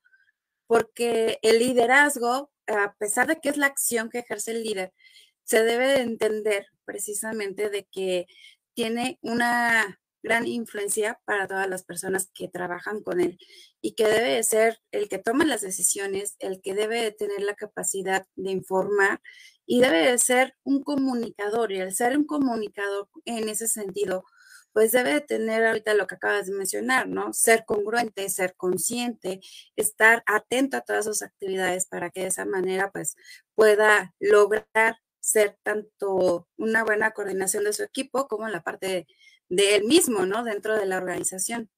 Porque 0.66 1.38
el 1.40 1.60
liderazgo, 1.60 2.50
a 2.66 2.94
pesar 2.98 3.26
de 3.26 3.40
que 3.40 3.48
es 3.48 3.56
la 3.56 3.66
acción 3.66 4.10
que 4.10 4.18
ejerce 4.18 4.50
el 4.50 4.62
líder, 4.62 4.92
se 5.44 5.62
debe 5.62 6.00
entender 6.00 6.66
precisamente 6.84 7.70
de 7.70 7.86
que 7.90 8.26
tiene 8.74 9.18
una 9.22 10.00
gran 10.24 10.46
influencia 10.46 11.20
para 11.26 11.46
todas 11.46 11.68
las 11.68 11.84
personas 11.84 12.30
que 12.34 12.48
trabajan 12.48 13.02
con 13.02 13.20
él 13.20 13.38
y 13.82 13.94
que 13.94 14.08
debe 14.08 14.42
ser 14.42 14.80
el 14.90 15.08
que 15.08 15.18
toma 15.18 15.44
las 15.44 15.60
decisiones, 15.60 16.36
el 16.38 16.62
que 16.62 16.74
debe 16.74 17.10
tener 17.12 17.42
la 17.42 17.54
capacidad 17.54 18.26
de 18.34 18.50
informar 18.50 19.20
y 19.66 19.80
debe 19.80 20.16
ser 20.18 20.54
un 20.64 20.82
comunicador 20.82 21.72
y 21.72 21.80
al 21.80 21.94
ser 21.94 22.16
un 22.16 22.24
comunicador 22.24 23.08
en 23.26 23.48
ese 23.50 23.68
sentido, 23.68 24.24
pues 24.72 24.92
debe 24.92 25.20
tener 25.20 25.64
ahorita 25.66 25.94
lo 25.94 26.06
que 26.06 26.16
acabas 26.16 26.46
de 26.46 26.54
mencionar, 26.54 27.06
¿no? 27.06 27.32
Ser 27.34 27.64
congruente, 27.66 28.28
ser 28.30 28.56
consciente, 28.56 29.40
estar 29.76 30.22
atento 30.26 30.78
a 30.78 30.80
todas 30.80 31.04
sus 31.04 31.22
actividades 31.22 31.86
para 31.86 32.10
que 32.10 32.22
de 32.22 32.26
esa 32.28 32.46
manera 32.46 32.90
pues 32.90 33.14
pueda 33.54 34.14
lograr 34.18 34.96
ser 35.24 35.58
tanto 35.62 36.48
una 36.58 36.84
buena 36.84 37.12
coordinación 37.12 37.64
de 37.64 37.72
su 37.72 37.82
equipo 37.82 38.28
como 38.28 38.46
la 38.48 38.62
parte 38.62 39.06
de, 39.48 39.76
él 39.76 39.84
mismo, 39.84 40.26
¿no? 40.26 40.44
Dentro 40.44 40.76
de 40.76 40.86
la 40.86 40.98
organización. 40.98 41.70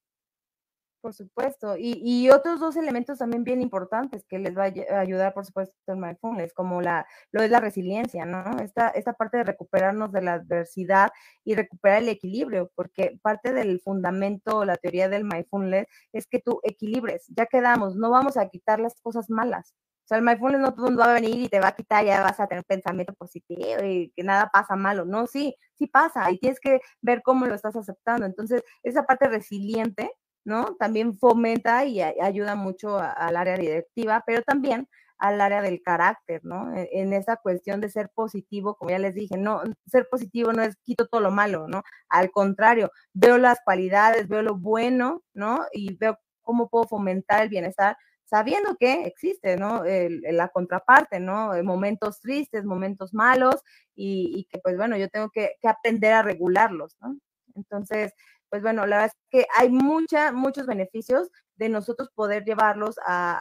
Por 1.01 1.15
supuesto. 1.15 1.77
Y, 1.79 2.29
otros 2.31 2.59
dos 2.59 2.77
elementos 2.77 3.19
también 3.19 3.45
bien 3.45 3.63
importantes 3.63 4.25
que 4.29 4.41
les 4.41 4.57
va 4.57 4.65
a 4.65 4.99
ayudar, 4.99 5.33
por 5.35 5.47
supuesto, 5.47 5.75
el 5.87 5.99
mindfulness, 5.99 6.53
como 6.55 6.83
la, 6.83 7.07
lo 7.31 7.43
es 7.43 7.51
la 7.51 7.61
resiliencia, 7.61 8.25
¿no? 8.27 8.59
Esta, 8.61 8.89
esta 8.89 9.13
parte 9.13 9.37
de 9.39 9.45
recuperarnos 9.45 10.11
de 10.11 10.23
la 10.23 10.35
adversidad 10.35 11.11
y 11.45 11.55
recuperar 11.55 12.03
el 12.03 12.09
equilibrio, 12.09 12.73
porque 12.75 13.21
parte 13.23 13.53
del 13.53 13.81
fundamento, 13.81 14.65
la 14.65 14.77
teoría 14.77 15.09
del 15.09 15.25
mindfulness 15.25 15.87
es 16.13 16.27
que 16.27 16.41
tú 16.41 16.61
equilibres, 16.65 17.27
ya 17.29 17.47
quedamos, 17.47 17.95
no 17.95 18.11
vamos 18.11 18.37
a 18.37 18.49
quitar 18.49 18.81
las 18.81 19.01
cosas 19.01 19.31
malas. 19.31 19.77
O 20.07 20.09
sea, 20.09 20.19
el 20.19 20.25
mindfulness 20.25 20.61
no 20.61 20.75
todo 20.75 20.87
mundo 20.87 21.03
va 21.03 21.11
a 21.11 21.15
venir 21.15 21.43
y 21.43 21.49
te 21.49 21.61
va 21.61 21.69
a 21.69 21.75
quitar, 21.75 22.05
ya 22.05 22.23
vas 22.23 22.39
a 22.39 22.47
tener 22.47 22.65
pensamiento 22.65 23.13
positivo 23.15 23.83
y 23.85 24.13
que 24.15 24.23
nada 24.23 24.51
pasa 24.53 24.77
malo. 24.77 25.05
No, 25.05 25.27
sí, 25.27 25.57
sí 25.75 25.89
pasa 25.89 26.31
y 26.31 26.39
tienes 26.39 26.61
que 26.61 26.81
ver 27.01 27.23
cómo 27.23 27.47
lo 27.47 27.55
estás 27.55 27.77
aceptando. 27.77 28.25
Entonces, 28.27 28.63
esa 28.83 29.05
parte 29.05 29.29
resiliente 29.29 30.13
¿no? 30.47 30.77
También 30.79 31.19
fomenta 31.19 31.85
y 31.85 32.01
ayuda 32.01 32.55
mucho 32.55 32.99
al 32.99 33.37
área 33.37 33.57
directiva, 33.59 34.23
pero 34.25 34.43
también 34.43 34.89
al 35.19 35.41
área 35.41 35.61
del 35.61 35.83
carácter, 35.83 36.41
¿no? 36.45 36.73
E, 36.77 36.89
en, 36.93 37.13
esa 37.13 37.37
cuestión 37.37 37.81
de 37.81 37.91
ser 37.91 38.11
positivo, 38.15 38.77
como 38.77 38.91
ya 38.91 38.99
les 39.01 39.15
dije, 39.15 39.37
no, 39.37 39.63
ser 39.87 40.09
positivo 40.09 40.53
no 40.53 40.63
es 40.63 40.77
quito 40.85 41.09
todo 41.09 41.21
lo 41.21 41.31
malo, 41.33 41.67
¿no? 41.69 41.83
Al 42.09 42.31
contrario, 42.31 42.93
veo 43.13 43.39
las 43.39 43.59
cualidades, 43.65 44.29
veo 44.29 44.43
lo 44.43 44.57
bueno, 44.57 45.23
¿no? 45.35 45.65
Y 45.73 45.97
veo 45.97 46.19
cómo 46.43 46.69
puedo 46.69 46.87
fomentar 46.87 47.43
el 47.43 47.49
bienestar 47.49 47.97
sabiendo 48.27 48.77
que 48.77 49.05
existe, 49.05 49.57
¿no? 49.57 49.83
la 49.85 50.49
contraparte, 50.49 51.21
¿no? 51.21 51.53
Momentos 51.63 52.21
tristes, 52.21 52.65
momentos 52.65 53.15
malos 53.15 53.63
y, 53.95 54.47
que 54.51 54.59
pues 54.59 54.77
bueno, 54.77 54.97
yo 54.97 55.09
tengo 55.09 55.31
que, 55.31 55.53
aprender 55.63 56.13
a 56.13 56.23
regularlos, 56.23 56.97
¿no? 57.01 57.17
Entonces, 57.55 58.13
pues 58.51 58.63
bueno, 58.63 58.85
la 58.87 58.97
verdad 58.99 59.15
es 59.15 59.29
que 59.31 59.47
hay 59.57 59.71
mucha, 59.71 60.33
muchos 60.33 60.67
beneficios 60.67 61.31
de 61.55 61.69
nosotros 61.69 62.11
poder 62.15 62.45
llevarlos 62.45 62.97
a, 63.07 63.41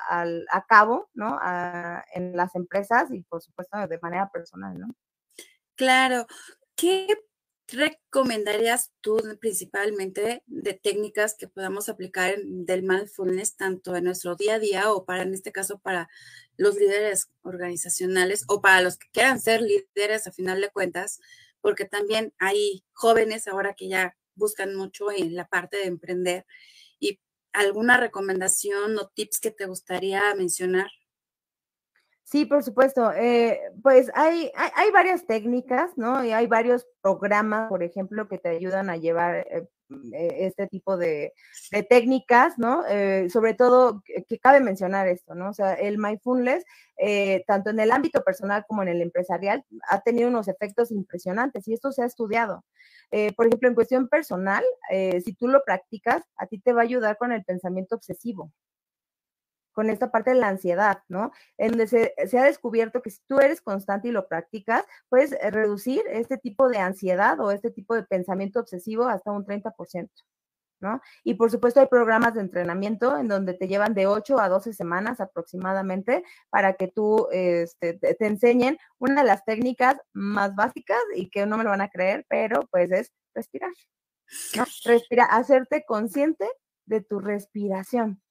cabo, 0.69 1.09
¿no? 1.13 1.37
en 2.13 2.37
las 2.37 2.55
empresas 2.55 3.11
y 3.11 3.21
por 3.23 3.41
supuesto 3.41 3.77
de 3.87 3.99
manera 4.01 4.29
personal, 4.29 4.79
¿no? 4.79 4.87
Claro. 5.75 6.25
¿Qué 6.75 7.07
recomendarías 7.67 8.91
tú 9.01 9.17
principalmente 9.39 10.43
de 10.45 10.73
técnicas 10.73 11.35
que 11.37 11.47
podamos 11.47 11.89
aplicar 11.89 12.35
del 12.43 12.83
mindfulness 12.83 13.55
tanto 13.55 13.95
en 13.95 14.03
nuestro 14.05 14.35
día 14.35 14.55
a 14.55 14.59
día 14.59 14.91
o 14.91 15.05
para, 15.05 15.23
en 15.23 15.33
este 15.33 15.51
caso, 15.51 15.79
para 15.79 16.09
los 16.57 16.75
líderes 16.75 17.29
organizacionales 17.41 18.45
o 18.47 18.61
para 18.61 18.81
los 18.81 18.97
que 18.97 19.07
quieran 19.11 19.39
ser 19.39 19.61
líderes 19.61 20.27
a 20.27 20.31
final 20.31 20.61
de 20.61 20.69
cuentas? 20.69 21.19
Porque 21.61 21.85
también 21.85 22.33
hay 22.39 22.85
jóvenes 22.93 23.47
ahora 23.47 23.73
que 23.73 23.89
ya 23.89 24.15
buscan 24.35 24.75
mucho 24.75 25.11
en 25.11 25.35
la 25.35 25.47
parte 25.47 25.77
de 25.77 25.85
emprender. 25.85 26.45
¿Y 26.99 27.19
alguna 27.53 27.97
recomendación 27.97 28.97
o 28.97 29.07
tips 29.07 29.39
que 29.39 29.51
te 29.51 29.65
gustaría 29.65 30.33
mencionar? 30.35 30.91
Sí, 32.25 32.45
por 32.45 32.63
supuesto. 32.63 33.11
Eh, 33.13 33.61
pues 33.81 34.11
hay, 34.15 34.51
hay, 34.55 34.91
varias 34.91 35.25
técnicas, 35.25 35.91
¿no? 35.95 36.25
Y 36.25 36.31
hay 36.31 36.47
varios 36.47 36.87
programas, 37.01 37.69
por 37.69 37.83
ejemplo, 37.83 38.27
que 38.27 38.39
te 38.39 38.49
ayudan 38.49 38.89
a 38.89 38.97
llevar 38.97 39.47
eh, 39.49 39.67
eh, 40.13 40.37
este 40.39 40.67
tipo 40.67 40.97
de, 40.97 41.33
técnicas, 41.89 42.57
¿no? 42.57 42.83
sobre 43.29 43.53
todo, 43.53 44.01
que, 44.03 44.39
cabe 44.39 44.59
mencionar 44.59 45.07
esto, 45.07 45.35
¿no? 45.35 45.49
O 45.51 45.53
sea, 45.53 45.75
el 45.75 45.99
mindfulness, 45.99 46.65
tanto 47.47 47.69
en 47.69 47.79
el 47.79 47.91
ámbito 47.91 48.23
personal 48.23 48.65
como 48.67 48.81
en 48.81 48.89
el 48.89 49.01
empresarial, 49.01 49.63
ha 49.89 50.01
tenido 50.01 50.27
unos 50.27 50.47
efectos 50.47 50.91
impresionantes 50.91 51.67
y 51.67 51.73
esto 51.73 51.91
se 51.91 52.01
ha 52.01 52.05
estudiado. 52.05 52.65
Eh, 53.11 53.33
por 53.33 53.47
ejemplo, 53.47 53.69
en 53.69 53.75
cuestión 53.75 54.07
personal, 54.07 54.63
eh, 54.91 55.21
si 55.21 55.33
tú 55.33 55.47
lo 55.47 55.63
practicas, 55.63 56.23
a 56.37 56.47
ti 56.47 56.59
te 56.59 56.73
va 56.73 56.81
a 56.81 56.83
ayudar 56.83 57.17
con 57.17 57.31
el 57.31 57.43
pensamiento 57.43 57.95
obsesivo, 57.95 58.51
con 59.75 59.91
esta 59.91 60.09
parte 60.09 60.31
de 60.31 60.37
la 60.37 60.47
ansiedad, 60.47 61.03
¿no? 61.07 61.31
En 61.57 61.69
donde 61.69 61.87
se, 61.87 62.13
ha 62.39 62.43
descubierto 62.43 63.03
que 63.03 63.11
si 63.11 63.21
tú 63.27 63.39
eres 63.39 63.61
constante 63.61 64.07
y 64.07 64.11
lo 64.11 64.27
practicas, 64.27 64.85
puedes 65.09 65.33
eh, 65.33 65.51
reducir 65.51 66.01
este 66.09 66.37
tipo 66.37 66.67
de 66.69 66.79
ansiedad 66.79 67.39
o 67.39 67.51
este 67.51 67.69
tipo 67.69 67.93
de 67.93 68.03
pensamiento 68.03 68.59
obsesivo 68.59 69.05
hasta 69.07 69.31
un 69.31 69.45
30%. 69.45 70.09
Y 71.23 71.35
por 71.35 71.51
supuesto 71.51 71.79
hay 71.79 71.87
programas 71.87 72.33
de 72.33 72.41
entrenamiento 72.41 73.17
en 73.17 73.27
donde 73.27 73.53
te 73.53 73.67
llevan 73.67 73.93
de 73.93 74.07
8 74.07 74.39
a 74.39 74.49
12 74.49 74.73
semanas 74.73 75.19
aproximadamente 75.19 76.23
para 76.49 76.73
que 76.73 76.87
tú 76.87 77.27
este, 77.31 77.93
te, 77.93 78.15
enseñen 78.25 78.77
una 78.99 79.21
de 79.21 79.27
las 79.27 79.45
técnicas 79.45 79.97
más 80.13 80.55
básicas 80.55 80.99
y 81.15 81.29
que 81.29 81.45
no 81.45 81.57
me 81.57 81.63
lo 81.63 81.71
van 81.71 81.81
a 81.81 81.89
creer, 81.89 82.25
pero 82.29 82.61
pues 82.71 82.91
es 82.91 83.11
respirar. 83.33 83.71
¿no? 84.55 84.65
Respira, 84.85 85.25
hacerte 85.25 85.85
consciente 85.87 86.47
de 86.85 87.01
tu 87.01 87.19
respiración, 87.19 88.21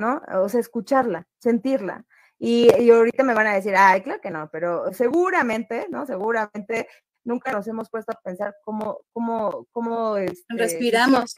¿no? 0.00 0.22
O 0.40 0.48
sea, 0.48 0.60
escucharla, 0.60 1.28
sentirla. 1.38 2.04
Y, 2.38 2.68
y, 2.82 2.90
ahorita 2.90 3.22
me 3.22 3.34
van 3.34 3.48
a 3.48 3.54
decir, 3.54 3.74
ay, 3.76 4.00
claro 4.00 4.20
que 4.22 4.30
no, 4.30 4.48
pero 4.50 4.92
seguramente, 4.94 5.86
¿no? 5.90 6.06
Seguramente 6.06 6.88
nunca 7.22 7.52
nos 7.52 7.68
hemos 7.68 7.90
puesto 7.90 8.12
a 8.12 8.20
pensar 8.22 8.56
cómo, 8.64 9.00
cómo, 9.12 9.66
cómo 9.72 10.16
este, 10.16 10.54
respiramos 10.56 11.34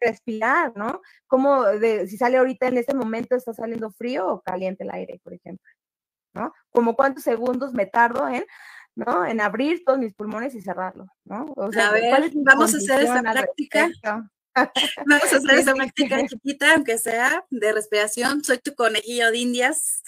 respirar, 0.00 0.72
¿no? 0.76 1.02
Como 1.26 1.64
de, 1.64 2.06
si 2.08 2.16
sale 2.16 2.38
ahorita 2.38 2.68
en 2.68 2.78
este 2.78 2.94
momento, 2.94 3.36
está 3.36 3.52
saliendo 3.52 3.90
frío 3.90 4.26
o 4.28 4.40
caliente 4.40 4.84
el 4.84 4.90
aire, 4.92 5.20
por 5.22 5.34
ejemplo, 5.34 5.70
¿no? 6.34 6.54
Como 6.70 6.96
cuántos 6.96 7.22
segundos 7.22 7.74
me 7.74 7.84
tardo 7.84 8.26
en, 8.26 8.46
¿no? 8.94 9.26
En 9.26 9.42
abrir 9.42 9.84
todos 9.84 9.98
mis 9.98 10.14
pulmones 10.14 10.54
y 10.54 10.62
cerrarlo, 10.62 11.06
¿no? 11.24 11.52
O 11.54 11.70
sea, 11.70 11.88
a 11.88 11.92
ver, 11.92 12.30
vamos 12.34 12.74
a 12.74 12.78
hacer 12.78 13.02
esa 13.02 13.20
práctica. 13.20 13.90
Vamos 15.06 15.32
a 15.32 15.36
hacer 15.36 15.58
esa 15.58 15.74
práctica 15.74 16.26
chiquita, 16.26 16.74
aunque 16.74 16.98
sea 16.98 17.44
de 17.50 17.72
respiración. 17.72 18.42
Soy 18.42 18.58
tu 18.58 18.74
conejillo 18.74 19.30
de 19.30 19.38
indias. 19.38 20.02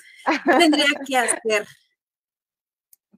¿Qué 0.45 0.55
tendría 0.59 0.87
que 1.07 1.17
hacer? 1.17 1.67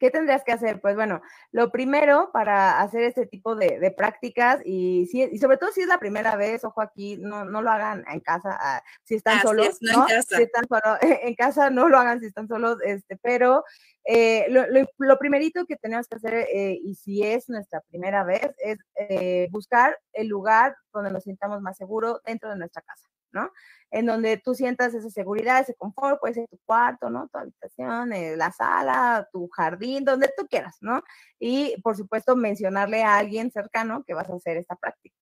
¿Qué 0.00 0.10
tendrías 0.10 0.42
que 0.42 0.52
hacer? 0.52 0.80
Pues 0.80 0.96
bueno, 0.96 1.20
lo 1.52 1.70
primero 1.70 2.30
para 2.32 2.80
hacer 2.80 3.02
este 3.02 3.26
tipo 3.26 3.54
de, 3.54 3.94
prácticas 3.94 4.60
y, 4.64 5.06
si, 5.06 5.22
y 5.24 5.38
sobre 5.38 5.58
todo 5.58 5.70
si 5.72 5.82
es 5.82 5.88
la 5.88 5.98
primera 5.98 6.36
vez, 6.36 6.64
ojo 6.64 6.80
aquí, 6.80 7.18
no, 7.18 7.44
no 7.44 7.60
lo 7.60 7.70
hagan 7.70 8.02
en 8.10 8.20
casa, 8.20 8.56
ah, 8.58 8.82
si 9.04 9.16
están 9.16 9.42
solos, 9.42 9.76
no, 9.82 10.08
En 10.08 10.16
casa. 10.16 10.36
Si 10.38 10.42
están 10.42 10.64
en 11.02 11.34
casa 11.34 11.68
no 11.68 11.90
lo 11.90 11.98
hagan 11.98 12.18
si 12.20 12.26
están 12.26 12.48
solos, 12.48 12.78
este, 12.82 13.18
pero 13.18 13.62
eh, 14.04 14.46
lo, 14.48 15.18
primerito 15.18 15.66
que 15.66 15.76
tenemos 15.76 16.08
que 16.08 16.16
hacer, 16.16 16.34
eh, 16.50 16.80
y 16.82 16.94
si 16.94 17.22
es 17.22 17.50
nuestra 17.50 17.82
primera 17.82 18.24
vez, 18.24 18.50
es 18.56 18.78
eh, 18.96 19.48
buscar 19.50 19.98
el 20.14 20.28
lugar 20.28 20.76
donde 20.94 21.10
nos 21.10 21.24
sintamos 21.24 21.60
más 21.60 21.76
seguros 21.76 22.22
dentro 22.24 22.48
de 22.48 22.56
nuestra 22.56 22.80
casa. 22.80 23.06
¿No? 23.32 23.50
En 23.90 24.06
donde 24.06 24.36
tú 24.36 24.54
sientas 24.54 24.94
esa 24.94 25.10
seguridad, 25.10 25.60
ese 25.60 25.74
confort, 25.74 26.20
puede 26.20 26.34
ser 26.34 26.48
tu 26.48 26.58
cuarto, 26.64 27.10
¿no? 27.10 27.28
Tu 27.28 27.38
habitación, 27.38 28.12
eh, 28.12 28.36
la 28.36 28.52
sala, 28.52 29.28
tu 29.32 29.48
jardín, 29.48 30.04
donde 30.04 30.32
tú 30.36 30.46
quieras, 30.48 30.76
¿no? 30.80 31.02
Y 31.38 31.80
por 31.82 31.96
supuesto 31.96 32.36
mencionarle 32.36 33.02
a 33.02 33.16
alguien 33.16 33.50
cercano 33.50 34.04
que 34.04 34.14
vas 34.14 34.30
a 34.30 34.34
hacer 34.34 34.56
esta 34.56 34.76
práctica. 34.76 35.16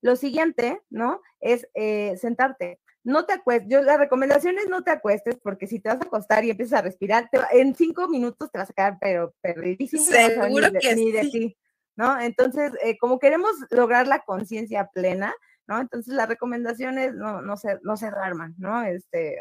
Lo 0.00 0.16
siguiente, 0.16 0.82
¿no? 0.90 1.22
Es 1.40 1.66
eh, 1.74 2.16
sentarte. 2.18 2.78
No 3.04 3.26
te 3.26 3.34
acuestes, 3.34 3.70
yo 3.70 3.82
la 3.82 3.98
recomendación 3.98 4.58
es 4.58 4.68
no 4.68 4.82
te 4.82 4.90
acuestes 4.90 5.36
porque 5.42 5.66
si 5.66 5.78
te 5.78 5.90
vas 5.90 6.00
a 6.00 6.04
acostar 6.04 6.44
y 6.44 6.50
empiezas 6.50 6.78
a 6.78 6.82
respirar, 6.82 7.28
en 7.52 7.74
cinco 7.74 8.08
minutos 8.08 8.50
te 8.50 8.58
vas 8.58 8.70
a 8.70 8.72
quedar 8.72 8.98
pero 9.00 9.34
perdidísimo. 9.42 10.02
Seguro 10.02 10.68
que 10.80 10.94
ni 10.94 11.12
de 11.12 11.20
ti, 11.22 11.56
¿no? 11.96 12.18
Entonces, 12.20 12.72
eh, 12.82 12.96
como 12.98 13.18
queremos 13.18 13.52
lograr 13.70 14.06
la 14.06 14.20
conciencia 14.20 14.88
plena, 14.92 15.34
¿no? 15.66 15.80
Entonces 15.80 16.14
las 16.14 16.28
recomendaciones 16.28 17.14
no, 17.14 17.42
no, 17.42 17.56
se, 17.56 17.78
no 17.82 17.96
se 17.96 18.10
duerman, 18.10 18.54
¿no? 18.58 18.82
Este, 18.82 19.40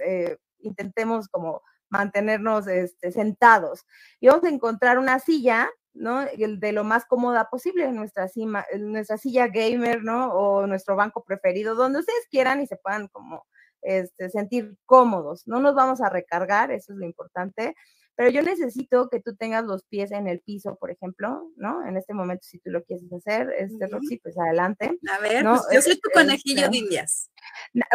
eh, 0.00 0.36
intentemos 0.58 1.28
como 1.28 1.62
mantenernos 1.88 2.66
este, 2.66 3.12
sentados 3.12 3.84
y 4.20 4.28
vamos 4.28 4.44
a 4.44 4.48
encontrar 4.48 4.98
una 4.98 5.18
silla, 5.20 5.70
¿no? 5.92 6.24
De 6.24 6.72
lo 6.72 6.84
más 6.84 7.04
cómoda 7.04 7.48
posible 7.50 7.90
nuestra, 7.92 8.28
cima, 8.28 8.64
nuestra 8.78 9.16
silla 9.16 9.48
gamer, 9.48 10.02
¿no? 10.02 10.32
O 10.32 10.66
nuestro 10.66 10.96
banco 10.96 11.24
preferido, 11.24 11.74
donde 11.74 12.00
ustedes 12.00 12.26
quieran 12.30 12.60
y 12.60 12.66
se 12.66 12.76
puedan 12.76 13.08
como 13.08 13.46
este, 13.82 14.30
sentir 14.30 14.76
cómodos. 14.86 15.46
No 15.46 15.60
nos 15.60 15.74
vamos 15.74 16.00
a 16.00 16.08
recargar, 16.08 16.72
eso 16.72 16.92
es 16.92 16.98
lo 16.98 17.06
importante 17.06 17.74
pero 18.16 18.30
yo 18.30 18.42
necesito 18.42 19.08
que 19.08 19.20
tú 19.20 19.34
tengas 19.34 19.64
los 19.64 19.82
pies 19.84 20.12
en 20.12 20.28
el 20.28 20.40
piso, 20.40 20.76
por 20.76 20.90
ejemplo, 20.90 21.50
¿no? 21.56 21.86
En 21.86 21.96
este 21.96 22.14
momento, 22.14 22.44
si 22.44 22.58
tú 22.58 22.70
lo 22.70 22.84
quieres 22.84 23.12
hacer, 23.12 23.52
este, 23.58 23.86
Roxy, 23.86 24.18
pues 24.18 24.38
adelante. 24.38 24.98
A 25.12 25.18
ver, 25.18 25.44
pues 25.44 25.62
yo 25.72 25.82
soy 25.82 25.98
tu 25.98 26.10
conejillo 26.12 26.68
de 26.68 26.76
indias. 26.76 27.30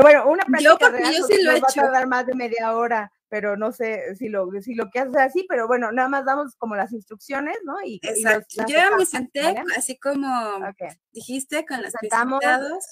Bueno, 0.01 0.29
una 0.29 0.43
práctica 0.45 0.89
real 0.89 1.13
yo 1.13 1.25
sí 1.25 1.41
lo 1.41 1.51
va 1.53 1.57
a 1.57 1.73
tardar 1.73 2.07
más 2.07 2.25
de 2.25 2.35
media 2.35 2.75
hora, 2.75 3.11
pero 3.29 3.55
no 3.55 3.71
sé 3.71 4.15
si 4.15 4.27
lo, 4.27 4.49
si 4.61 4.73
lo 4.73 4.89
que 4.89 4.99
haces 4.99 5.15
así, 5.15 5.45
pero 5.47 5.67
bueno, 5.67 5.91
nada 5.91 6.09
más 6.09 6.25
damos 6.25 6.55
como 6.55 6.75
las 6.75 6.91
instrucciones, 6.91 7.57
¿no? 7.63 7.75
Y, 7.85 7.99
Exacto. 8.01 8.65
yo 8.67 8.75
ya 8.75 8.91
me 8.97 9.05
senté, 9.05 9.63
así 9.77 9.97
como 9.97 10.27
dijiste, 11.11 11.65
con 11.65 11.81
las 11.81 11.93
Sentamos, 11.99 12.43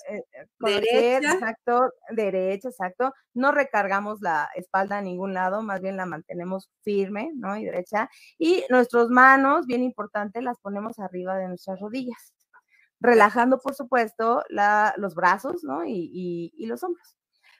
eh, 0.09 0.23
eh, 0.33 0.47
derecha. 0.59 1.33
exacto, 1.33 1.91
derecha, 2.11 2.69
exacto. 2.69 3.13
No 3.33 3.51
recargamos 3.51 4.21
la 4.21 4.49
espalda 4.55 4.99
a 4.99 5.01
ningún 5.01 5.33
lado, 5.33 5.61
más 5.61 5.81
bien 5.81 5.97
la 5.97 6.05
mantenemos 6.05 6.69
firme, 6.81 7.31
¿no? 7.35 7.57
Y 7.57 7.65
derecha. 7.65 8.09
Y 8.38 8.63
nuestras 8.69 9.09
manos, 9.09 9.65
bien 9.65 9.83
importante, 9.83 10.41
las 10.41 10.59
ponemos 10.59 10.99
arriba 10.99 11.38
de 11.38 11.47
nuestras 11.47 11.79
rodillas. 11.79 12.33
relajando, 12.99 13.59
por 13.59 13.75
supuesto, 13.75 14.43
los 14.49 15.13
brazos, 15.13 15.63
¿no? 15.63 15.83
y 15.85 16.65
los 16.65 16.83
hombros. 16.83 17.17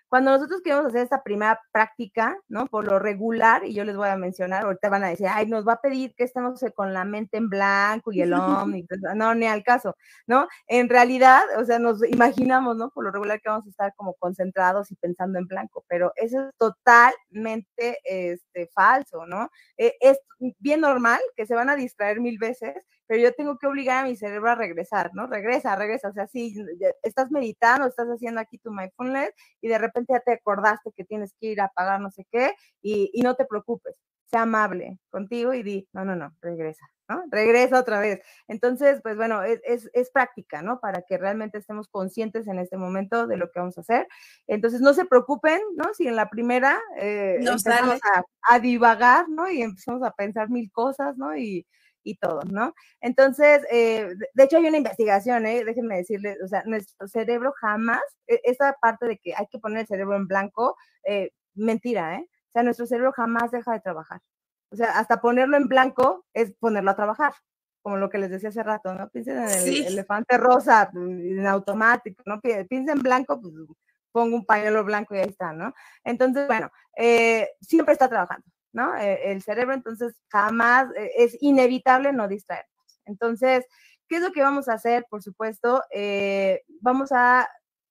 Cuando 0.10 0.32
nosotros 0.32 0.62
queremos 0.62 0.86
hacer 0.86 1.02
esta 1.02 1.22
primera 1.24 1.60
práctica, 1.72 2.38
¿no? 2.48 2.68
Por 2.68 2.86
lo 2.86 3.00
regular, 3.00 3.66
y 3.66 3.74
yo 3.74 3.84
les 3.84 3.98
voy 3.98 4.08
a 4.10 4.16
mencionar, 4.18 4.64
ahorita 4.64 4.90
van 4.90 5.04
a 5.04 5.10
decir, 5.10 5.28
ay, 5.30 5.48
nos 5.48 5.68
va 5.68 5.74
a 5.74 5.82
pedir 5.82 6.14
que 6.16 6.24
estemos 6.24 6.64
con 6.76 6.94
la 6.94 7.04
mente 7.04 7.38
en 7.38 7.50
blanco 7.50 8.12
y 8.12 8.22
el 8.22 8.34
omni, 8.68 8.86
no, 9.16 9.36
ni 9.36 9.46
al 9.48 9.64
caso, 9.64 9.96
¿no? 10.26 10.48
En 10.68 10.90
realidad, 10.90 11.42
o 11.58 11.66
sea, 11.66 11.80
nos 11.80 12.04
imaginamos, 12.08 12.78
¿no? 12.78 12.90
Por 12.92 13.04
lo 13.06 13.12
regular 13.12 13.42
que 13.42 13.50
vamos 13.50 13.66
a 13.68 13.70
estar 13.70 13.94
como 13.96 14.14
concentrados 14.16 14.92
y 14.92 14.96
pensando 14.96 15.40
en 15.40 15.48
blanco, 15.48 15.84
pero 15.88 16.14
eso 16.16 16.48
es 16.48 16.56
totalmente 16.58 17.98
este, 18.04 18.68
falso, 18.74 19.26
¿no? 19.26 19.50
Eh, 19.78 19.96
es 20.00 20.20
bien 20.60 20.82
normal 20.82 21.20
que 21.36 21.46
se 21.46 21.56
van 21.56 21.70
a 21.70 21.76
distraer 21.76 22.22
mil 22.22 22.38
veces, 22.38 22.76
pero 23.08 23.22
yo 23.22 23.34
tengo 23.34 23.58
que 23.58 23.68
obligar 23.68 24.04
a 24.04 24.08
mi 24.08 24.16
cerebro 24.16 24.52
a 24.52 24.56
regresar, 24.56 25.12
¿no? 25.14 25.28
Regresa, 25.28 25.76
regresa, 25.76 26.10
o 26.10 26.14
sea, 26.14 26.28
si 26.28 26.54
estás 27.02 27.32
meditando, 27.32 27.88
estás 27.88 28.08
haciendo 28.08 28.42
aquí 28.42 28.58
tu 28.58 28.72
mindfulness 28.72 29.32
y 29.62 29.70
de 29.70 29.78
repente 29.78 30.14
ya 30.14 30.20
te 30.20 30.34
acordaste 30.34 30.92
que 30.92 31.06
tienes 31.06 31.34
que 31.40 31.48
ir 31.48 31.62
a 31.62 31.70
pagar 31.70 32.02
no 32.02 32.12
sé 32.12 32.28
qué 32.32 32.54
y, 32.82 33.10
no 33.24 33.36
te 33.36 33.46
preocupes, 33.46 33.96
sea 34.26 34.44
amable 34.44 35.00
contigo 35.10 35.54
y 35.54 35.64
di, 35.64 35.88
no, 35.94 36.06
no, 36.06 36.16
no, 36.16 36.34
regresa, 36.42 36.86
¿no? 37.10 37.24
Regresa 37.30 37.80
otra 37.80 38.00
vez. 38.00 38.22
Entonces, 38.48 39.00
pues 39.02 39.16
bueno, 39.16 39.44
es, 39.44 39.90
es, 39.94 40.12
práctica, 40.12 40.62
¿no? 40.62 40.80
Para 40.80 41.02
que 41.02 41.18
realmente 41.18 41.58
estemos 41.58 41.88
conscientes 41.88 42.48
en 42.48 42.60
este 42.60 42.78
momento 42.78 43.28
de 43.28 43.38
lo 43.38 43.52
que 43.52 43.60
vamos 43.60 43.78
a 43.78 43.82
hacer. 43.82 44.08
Entonces, 44.48 44.82
no 44.82 44.94
se 44.94 45.06
preocupen, 45.06 45.60
¿no? 45.76 45.94
Si 45.94 46.08
en 46.08 46.16
la 46.16 46.30
primera 46.30 46.78
eh, 46.98 47.38
empezamos 47.40 48.00
a, 48.16 48.24
a, 48.54 48.60
divagar, 48.60 49.28
¿no? 49.30 49.50
Y 49.50 49.62
empezamos 49.62 50.04
a 50.04 50.12
pensar 50.12 50.50
mil 50.50 50.72
cosas, 50.72 51.18
¿no? 51.18 51.36
Y, 51.38 51.66
y 52.08 52.16
todo, 52.16 52.42
¿no? 52.44 52.74
Entonces, 53.02 53.64
eh, 53.72 54.14
de 54.34 54.44
hecho 54.44 54.58
hay 54.58 54.68
una 54.68 54.78
investigación, 54.78 55.46
¿eh? 55.46 55.64
déjenme 55.66 55.98
decirles, 55.98 56.38
o 56.44 56.48
sea, 56.48 56.64
nuestro 56.66 57.08
cerebro 57.08 57.54
jamás, 57.60 58.02
e, 58.28 58.40
esa 58.46 58.74
parte 58.82 59.06
de 59.08 59.18
que 59.18 59.34
hay 59.36 59.48
que 59.48 59.60
poner 59.60 59.80
el 59.82 59.88
cerebro 59.88 60.16
en 60.16 60.28
blanco, 60.28 60.78
eh, 61.04 61.32
mentira, 61.56 62.16
¿eh? 62.16 62.28
O 62.30 62.52
sea, 62.54 62.64
nuestro 62.64 62.86
cerebro 62.86 63.12
jamás 63.12 63.52
deja 63.52 63.74
de 63.74 63.82
trabajar. 63.82 64.22
O 64.72 64.76
sea, 64.76 64.98
hasta 64.98 65.22
ponerlo 65.22 65.58
en 65.58 65.68
blanco 65.68 66.26
es 66.34 66.54
ponerlo 66.60 66.92
a 66.92 66.96
trabajar, 66.96 67.34
como 67.82 67.98
lo 67.98 68.10
que 68.10 68.18
les 68.20 68.30
decía 68.32 68.50
hace 68.50 68.64
rato, 68.64 68.94
¿no? 68.94 69.10
Piensen 69.10 69.38
en 69.38 69.50
el 69.50 69.86
elefante 69.88 70.38
rosa, 70.38 70.90
en 70.94 71.46
automático, 71.46 72.24
¿no? 72.26 72.40
Piensen 72.42 72.90
en 72.90 73.04
blanco, 73.04 73.42
pues 73.42 73.54
pongo 74.12 74.36
un 74.36 74.46
pañuelo 74.46 74.84
blanco 74.84 75.14
y 75.14 75.20
ahí 75.20 75.30
está, 75.30 75.54
¿no? 75.54 75.74
Entonces, 76.04 76.48
bueno, 76.48 76.72
eh, 76.96 77.50
siempre 77.62 77.94
está 77.94 78.08
trabajando. 78.10 78.46
¿No? 78.74 78.96
E, 78.96 79.32
el 79.32 79.42
cerebro, 79.42 79.74
entonces 79.74 80.16
jamás 80.30 80.88
e, 80.96 81.12
es 81.18 81.38
inevitable 81.42 82.14
no 82.14 82.28
distraernos. 82.28 83.02
Entonces, 83.06 83.66
¿qué 84.08 84.18
es 84.18 84.22
lo 84.22 84.32
que 84.32 84.42
vamos 84.42 84.70
a 84.70 84.74
hacer? 84.74 85.06
Por 85.10 85.24
supuesto, 85.24 85.84
eh, 85.92 86.62
vamos 86.82 87.12
a, 87.12 87.50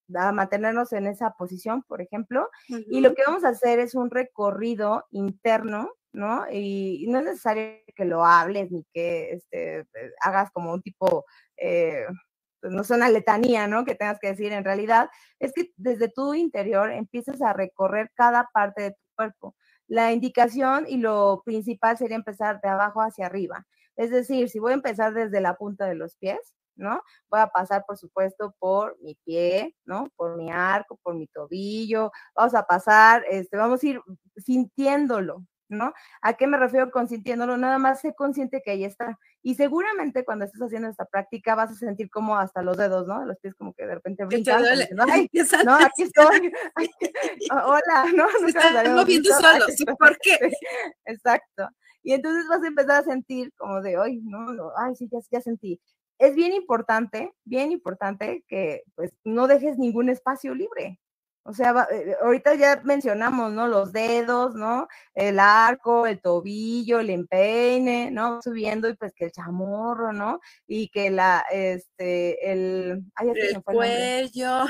mantenernos 0.09 0.93
en 0.93 1.09
esa 1.09 1.33
posición, 1.33 1.83
por 1.83 2.01
ejemplo, 2.01 2.49
y 2.69 3.01
lo 3.01 3.13
que 3.13 3.25
vamos 3.27 3.43
a 3.43 3.49
hacer 3.49 3.81
es 3.81 3.97
un 3.97 4.09
recorrido 4.09 5.05
interno, 5.11 5.91
¿no? 6.13 6.47
Y, 6.49 7.07
no 7.09 7.19
es 7.19 7.25
necesario 7.25 7.79
que 7.97 8.05
lo 8.05 8.25
hables 8.25 8.71
ni 8.71 8.87
que 8.93 9.33
este, 9.33 9.85
hagas 10.21 10.51
como 10.53 10.73
un 10.73 10.83
tipo... 10.83 11.25
Eh, 11.57 12.07
pues 12.61 12.73
no 12.73 12.83
es 12.83 12.91
una 12.91 13.09
letanía, 13.09 13.67
¿no? 13.69 13.85
Que 13.85 13.95
tengas 13.95 14.19
que 14.19 14.29
decir 14.29 14.53
en 14.53 14.65
realidad, 14.65 15.09
es 15.39 15.53
que 15.53 15.73
desde 15.77 16.09
tu 16.09 16.35
interior 16.35 16.91
empiezas 16.91 17.43
a 17.43 17.53
recorrer 17.53 18.11
cada 18.15 18.49
parte 18.53 18.83
de 18.83 18.91
tu 18.93 19.03
cuerpo. 19.15 19.57
La 19.89 20.13
indicación 20.13 20.87
y 20.89 20.99
lo 20.99 21.43
principal 21.45 21.97
sería 21.97 22.17
empezar 22.17 22.61
de 22.61 22.69
abajo 22.69 23.01
hacia 23.01 23.27
arriba. 23.27 23.67
Es 23.97 24.11
decir, 24.11 24.49
si 24.51 24.59
voy 24.59 24.73
a 24.73 24.75
empezar 24.75 25.15
desde 25.15 25.41
la 25.41 25.57
punta 25.57 25.87
de 25.87 25.95
los 25.95 26.17
pies, 26.17 26.39
¿no? 26.77 27.03
Voy 27.31 27.41
a 27.41 27.47
pasar, 27.49 27.85
por 27.87 27.97
supuesto, 27.97 28.55
por 28.59 28.97
mi 29.01 29.15
pie, 29.25 29.75
¿no? 29.87 30.09
Por 30.17 30.37
mi 30.37 30.51
arco, 30.51 30.99
por 31.03 31.15
mi 31.15 31.27
tobillo. 31.29 32.13
Vamos 32.35 32.55
a 32.55 32.65
pasar, 32.65 33.25
este, 33.31 33.57
vamos 33.57 33.83
a 33.83 33.87
ir 33.87 34.01
sintiéndolo, 34.37 35.45
¿no? 35.69 35.93
¿A 36.23 36.35
qué 36.35 36.47
me 36.47 36.59
refiero 36.59 36.91
con 36.91 37.09
sintiéndolo? 37.09 37.57
Nada 37.57 37.79
más 37.79 38.01
sé 38.01 38.15
consciente 38.15 38.63
que 38.65 38.73
ahí 38.73 38.85
está. 38.85 39.19
Y 39.43 39.55
seguramente 39.55 40.25
cuando 40.25 40.45
estés 40.45 40.61
haciendo 40.61 40.89
esta 40.89 41.05
práctica 41.05 41.55
vas 41.55 41.71
a 41.71 41.75
sentir 41.75 42.11
como 42.11 42.37
hasta 42.37 42.63
los 42.63 42.77
dedos, 42.77 43.07
¿no? 43.07 43.25
Los 43.25 43.39
pies 43.39 43.55
como 43.55 43.75
que 43.75 43.87
de 43.87 43.95
repente 43.95 44.25
brincan. 44.25 44.65
Ay, 45.11 45.31
no, 45.65 45.75
aquí 45.75 46.03
estoy. 46.03 46.53
hola, 47.51 48.07
¿no? 48.15 48.27
Se 48.41 48.47
están 48.47 48.95
moviendo 48.95 49.31
solos, 49.31 49.77
¿por 49.99 50.19
qué? 50.19 50.39
Exacto. 51.05 51.69
Y 52.03 52.13
entonces 52.13 52.47
vas 52.49 52.63
a 52.63 52.69
empezar 52.69 53.01
a 53.03 53.05
sentir 53.05 53.53
como 53.57 53.83
de, 53.83 53.97
ay, 53.97 54.21
no, 54.23 54.53
no 54.53 54.71
ay, 54.77 54.95
sí, 54.95 55.09
ya, 55.11 55.19
ya 55.31 55.41
sentí. 55.41 55.81
Es 56.19 56.35
bien 56.35 56.53
importante, 56.53 57.33
bien 57.45 57.73
importante 57.73 58.45
que 58.47 58.83
pues 58.95 59.13
no 59.25 59.49
dejes 59.49 59.77
ningún 59.77 60.09
espacio 60.09 60.55
libre. 60.55 61.01
O 61.49 61.53
sea, 61.55 61.87
eh, 61.93 62.17
ahorita 62.23 62.57
ya 62.57 62.81
mencionamos, 62.83 63.53
¿no? 63.53 63.69
Los 63.69 63.93
dedos, 63.93 64.57
¿no? 64.57 64.89
El 65.15 65.39
arco, 65.39 66.07
el 66.07 66.21
tobillo, 66.21 66.99
el 66.99 67.11
empeine, 67.11 68.11
¿no? 68.11 68.43
Subiendo 68.43 68.89
y 68.89 68.97
pues 68.97 69.13
que 69.15 69.27
el 69.27 69.33
chamorro, 69.33 70.13
¿no? 70.13 70.41
Y 70.67 70.89
que 70.89 71.11
la, 71.11 71.45
este, 71.51 72.51
el... 72.51 73.05
el 73.21 73.63
cuello. 73.63 74.65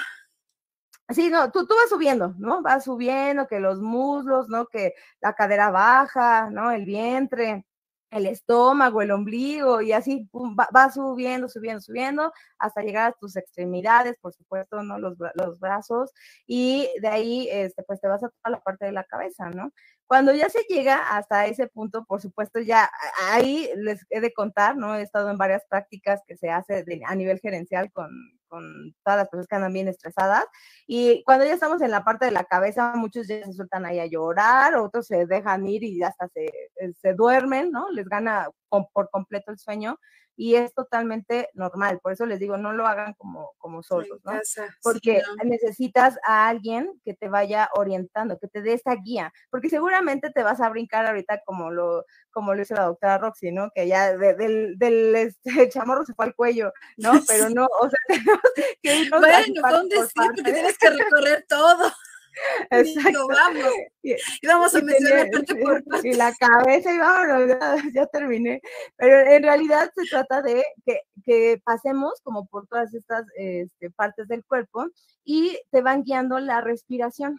Sí, 1.09 1.31
no, 1.31 1.51
tú, 1.51 1.67
tú 1.67 1.75
vas 1.75 1.89
subiendo, 1.89 2.35
¿no? 2.37 2.61
Vas 2.63 2.85
subiendo, 2.85 3.47
que 3.47 3.59
los 3.59 3.81
muslos, 3.81 4.49
¿no? 4.49 4.67
Que 4.67 4.95
la 5.21 5.35
cadera 5.35 5.71
baja, 5.71 6.51
¿no? 6.51 6.73
El 6.73 6.85
vientre, 6.85 7.65
el 8.11 8.27
estómago, 8.27 9.03
el 9.03 9.11
ombligo 9.11 9.81
y 9.83 9.93
así 9.93 10.29
va, 10.33 10.91
subiendo, 10.91 11.49
subiendo, 11.49 11.81
subiendo 11.81 12.33
hasta 12.59 12.83
llegar 12.83 13.11
a 13.11 13.13
tus 13.13 13.37
extremidades, 13.37 14.17
por 14.21 14.33
supuesto, 14.33 14.83
¿no? 14.83 14.99
Los, 14.99 15.17
los 15.35 15.61
brazos 15.61 16.13
y 16.47 16.89
de 17.01 17.09
ahí, 17.09 17.49
este, 17.51 17.83
pues 17.83 18.01
te 18.01 18.09
vas 18.09 18.23
a 18.23 18.51
la 18.51 18.61
parte 18.61 18.87
de 18.87 18.93
la 18.93 19.05
cabeza, 19.05 19.51
¿no? 19.51 19.73
Cuando 20.07 20.33
ya 20.33 20.49
se 20.49 20.63
llega 20.69 21.17
hasta 21.17 21.47
ese 21.47 21.67
punto, 21.67 22.05
por 22.05 22.21
supuesto, 22.21 22.61
ya 22.61 22.89
ahí 23.31 23.69
les 23.77 24.07
he 24.11 24.21
de 24.21 24.33
contar, 24.33 24.77
¿no? 24.77 24.95
He 24.95 25.03
estado 25.03 25.31
en 25.31 25.39
varias 25.39 25.65
prácticas 25.69 26.23
que 26.27 26.37
se 26.37 26.49
hace 26.49 26.85
a 27.07 27.15
nivel 27.17 27.41
gerencial 27.41 27.91
con, 27.93 28.11
con 28.49 28.95
todas 29.05 29.19
las 29.19 29.29
personas 29.29 29.49
que 29.49 29.57
andan 29.57 29.73
bien 29.73 29.89
estresadas. 29.89 30.45
Y 30.87 31.23
cuando 31.25 31.45
ya 31.45 31.55
estamos 31.55 31.83
en 31.83 31.91
la 31.91 32.05
parte 32.05 32.25
de 32.25 32.31
la 32.31 32.45
cabeza, 32.45 32.95
muchos 32.97 33.29
ya 33.29 33.45
se 33.45 33.53
sueltan 33.53 33.87
ahí 33.87 33.99
a 33.99 34.07
llorar, 34.07 34.77
otros 34.77 35.07
se 35.07 35.27
dejan 35.27 35.67
ir 35.67 35.85
y 35.85 36.03
hasta 36.03 36.29
se, 36.29 36.47
eh, 36.47 36.93
se 37.01 37.15
duermen, 37.15 37.71
¿no? 37.71 37.91
Les 37.91 38.09
gana 38.09 38.49
por 38.69 39.11
completo 39.11 39.53
el 39.53 39.59
sueño 39.59 39.99
y 40.37 40.55
es 40.55 40.75
totalmente 40.75 41.49
normal. 41.55 41.99
Por 42.01 42.13
eso 42.13 42.27
les 42.27 42.39
digo, 42.39 42.57
no 42.59 42.73
lo 42.73 42.87
hagan 42.87 43.15
como, 43.15 43.53
como 43.59 43.83
solos, 43.83 44.21
¿no? 44.25 44.33
Porque 44.83 45.23
necesitas 45.45 46.19
a 46.25 46.49
alguien 46.49 47.01
que 47.05 47.15
te 47.15 47.29
vaya 47.29 47.71
orientando, 47.75 48.39
que 48.39 48.49
te 48.49 48.63
dé 48.63 48.75
esta 48.75 48.95
guía, 48.97 49.33
porque 49.51 49.71
seguramente 49.71 50.31
te 50.31 50.43
vas 50.43 50.61
a 50.61 50.69
brincar 50.69 51.07
ahorita 51.07 51.41
como 51.45 51.71
lo, 51.71 52.05
como 52.31 52.55
lo 52.55 52.63
hizo 52.63 52.75
la 52.75 52.85
doctora 52.85 53.19
Roxy, 53.19 53.51
¿no? 53.51 53.71
Que 53.75 53.89
ya 53.89 54.17
del, 54.17 54.79
del 54.79 55.17
este, 55.17 55.45
chamorro 55.71 56.05
se 56.05 56.15
fue 56.15 56.27
al 56.27 56.35
cuello, 56.35 56.73
¿no? 56.99 57.13
Pero 57.29 57.49
no, 57.51 57.67
o 57.81 57.89
sea, 57.89 57.99
que 58.83 59.09
Bueno, 59.11 59.69
¿dónde 59.71 59.97
sí? 60.03 60.13
Porque 60.15 60.43
tienes 60.43 60.79
que 60.79 60.91
recorrer 60.91 61.47
todo. 61.49 61.91
Exacto. 62.71 63.29
vamos. 63.29 63.73
Y, 64.03 64.15
vamos 64.47 64.75
a 64.75 64.81
mencionar 64.83 65.31
parte 65.31 65.55
por 65.57 65.83
Y 66.05 66.15
la 66.15 66.33
cabeza 66.35 66.93
y 66.93 66.99
vámonos, 66.99 67.59
ya, 67.95 68.07
terminé. 68.07 68.61
Pero 68.97 69.31
en 69.31 69.43
realidad 69.43 69.91
se 69.95 70.09
trata 70.09 70.43
de 70.43 70.63
que, 70.85 71.01
que 71.25 71.61
pasemos 71.65 72.21
como 72.23 72.47
por 72.47 72.67
todas 72.67 72.95
estas 72.95 73.25
este, 73.37 73.91
partes 73.91 74.29
del 74.29 74.45
cuerpo 74.45 74.87
y 75.25 75.59
te 75.71 75.83
van 75.83 76.05
guiando 76.05 76.39
la 76.39 76.61
respiración 76.61 77.39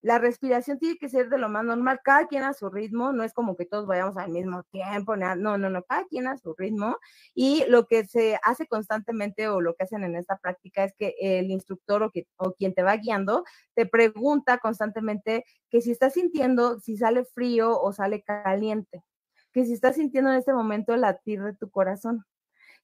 la 0.00 0.18
respiración 0.18 0.78
tiene 0.78 0.96
que 0.96 1.08
ser 1.08 1.28
de 1.28 1.38
lo 1.38 1.48
más 1.48 1.64
normal, 1.64 2.00
cada 2.04 2.26
quien 2.26 2.44
a 2.44 2.52
su 2.52 2.70
ritmo, 2.70 3.12
no 3.12 3.24
es 3.24 3.32
como 3.32 3.56
que 3.56 3.66
todos 3.66 3.86
vayamos 3.86 4.16
al 4.16 4.30
mismo 4.30 4.62
tiempo, 4.64 5.16
no, 5.16 5.34
no, 5.36 5.58
no, 5.58 5.82
cada 5.82 6.04
quien 6.06 6.28
a 6.28 6.36
su 6.38 6.54
ritmo. 6.56 6.96
Y 7.34 7.64
lo 7.68 7.86
que 7.86 8.04
se 8.04 8.38
hace 8.42 8.66
constantemente 8.66 9.48
o 9.48 9.60
lo 9.60 9.74
que 9.74 9.84
hacen 9.84 10.04
en 10.04 10.16
esta 10.16 10.38
práctica 10.38 10.84
es 10.84 10.94
que 10.96 11.14
el 11.20 11.50
instructor 11.50 12.02
o, 12.02 12.10
que, 12.10 12.26
o 12.36 12.52
quien 12.52 12.74
te 12.74 12.82
va 12.82 12.96
guiando 12.96 13.44
te 13.74 13.86
pregunta 13.86 14.58
constantemente 14.58 15.44
que 15.70 15.80
si 15.80 15.90
estás 15.90 16.14
sintiendo, 16.14 16.80
si 16.80 16.96
sale 16.96 17.24
frío 17.24 17.80
o 17.80 17.92
sale 17.92 18.22
caliente, 18.22 19.02
que 19.52 19.64
si 19.64 19.72
estás 19.72 19.96
sintiendo 19.96 20.30
en 20.30 20.38
este 20.38 20.52
momento 20.52 20.94
el 20.94 21.02
latir 21.02 21.42
de 21.42 21.54
tu 21.54 21.70
corazón. 21.70 22.24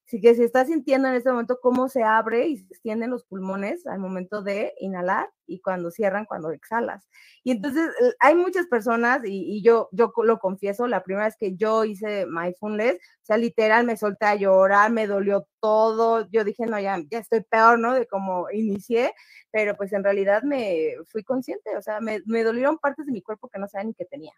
Así 0.07 0.21
que 0.21 0.35
si 0.35 0.43
estás 0.43 0.67
sintiendo 0.67 1.07
en 1.07 1.15
este 1.15 1.31
momento 1.31 1.59
cómo 1.59 1.89
se 1.89 2.03
abre 2.03 2.47
y 2.47 2.57
se 2.57 2.65
extienden 2.65 3.09
los 3.09 3.23
pulmones 3.23 3.87
al 3.87 3.97
momento 3.97 4.43
de 4.43 4.73
inhalar 4.79 5.31
y 5.47 5.61
cuando 5.61 5.89
cierran 5.89 6.25
cuando 6.25 6.51
exhalas. 6.51 7.07
Y 7.43 7.51
entonces 7.51 7.89
hay 8.19 8.35
muchas 8.35 8.67
personas, 8.67 9.21
y, 9.25 9.63
yo, 9.63 9.89
yo 9.91 10.13
lo 10.23 10.37
confieso, 10.37 10.87
la 10.87 11.03
primera 11.03 11.25
vez 11.25 11.35
que 11.39 11.55
yo 11.55 11.85
hice 11.85 12.27
mindfulness, 12.27 12.95
o 12.95 13.25
sea, 13.25 13.37
literal 13.37 13.85
me 13.85 13.97
solté 13.97 14.25
a 14.27 14.35
llorar, 14.35 14.91
me 14.91 15.07
dolió 15.07 15.47
todo, 15.59 16.29
yo 16.29 16.43
dije, 16.43 16.67
no, 16.67 16.79
ya, 16.79 17.01
ya 17.09 17.19
estoy 17.19 17.41
peor, 17.41 17.79
¿no? 17.79 17.95
De 17.95 18.05
cómo 18.05 18.47
inicié, 18.51 19.11
pero 19.51 19.75
pues 19.75 19.91
en 19.93 20.03
realidad 20.03 20.43
me 20.43 20.93
fui 21.07 21.23
consciente, 21.23 21.75
o 21.77 21.81
sea, 21.81 21.99
me, 21.99 22.21
me 22.27 22.43
dolieron 22.43 22.77
partes 22.77 23.07
de 23.07 23.11
mi 23.11 23.23
cuerpo 23.23 23.49
que 23.49 23.59
no 23.59 23.67
sabía 23.67 23.85
ni 23.85 23.93
que 23.95 24.05
tenía. 24.05 24.33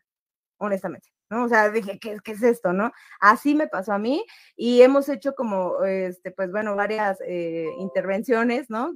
Honestamente. 0.58 1.10
¿no? 1.30 1.43
O 1.43 1.49
sea, 1.49 1.70
dije, 1.70 1.99
¿qué, 1.99 2.18
¿qué, 2.24 2.32
es 2.32 2.43
esto, 2.43 2.74
no? 2.74 2.91
Así 3.20 3.55
me 3.55 3.68
pasó 3.68 3.93
a 3.93 3.99
mí 3.99 4.26
y 4.55 4.82
hemos 4.82 5.10
hecho 5.10 5.34
como, 5.36 5.84
este, 5.84 6.32
pues 6.32 6.51
bueno, 6.51 6.76
varias 6.76 7.20
eh, 7.26 7.68
intervenciones, 7.80 8.70
¿no? 8.70 8.93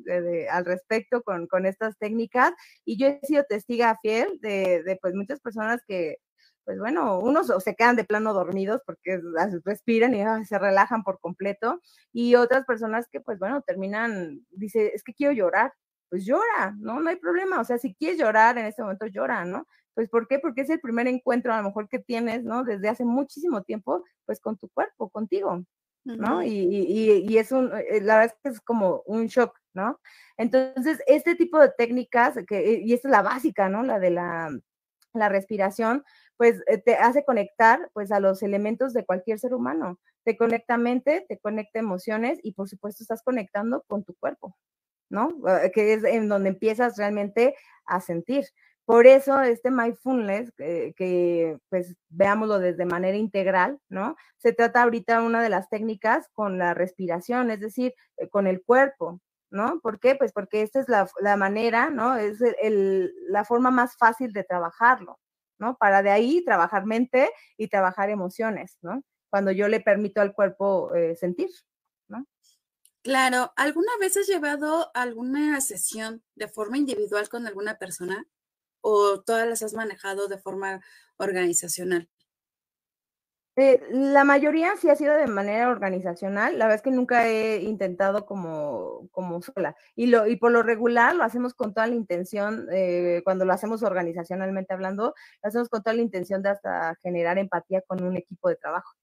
al 0.49 0.65
respecto 0.65 1.23
con, 1.23 1.47
con, 1.47 1.65
estas 1.65 1.97
técnicas 1.97 2.53
y 2.85 2.97
yo 2.97 3.07
he 3.07 3.19
sido 3.23 3.43
testiga 3.43 3.97
fiel 4.01 4.39
de, 4.41 4.83
de, 4.83 4.97
pues 5.01 5.13
muchas 5.13 5.39
personas 5.39 5.81
que, 5.87 6.17
pues 6.63 6.79
bueno, 6.79 7.19
unos 7.19 7.51
se 7.63 7.75
quedan 7.75 7.95
de 7.95 8.03
plano 8.03 8.33
dormidos 8.33 8.81
porque 8.85 9.19
respiran 9.65 10.13
y 10.13 10.45
se 10.45 10.59
relajan 10.59 11.03
por 11.03 11.19
completo 11.19 11.81
y 12.13 12.35
otras 12.35 12.65
personas 12.65 13.07
que, 13.09 13.19
pues 13.21 13.39
bueno, 13.39 13.61
terminan, 13.61 14.45
dice, 14.51 14.91
es 14.93 15.03
que 15.03 15.13
quiero 15.13 15.33
llorar, 15.33 15.73
pues 16.09 16.25
llora, 16.25 16.75
¿no? 16.79 16.99
No 16.99 17.09
hay 17.09 17.15
problema, 17.15 17.59
o 17.59 17.63
sea, 17.63 17.77
si 17.77 17.93
quieres 17.95 18.19
llorar 18.19 18.57
en 18.57 18.65
este 18.65 18.81
momento, 18.83 19.07
llora, 19.07 19.45
¿no? 19.45 19.65
Pues 19.93 20.09
¿por 20.09 20.27
qué? 20.27 20.39
Porque 20.39 20.61
es 20.61 20.69
el 20.69 20.79
primer 20.79 21.07
encuentro 21.07 21.53
a 21.53 21.57
lo 21.57 21.63
mejor 21.63 21.89
que 21.89 21.99
tienes, 21.99 22.43
¿no? 22.43 22.63
Desde 22.63 22.89
hace 22.89 23.05
muchísimo 23.05 23.63
tiempo, 23.63 24.03
pues 24.25 24.39
con 24.39 24.57
tu 24.57 24.69
cuerpo, 24.69 25.09
contigo, 25.09 25.63
¿no? 26.03 26.43
y, 26.43 26.49
y, 26.49 27.25
y, 27.27 27.37
es 27.37 27.51
un, 27.51 27.71
eh, 27.75 28.01
la 28.01 28.17
verdad 28.17 28.33
es 28.35 28.41
que 28.41 28.49
es 28.49 28.61
como 28.61 29.03
un 29.05 29.27
shock, 29.27 29.55
¿no? 29.73 29.99
Entonces, 30.37 30.99
este 31.07 31.35
tipo 31.35 31.59
de 31.59 31.69
técnicas, 31.77 32.35
que, 32.47 32.81
y 32.83 32.93
esta 32.93 33.07
es 33.07 33.11
la 33.11 33.21
básica, 33.21 33.69
¿no? 33.69 33.83
La 33.83 33.99
de 33.99 34.09
la, 34.11 34.49
la 35.13 35.29
respiración, 35.29 36.03
pues 36.37 36.61
eh, 36.67 36.77
te 36.79 36.95
hace 36.95 37.23
conectar 37.23 37.89
pues 37.93 38.11
a 38.11 38.19
los 38.19 38.41
elementos 38.43 38.93
de 38.93 39.05
cualquier 39.05 39.39
ser 39.39 39.53
humano. 39.53 39.99
Te 40.23 40.37
conecta 40.37 40.77
mente, 40.77 41.25
te 41.27 41.37
conecta 41.37 41.79
emociones 41.79 42.39
y 42.43 42.53
por 42.53 42.69
supuesto 42.69 43.03
estás 43.03 43.21
conectando 43.23 43.83
con 43.87 44.03
tu 44.03 44.15
cuerpo, 44.15 44.55
¿no? 45.09 45.37
Eh, 45.47 45.71
que 45.71 45.93
es 45.93 46.03
en 46.03 46.29
donde 46.29 46.49
empiezas 46.49 46.97
realmente 46.97 47.55
a 47.85 48.01
sentir. 48.01 48.45
Por 48.91 49.07
eso 49.07 49.39
este 49.39 49.71
mindfulness, 49.71 50.51
que 50.57 51.57
pues 51.69 51.95
veámoslo 52.09 52.59
desde 52.59 52.83
manera 52.83 53.15
integral, 53.15 53.79
¿no? 53.87 54.17
Se 54.35 54.51
trata 54.51 54.83
ahorita 54.83 55.21
una 55.21 55.41
de 55.41 55.47
las 55.47 55.69
técnicas 55.69 56.27
con 56.33 56.57
la 56.57 56.73
respiración, 56.73 57.51
es 57.51 57.61
decir, 57.61 57.93
eh, 58.17 58.27
con 58.27 58.47
el 58.47 58.61
cuerpo, 58.61 59.21
¿no? 59.49 59.79
¿Por 59.79 60.01
qué? 60.01 60.15
Pues 60.15 60.33
porque 60.33 60.61
esta 60.61 60.81
es 60.81 60.87
la, 60.89 61.37
manera, 61.37 61.89
¿no? 61.89 62.17
Es 62.17 62.41
el, 62.61 63.13
la 63.29 63.45
forma 63.45 63.71
más 63.71 63.95
fácil 63.95 64.33
de 64.33 64.43
trabajarlo, 64.43 65.21
¿no? 65.57 65.77
Para 65.77 66.03
de 66.03 66.09
ahí 66.09 66.43
trabajar 66.43 66.85
mente 66.85 67.31
y 67.55 67.69
trabajar 67.69 68.09
emociones, 68.09 68.77
¿no? 68.81 69.03
Cuando 69.29 69.51
yo 69.51 69.69
le 69.69 69.79
permito 69.79 70.19
al 70.19 70.33
cuerpo 70.33 70.93
eh, 70.95 71.15
sentir, 71.15 71.49
¿no? 72.09 72.25
Claro, 73.03 73.53
¿alguna 73.55 73.93
vez 74.01 74.17
has 74.17 74.27
llevado 74.27 74.91
alguna 74.93 75.61
sesión 75.61 76.21
de 76.35 76.49
forma 76.49 76.77
individual 76.77 77.29
con 77.29 77.47
alguna 77.47 77.77
persona? 77.77 78.27
O 78.81 79.21
todas 79.21 79.47
las 79.47 79.63
has 79.63 79.73
manejado 79.73 80.27
de 80.27 80.37
forma 80.37 80.81
organizacional? 81.17 82.09
Eh, 83.57 83.81
la 83.91 84.23
mayoría 84.23 84.77
sí 84.77 84.89
ha 84.89 84.95
sido 84.95 85.13
de 85.15 85.27
manera 85.27 85.69
organizacional. 85.69 86.57
La 86.57 86.65
verdad 86.65 86.77
es 86.77 86.81
que 86.81 86.91
nunca 86.91 87.27
he 87.27 87.61
intentado 87.61 88.25
como, 88.25 89.09
como 89.11 89.41
sola. 89.41 89.75
Y, 89.95 90.07
lo, 90.07 90.25
y 90.27 90.37
por 90.37 90.51
lo 90.51 90.63
regular 90.63 91.15
lo 91.15 91.23
hacemos 91.23 91.53
con 91.53 91.73
toda 91.73 91.87
la 91.87 91.95
intención, 91.95 92.67
eh, 92.71 93.21
cuando 93.25 93.43
lo 93.45 93.53
hacemos 93.53 93.83
organizacionalmente 93.83 94.73
hablando, 94.73 95.13
lo 95.43 95.47
hacemos 95.47 95.69
con 95.69 95.83
toda 95.83 95.95
la 95.95 96.01
intención 96.01 96.41
de 96.41 96.49
hasta 96.49 96.95
generar 97.01 97.37
empatía 97.37 97.81
con 97.81 98.01
un 98.03 98.15
equipo 98.17 98.47
de 98.49 98.55
trabajo, 98.55 98.95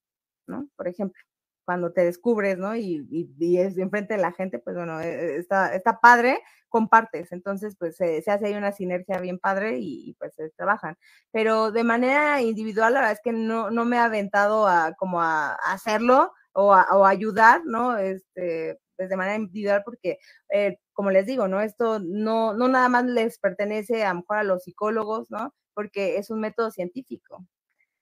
¿no? 0.46 0.68
Por 0.76 0.88
ejemplo 0.88 1.22
cuando 1.68 1.92
te 1.92 2.02
descubres, 2.02 2.56
¿no? 2.56 2.74
Y, 2.76 3.06
y, 3.10 3.58
es 3.58 3.76
enfrente 3.76 4.14
de 4.14 4.22
la 4.22 4.32
gente, 4.32 4.58
pues 4.58 4.74
bueno, 4.74 5.02
eh, 5.02 5.36
está, 5.36 5.74
está 5.74 6.00
padre, 6.00 6.38
compartes, 6.70 7.30
entonces 7.30 7.76
pues 7.78 7.96
se 7.96 8.24
hace 8.26 8.46
ahí 8.46 8.54
una 8.54 8.72
sinergia 8.72 9.20
bien 9.20 9.38
padre 9.38 9.76
y, 9.78 10.14
pues 10.18 10.34
se 10.34 10.48
trabajan. 10.48 10.96
Pero 11.30 11.70
de 11.70 11.84
manera 11.84 12.40
individual, 12.40 12.94
la 12.94 13.00
verdad 13.00 13.12
es 13.12 13.20
que 13.22 13.32
no, 13.32 13.70
no 13.70 13.84
me 13.84 13.96
he 13.96 13.98
aventado 13.98 14.66
a 14.66 14.94
como 14.94 15.20
a, 15.20 15.56
hacerlo 15.56 16.32
o 16.52 16.72
a, 16.72 16.86
o 16.96 17.04
ayudar, 17.04 17.60
¿no? 17.66 17.98
Este, 17.98 18.78
pues 18.96 19.10
de 19.10 19.16
manera 19.18 19.36
individual 19.36 19.82
porque, 19.84 20.18
eh, 20.50 20.78
como 20.94 21.10
les 21.10 21.26
digo, 21.26 21.48
¿no? 21.48 21.60
Esto 21.60 21.98
no, 22.00 22.54
no 22.54 22.68
nada 22.68 22.88
más 22.88 23.04
les 23.04 23.38
pertenece 23.38 24.06
a 24.06 24.14
lo 24.14 24.20
mejor 24.20 24.38
a 24.38 24.42
los 24.42 24.62
psicólogos, 24.62 25.30
¿no? 25.30 25.54
Porque 25.74 26.16
es 26.16 26.30
un 26.30 26.40
método 26.40 26.70
científico. 26.70 27.44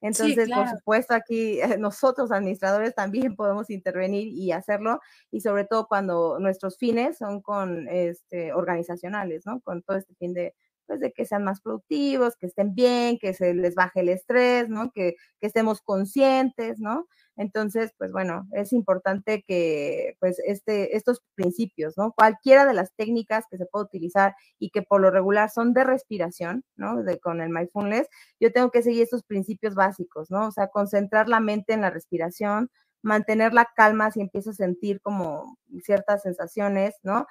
Entonces, 0.00 0.48
por 0.50 0.68
supuesto, 0.68 1.14
aquí 1.14 1.60
eh, 1.60 1.78
nosotros 1.78 2.30
administradores 2.30 2.94
también 2.94 3.34
podemos 3.36 3.70
intervenir 3.70 4.28
y 4.28 4.52
hacerlo, 4.52 5.00
y 5.30 5.40
sobre 5.40 5.64
todo 5.64 5.86
cuando 5.88 6.38
nuestros 6.38 6.78
fines 6.78 7.18
son 7.18 7.40
con 7.40 7.88
este, 7.88 8.52
organizacionales, 8.52 9.46
¿no? 9.46 9.60
Con 9.62 9.82
todo 9.82 9.96
este 9.96 10.14
fin 10.14 10.34
de, 10.34 10.54
pues, 10.86 11.00
de 11.00 11.12
que 11.12 11.24
sean 11.24 11.44
más 11.44 11.60
productivos, 11.60 12.36
que 12.36 12.46
estén 12.46 12.74
bien, 12.74 13.18
que 13.18 13.34
se 13.34 13.54
les 13.54 13.74
baje 13.74 14.00
el 14.00 14.08
estrés, 14.10 14.68
¿no? 14.68 14.90
Que, 14.92 15.16
que 15.40 15.46
estemos 15.46 15.80
conscientes, 15.80 16.78
¿no? 16.78 17.06
Entonces, 17.36 17.92
pues 17.98 18.12
bueno, 18.12 18.46
es 18.52 18.72
importante 18.72 19.44
que 19.46 20.16
pues 20.20 20.38
este, 20.46 20.96
estos 20.96 21.22
principios, 21.34 21.96
¿no? 21.98 22.12
Cualquiera 22.12 22.64
de 22.64 22.74
las 22.74 22.94
técnicas 22.94 23.44
que 23.50 23.58
se 23.58 23.66
puede 23.66 23.84
utilizar 23.84 24.34
y 24.58 24.70
que 24.70 24.82
por 24.82 25.00
lo 25.00 25.10
regular 25.10 25.50
son 25.50 25.74
de 25.74 25.84
respiración, 25.84 26.64
¿no? 26.76 27.02
De, 27.02 27.18
con 27.20 27.40
el 27.42 27.50
mindfulness, 27.50 28.08
yo 28.40 28.52
tengo 28.52 28.70
que 28.70 28.82
seguir 28.82 29.02
estos 29.02 29.22
principios 29.24 29.74
básicos, 29.74 30.30
¿no? 30.30 30.48
O 30.48 30.50
sea, 30.52 30.68
concentrar 30.68 31.28
la 31.28 31.40
mente 31.40 31.74
en 31.74 31.82
la 31.82 31.90
respiración, 31.90 32.70
mantener 33.02 33.52
la 33.54 33.68
calma 33.76 34.10
si 34.10 34.20
empiezo 34.20 34.50
a 34.50 34.54
sentir 34.54 35.00
como 35.02 35.58
ciertas 35.82 36.22
sensaciones, 36.22 36.94
¿no? 37.02 37.26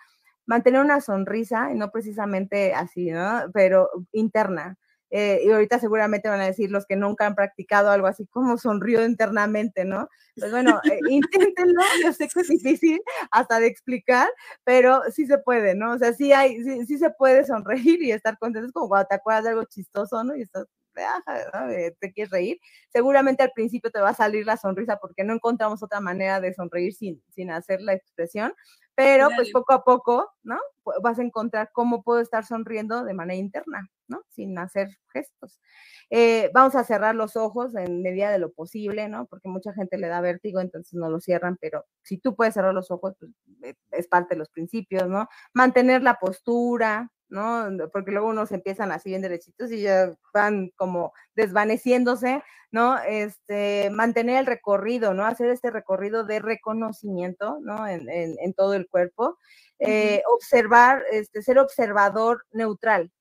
Mantener 0.45 0.81
una 0.81 1.01
sonrisa, 1.01 1.69
no 1.73 1.89
precisamente 1.91 2.73
así, 2.75 3.11
¿no? 3.11 3.43
Pero 3.53 3.89
interna, 4.11 4.77
eh, 5.17 5.43
y 5.45 5.49
ahorita 5.49 5.79
seguramente 5.79 6.27
van 6.27 6.41
a 6.41 6.45
decir 6.45 6.69
los 6.69 6.85
que 6.85 6.97
nunca 6.97 7.25
han 7.25 7.35
practicado 7.35 7.89
algo 7.89 8.05
así 8.05 8.27
como 8.27 8.57
sonrío 8.57 9.05
internamente, 9.05 9.85
¿no? 9.85 10.09
Pues 10.35 10.51
bueno, 10.51 10.81
eh, 10.91 10.99
inténtenlo, 11.09 11.81
yo 12.03 12.11
sé 12.11 12.27
que 12.27 12.41
es 12.41 12.49
difícil 12.49 13.01
hasta 13.31 13.61
de 13.61 13.67
explicar, 13.67 14.27
pero 14.65 15.03
sí 15.13 15.25
se 15.25 15.37
puede, 15.37 15.73
¿no? 15.73 15.93
O 15.93 15.97
sea, 15.97 16.11
sí 16.11 16.33
hay, 16.33 16.61
sí, 16.65 16.85
sí 16.85 16.97
se 16.97 17.11
puede 17.11 17.45
sonreír 17.45 18.03
y 18.03 18.11
estar 18.11 18.37
contento, 18.37 18.67
es 18.67 18.73
como 18.73 18.89
cuando 18.89 19.07
te 19.07 19.15
acuerdas 19.15 19.45
de 19.45 19.49
algo 19.51 19.63
chistoso, 19.63 20.21
¿no? 20.25 20.35
Y 20.35 20.41
estás 20.41 20.65
te 21.99 22.13
quieres 22.13 22.31
reír, 22.31 22.59
seguramente 22.89 23.43
al 23.43 23.51
principio 23.53 23.91
te 23.91 23.99
va 23.99 24.09
a 24.09 24.13
salir 24.13 24.45
la 24.45 24.57
sonrisa 24.57 24.97
porque 24.97 25.23
no 25.23 25.33
encontramos 25.33 25.83
otra 25.83 25.99
manera 25.99 26.39
de 26.39 26.53
sonreír 26.53 26.93
sin, 26.93 27.21
sin 27.29 27.51
hacer 27.51 27.81
la 27.81 27.93
expresión, 27.93 28.53
pero 28.95 29.29
pues 29.35 29.51
poco 29.51 29.73
a 29.73 29.83
poco, 29.83 30.31
¿no? 30.43 30.57
Vas 31.03 31.19
a 31.19 31.23
encontrar 31.23 31.69
cómo 31.73 32.01
puedo 32.01 32.21
estar 32.21 32.45
sonriendo 32.45 33.03
de 33.03 33.13
manera 33.13 33.37
interna, 33.37 33.89
¿no? 34.07 34.23
Sin 34.29 34.57
hacer 34.57 34.89
gestos. 35.11 35.59
Eh, 36.09 36.49
vamos 36.53 36.75
a 36.75 36.83
cerrar 36.83 37.13
los 37.15 37.35
ojos 37.35 37.75
en 37.75 38.01
medida 38.01 38.31
de 38.31 38.39
lo 38.39 38.53
posible, 38.53 39.09
¿no? 39.09 39.25
Porque 39.25 39.49
mucha 39.49 39.73
gente 39.73 39.97
le 39.97 40.07
da 40.07 40.21
vértigo, 40.21 40.61
entonces 40.61 40.93
no 40.93 41.09
lo 41.09 41.19
cierran, 41.19 41.57
pero 41.59 41.85
si 42.03 42.17
tú 42.17 42.35
puedes 42.35 42.53
cerrar 42.53 42.73
los 42.73 42.89
ojos, 42.89 43.15
pues 43.19 43.31
eh, 43.63 43.75
es 43.91 44.07
parte 44.07 44.35
de 44.35 44.39
los 44.39 44.49
principios, 44.49 45.07
¿no? 45.09 45.27
Mantener 45.53 46.01
la 46.01 46.15
postura, 46.15 47.11
¿no? 47.29 47.67
Porque 47.91 48.11
luego 48.11 48.27
unos 48.27 48.51
empiezan 48.51 48.91
así 48.91 49.09
bien 49.09 49.21
derechitos 49.21 49.71
y 49.71 49.81
ya 49.81 50.13
van 50.33 50.71
como 50.75 51.13
desvaneciéndose, 51.35 52.43
¿no? 52.71 52.97
Este, 52.99 53.89
mantener 53.91 54.37
el 54.39 54.45
recorrido, 54.45 55.13
¿no? 55.13 55.25
Hacer 55.25 55.49
este 55.49 55.71
recorrido 55.71 56.23
de 56.23 56.39
reconocimiento, 56.39 57.59
¿no? 57.61 57.87
En, 57.87 58.09
en, 58.09 58.53
todo 58.53 58.73
el 58.73 58.87
cuerpo. 58.87 59.37
Eh, 59.79 60.21
observar, 60.31 61.03
este, 61.11 61.41
ser 61.41 61.59
observador 61.59 62.45
neutral, 62.51 63.11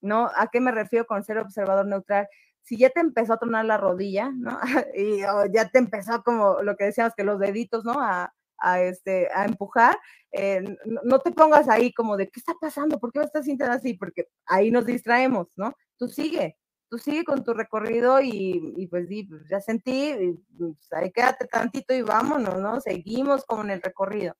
¿no? 0.00 0.30
¿A 0.36 0.48
qué 0.48 0.60
me 0.60 0.72
refiero 0.72 1.06
con 1.06 1.24
ser 1.24 1.38
observador 1.38 1.86
neutral? 1.86 2.28
Si 2.62 2.78
ya 2.78 2.90
te 2.90 3.00
empezó 3.00 3.34
a 3.34 3.38
tronar 3.38 3.64
la 3.64 3.76
rodilla, 3.76 4.30
¿no? 4.30 4.58
y 4.94 5.20
ya 5.52 5.68
te 5.70 5.78
empezó 5.78 6.22
como 6.22 6.62
lo 6.62 6.76
que 6.76 6.86
decíamos 6.86 7.14
que 7.16 7.24
los 7.24 7.38
deditos, 7.38 7.84
¿no? 7.84 7.94
A, 8.00 8.32
a, 8.58 8.82
este, 8.82 9.28
a 9.34 9.44
empujar, 9.44 9.98
eh, 10.32 10.62
no, 11.04 11.18
te 11.20 11.32
pongas 11.32 11.68
ahí 11.68 11.92
como 11.92 12.16
de, 12.16 12.28
¿qué 12.28 12.40
está 12.40 12.54
pasando? 12.60 12.98
¿Por 12.98 13.12
qué 13.12 13.20
me 13.20 13.24
estás 13.24 13.44
sintiendo 13.44 13.74
así? 13.74 13.94
Porque 13.94 14.28
ahí 14.46 14.70
nos 14.70 14.86
distraemos, 14.86 15.48
¿no? 15.56 15.72
Tú 15.98 16.08
sigue, 16.08 16.58
tú 16.90 16.98
sigue 16.98 17.24
con 17.24 17.44
tu 17.44 17.54
recorrido 17.54 18.20
y, 18.20 18.86
pues, 18.90 19.06
pues, 19.28 19.48
ya 19.48 19.60
sentí, 19.60 20.38
pues, 20.58 20.92
ahí 20.92 21.10
quédate 21.10 21.46
tantito 21.46 21.94
y 21.94 22.02
vámonos, 22.02 22.60
¿no? 22.60 22.80
Seguimos 22.80 23.44
como 23.44 23.62
en 23.62 23.70
el 23.70 23.82
recorrido. 23.82 24.34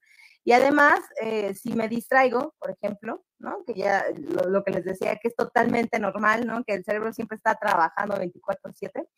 Y 0.44 0.52
además, 0.52 1.00
eh, 1.20 1.54
si 1.54 1.74
me 1.74 1.88
distraigo, 1.88 2.54
por 2.60 2.70
ejemplo, 2.70 3.24
¿no? 3.40 3.64
Que 3.66 3.74
ya 3.74 4.04
lo, 4.16 4.48
lo, 4.48 4.62
que 4.62 4.70
les 4.70 4.84
decía, 4.84 5.16
que 5.16 5.28
es 5.28 5.34
totalmente 5.34 5.98
normal, 5.98 6.46
¿no? 6.46 6.62
Que 6.62 6.74
el 6.74 6.84
cerebro 6.84 7.12
siempre 7.12 7.36
está 7.36 7.56
trabajando 7.56 8.16
24/7. 8.16 9.08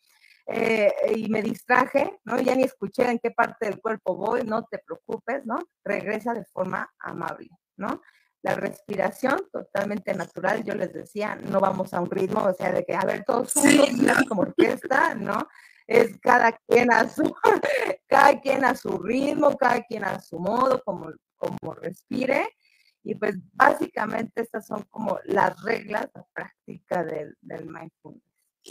Eh, 0.51 0.91
y 1.15 1.29
me 1.29 1.43
distraje, 1.43 2.19
¿no? 2.23 2.39
Ya 2.39 2.55
ni 2.55 2.63
escuché 2.63 3.07
en 3.07 3.19
qué 3.19 3.29
parte 3.29 3.67
del 3.67 3.79
cuerpo 3.79 4.15
voy, 4.15 4.41
no 4.43 4.65
te 4.65 4.79
preocupes, 4.79 5.45
¿no? 5.45 5.59
Regresa 5.83 6.33
de 6.33 6.43
forma 6.45 6.91
amable, 6.97 7.49
¿no? 7.77 8.01
La 8.41 8.55
respiración 8.55 9.39
totalmente 9.51 10.11
natural, 10.15 10.63
yo 10.63 10.73
les 10.73 10.91
decía, 10.91 11.35
no 11.35 11.59
vamos 11.59 11.93
a 11.93 12.01
un 12.01 12.09
ritmo, 12.09 12.41
o 12.45 12.53
sea, 12.53 12.71
de 12.71 12.83
que, 12.83 12.95
a 12.95 13.05
ver, 13.05 13.23
todos 13.25 13.53
juntos, 13.53 14.23
como 14.27 14.41
orquesta, 14.41 15.13
¿no? 15.13 15.47
Es 15.85 16.17
cada 16.19 16.53
quien 16.67 16.91
a 16.91 17.07
su, 17.07 17.31
cada 18.07 18.41
quien 18.41 18.65
a 18.65 18.73
su 18.73 18.97
ritmo, 18.97 19.55
cada 19.55 19.83
quien 19.83 20.03
a 20.03 20.19
su 20.19 20.39
modo, 20.39 20.81
como, 20.83 21.11
como 21.35 21.75
respire. 21.75 22.55
Y 23.03 23.13
pues 23.13 23.35
básicamente 23.53 24.41
estas 24.41 24.65
son 24.65 24.83
como 24.89 25.19
las 25.25 25.61
reglas, 25.61 26.07
la 26.15 26.25
práctica 26.33 27.03
del, 27.03 27.37
del 27.39 27.67
mindfulness. 27.67 28.28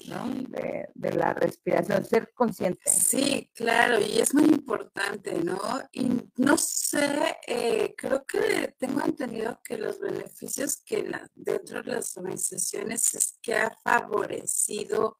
¿No? 0.09 0.29
De, 0.49 0.89
de, 0.95 1.13
la 1.13 1.33
respiración, 1.33 2.05
ser 2.05 2.33
consciente. 2.35 2.91
Sí, 2.91 3.51
claro, 3.55 3.99
y 4.01 4.21
es 4.21 4.35
muy 4.35 4.45
importante, 4.45 5.43
¿no? 5.43 5.59
Y 5.93 6.11
no 6.37 6.57
sé, 6.57 7.37
eh, 7.47 7.95
creo 7.97 8.25
que 8.25 8.75
tengo 8.79 9.03
entendido 9.05 9.61
que 9.65 9.79
los 9.79 9.99
beneficios 9.99 10.77
que 10.85 11.05
la, 11.05 11.29
dentro 11.35 11.83
de 11.83 11.93
las 11.93 12.17
organizaciones 12.17 13.15
es 13.15 13.39
que 13.43 13.55
ha 13.55 13.71
favorecido 13.83 15.19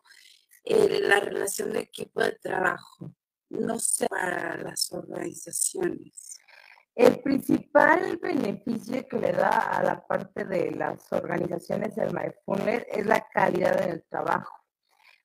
eh, 0.65 1.01
la 1.01 1.21
relación 1.21 1.73
de 1.73 1.81
equipo 1.81 2.23
de 2.23 2.33
trabajo, 2.33 3.15
no 3.51 3.79
sé, 3.79 4.07
para 4.07 4.57
las 4.59 4.93
organizaciones. 4.93 6.39
El 6.95 7.21
principal 7.21 8.19
beneficio 8.21 9.07
que 9.07 9.19
le 9.19 9.33
da 9.33 9.51
a 9.51 9.83
la 9.85 10.05
parte 10.05 10.45
de 10.45 10.73
las 10.73 11.13
organizaciones 11.13 11.95
del 11.95 12.13
mindfulness 12.13 12.87
es 12.91 13.07
la 13.07 13.25
calidad 13.33 13.81
en 13.83 13.91
el 13.91 14.03
trabajo. 14.03 14.58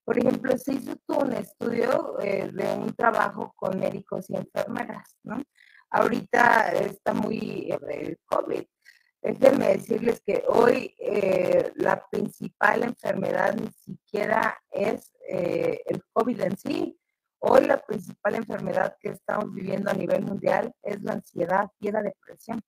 Por 0.04 0.18
ejemplo, 0.18 0.58
se 0.58 0.74
hizo 0.74 0.98
un 1.08 1.34
estudio 1.34 2.20
eh, 2.20 2.50
de 2.52 2.74
un 2.74 2.94
trabajo 2.94 3.54
con 3.56 3.80
médicos 3.80 4.30
y 4.30 4.36
enfermeras, 4.36 5.18
¿no? 5.24 5.42
Ahorita 5.90 6.72
está 6.74 7.14
muy 7.14 7.72
eh, 7.72 7.78
el 7.90 8.20
COVID. 8.26 8.64
Déjenme 9.22 9.78
decirles 9.78 10.22
que 10.26 10.44
hoy 10.50 10.94
eh, 11.00 11.72
la 11.76 12.06
principal 12.10 12.84
enfermedad 12.84 13.56
ni 13.56 13.72
siquiera 13.72 14.60
es 14.70 15.14
el 15.26 16.04
COVID 16.12 16.42
en 16.42 16.58
sí, 16.58 17.00
Hoy 17.46 17.66
la 17.66 17.78
principal 17.78 18.36
enfermedad 18.36 18.96
que 19.02 19.10
estamos 19.10 19.54
viviendo 19.54 19.92
a 19.92 19.94
nivel 19.94 20.24
mundial 20.24 20.74
es 20.82 21.02
la 21.04 21.12
ansiedad 21.12 21.70
y 21.82 21.92
la 21.92 22.02
depresión. 22.02 22.62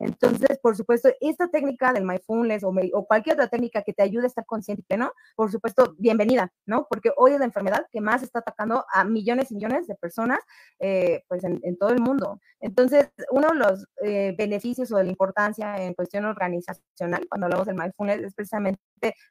Entonces, 0.00 0.58
por 0.62 0.76
supuesto, 0.76 1.10
esta 1.20 1.48
técnica 1.48 1.92
del 1.92 2.04
mindfulness 2.04 2.64
o, 2.64 2.72
o, 2.94 3.06
cualquier 3.06 3.34
otra 3.34 3.48
técnica 3.48 3.82
que 3.82 3.92
te 3.92 4.02
ayude 4.02 4.24
a 4.24 4.26
estar 4.28 4.46
consciente 4.46 4.80
y 4.82 4.84
pleno, 4.84 5.12
por 5.36 5.50
supuesto, 5.52 5.94
bienvenida, 5.98 6.52
¿no? 6.66 6.86
Porque 6.88 7.12
hoy 7.16 7.32
es 7.32 7.38
la 7.38 7.44
enfermedad 7.44 7.86
que 7.92 8.00
más 8.00 8.22
está 8.22 8.40
atacando 8.40 8.86
a 8.92 9.04
millones 9.04 9.50
y 9.50 9.54
millones 9.54 9.86
de 9.86 9.94
personas, 9.94 10.40
eh, 10.78 11.22
pues, 11.28 11.44
en, 11.44 11.60
todo 11.78 11.90
el 11.90 12.00
mundo. 12.00 12.40
Entonces, 12.60 13.10
uno 13.30 13.48
de 13.48 13.54
los 13.54 13.86
eh, 14.02 14.34
beneficios 14.36 14.90
o 14.92 14.96
de 14.96 15.04
la 15.04 15.10
importancia 15.10 15.82
en 15.82 15.94
cuestión 15.94 16.24
organizacional, 16.24 17.26
cuando 17.28 17.46
hablamos 17.46 17.66
del 17.66 17.76
mindfulness, 17.76 18.22
es 18.22 18.34
precisamente 18.34 18.80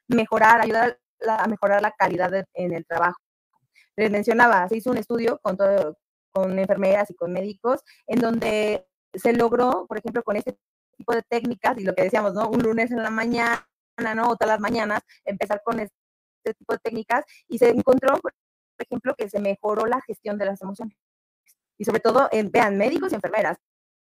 mejorar, 0.08 0.60
ayudar 0.60 0.98
a 1.26 1.46
mejorar 1.48 1.82
la 1.82 1.92
calidad 1.92 2.32
en 2.54 2.72
el 2.72 2.86
trabajo 2.86 3.18
les 3.96 4.10
mencionaba, 4.10 4.68
se 4.68 4.78
hizo 4.78 4.90
un 4.90 4.96
estudio 4.96 5.38
con, 5.42 5.58
con 6.32 6.58
enfermeras 6.58 7.10
y 7.10 7.14
con 7.14 7.32
médicos 7.32 7.82
en 8.06 8.20
donde 8.20 8.86
se 9.14 9.32
logró, 9.32 9.86
por 9.86 9.98
ejemplo, 9.98 10.22
con 10.22 10.36
este 10.36 10.56
tipo 10.96 11.14
de 11.14 11.22
técnicas 11.22 11.78
y 11.78 11.84
lo 11.84 11.94
que 11.94 12.04
decíamos, 12.04 12.34
¿no? 12.34 12.48
Un 12.48 12.62
lunes 12.62 12.90
en 12.90 13.02
la 13.02 13.10
mañana, 13.10 13.64
¿no? 14.14 14.30
O 14.30 14.36
todas 14.36 14.54
las 14.54 14.60
mañanas, 14.60 15.00
empezar 15.24 15.62
con 15.64 15.80
este 15.80 15.94
tipo 16.56 16.72
de 16.72 16.78
técnicas 16.78 17.24
y 17.48 17.58
se 17.58 17.70
encontró, 17.70 18.18
por 18.20 18.32
ejemplo, 18.78 19.14
que 19.16 19.28
se 19.28 19.40
mejoró 19.40 19.86
la 19.86 20.00
gestión 20.02 20.38
de 20.38 20.46
las 20.46 20.60
emociones. 20.62 20.96
Y 21.78 21.84
sobre 21.84 22.00
todo, 22.00 22.28
en, 22.30 22.50
vean, 22.50 22.76
médicos 22.76 23.12
y 23.12 23.14
enfermeras, 23.14 23.58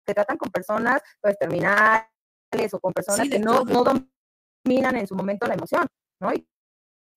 se 0.06 0.14
tratan 0.14 0.38
con 0.38 0.50
personas, 0.50 1.02
pues, 1.22 1.38
terminales 1.38 2.08
o 2.72 2.80
con 2.80 2.94
personas 2.94 3.28
que 3.30 3.40
no, 3.40 3.64
no 3.66 3.84
dominan 3.84 4.96
en 4.96 5.08
su 5.08 5.16
momento 5.16 5.48
la 5.48 5.56
emoción, 5.56 5.86
¿no? 6.22 6.34
Y 6.34 6.48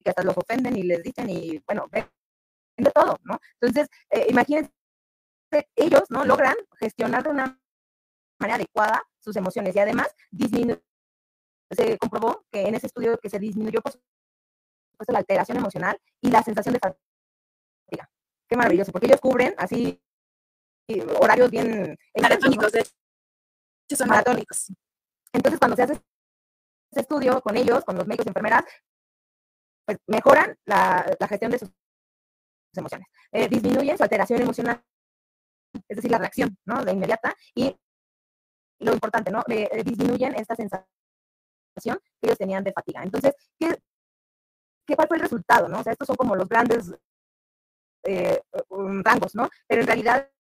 que 0.03 0.11
hasta 0.11 0.25
los 0.25 0.37
ofenden 0.37 0.77
y 0.77 0.83
les 0.83 1.03
dicen 1.03 1.31
y, 1.31 1.63
bueno, 1.67 1.89
de 1.91 2.91
todo, 2.91 3.19
¿no? 3.25 3.39
Entonces, 3.61 3.89
eh, 4.11 4.27
imagínense, 4.29 4.73
ellos, 5.77 6.05
¿no? 6.11 6.25
Logran 6.25 6.57
gestionar 6.79 7.23
de 7.25 7.31
una 7.31 7.61
manera 8.41 8.57
adecuada 8.57 9.03
sus 9.19 9.37
emociones 9.37 9.75
y 9.77 9.79
además 9.79 10.09
se 11.71 11.99
comprobó 11.99 12.45
que 12.51 12.63
en 12.63 12.75
ese 12.75 12.87
estudio 12.87 13.19
que 13.19 13.31
se 13.31 13.39
disminuyó 13.39 13.81
por 13.81 13.93
supuesto 13.93 15.13
la 15.13 15.19
alteración 15.19 15.59
emocional 15.59 16.01
y 16.21 16.31
la 16.31 16.43
sensación 16.43 16.75
de 16.75 16.81
fatiga. 16.81 18.11
Qué 18.49 18.57
maravilloso, 18.57 18.91
porque 18.93 19.07
ellos 19.07 19.21
cubren 19.21 19.55
así 19.57 20.03
horarios 21.21 21.51
bien 21.51 21.97
maratónicos, 22.21 22.73
de 22.73 22.81
hecho 22.81 23.97
son 23.97 24.09
maratónicos. 24.09 24.73
Entonces, 25.33 25.61
cuando 25.61 25.77
se 25.77 25.83
hace 25.85 25.93
ese 25.93 27.01
estudio 27.03 27.41
con 27.41 27.57
ellos, 27.57 27.85
con 27.85 27.97
los 27.97 28.07
médicos 28.07 28.27
y 28.27 28.31
enfermeras, 28.31 28.65
pues 29.85 29.99
mejoran 30.09 30.59
la, 30.65 31.17
la 31.19 31.29
gestión 31.29 31.53
de 31.53 31.61
sus 31.61 31.71
emociones. 32.75 33.07
Eh, 33.33 33.49
disminuyen 33.49 33.97
su 33.97 34.03
alteración 34.03 34.43
emocional, 34.43 34.83
es 35.89 35.97
decir, 35.97 36.11
la 36.11 36.19
reacción, 36.19 36.57
¿no? 36.65 36.85
De 36.85 36.93
inmediata 36.93 37.35
y 37.55 37.77
lo 38.81 38.93
importante, 38.93 39.31
¿no? 39.31 39.43
Eh, 39.49 39.83
disminuyen 39.85 40.35
esta 40.35 40.55
sensación 40.55 40.87
que 41.77 42.27
ellos 42.27 42.39
tenían 42.39 42.65
de 42.65 42.73
fatiga. 42.73 43.03
Entonces, 43.03 43.35
¿qué, 43.59 43.79
cuál 44.95 45.09
fue 45.09 45.17
el 45.17 45.23
resultado, 45.23 45.69
no? 45.69 45.81
O 45.81 45.83
sea, 45.83 45.93
estos 45.93 46.07
son 46.07 46.17
como 46.17 46.35
los 46.35 46.49
grandes 46.49 46.93
eh, 48.05 48.43
um, 48.69 49.03
rangos, 49.03 49.35
¿no? 49.35 49.49
Pero 49.67 49.83
en 49.83 49.87
realidad 49.87 50.31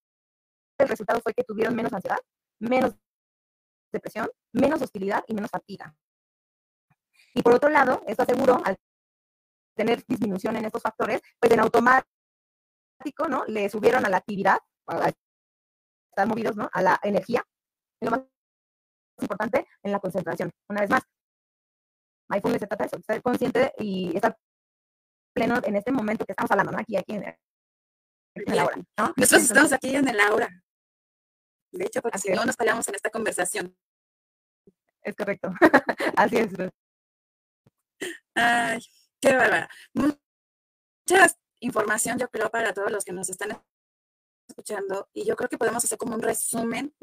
el 0.78 0.88
resultado 0.88 1.20
fue 1.20 1.34
que 1.34 1.45
tuvieron 1.45 1.74
menos 1.74 1.93
ansiedad, 1.93 2.18
menos 2.59 2.95
depresión, 3.93 4.28
menos 4.53 4.82
hostilidad 4.82 5.24
y 5.26 5.34
menos 5.34 5.51
fatiga. 5.51 5.95
Y 7.34 7.43
por 7.43 7.55
otro 7.55 7.70
lado, 7.70 8.03
esto 8.07 8.22
aseguró 8.22 8.61
al 8.64 8.76
tener 9.76 10.05
disminución 10.07 10.57
en 10.57 10.64
estos 10.64 10.82
factores, 10.82 11.20
pues 11.38 11.53
en 11.53 11.61
automático 11.61 12.11
¿no? 13.28 13.45
Le 13.47 13.68
subieron 13.68 14.05
a 14.05 14.09
la 14.09 14.18
actividad, 14.18 14.59
a 14.86 16.26
movidos, 16.26 16.57
¿no? 16.57 16.68
A 16.72 16.82
la 16.82 17.01
energía. 17.03 17.45
Lo 18.01 18.11
más 18.11 18.20
importante, 19.22 19.66
en 19.82 19.92
la 19.92 20.00
concentración. 20.00 20.50
Una 20.68 20.80
vez 20.82 20.90
más, 20.90 21.02
mindfulness 22.28 22.60
se 22.60 22.66
trata 22.66 22.84
de 22.84 22.86
eso, 22.88 22.96
estar 22.96 23.22
consciente 23.22 23.72
y 23.78 24.14
estar 24.14 24.36
pleno 25.34 25.60
en 25.64 25.76
este 25.76 25.92
momento 25.92 26.24
que 26.24 26.32
estamos 26.32 26.50
hablando, 26.50 26.72
¿no? 26.72 26.78
Aquí, 26.78 26.96
aquí 26.96 27.14
en, 27.14 27.24
en 28.34 28.56
la 28.56 28.64
hora, 28.64 28.76
¿no? 28.76 29.14
Nosotros 29.16 29.42
estamos 29.42 29.72
aquí 29.72 29.94
en 29.94 30.08
el 30.08 30.20
aura. 30.20 30.48
De 31.72 31.84
hecho, 31.84 32.02
porque 32.02 32.18
si 32.18 32.30
no 32.32 32.44
nos 32.44 32.56
fallamos 32.56 32.86
en 32.88 32.94
esta 32.96 33.10
conversación. 33.10 33.76
Es 35.02 35.14
correcto. 35.14 35.52
Así 36.16 36.36
es. 36.36 36.52
Ay, 38.34 38.80
qué 39.20 39.36
bárbara. 39.36 39.68
Muchas 39.94 41.38
información, 41.60 42.18
yo 42.18 42.28
creo, 42.28 42.50
para 42.50 42.72
todos 42.72 42.90
los 42.90 43.04
que 43.04 43.12
nos 43.12 43.28
están 43.28 43.62
escuchando. 44.48 45.08
Y 45.12 45.24
yo 45.24 45.36
creo 45.36 45.48
que 45.48 45.58
podemos 45.58 45.84
hacer 45.84 45.98
como 45.98 46.14
un 46.14 46.22
resumen 46.22 46.94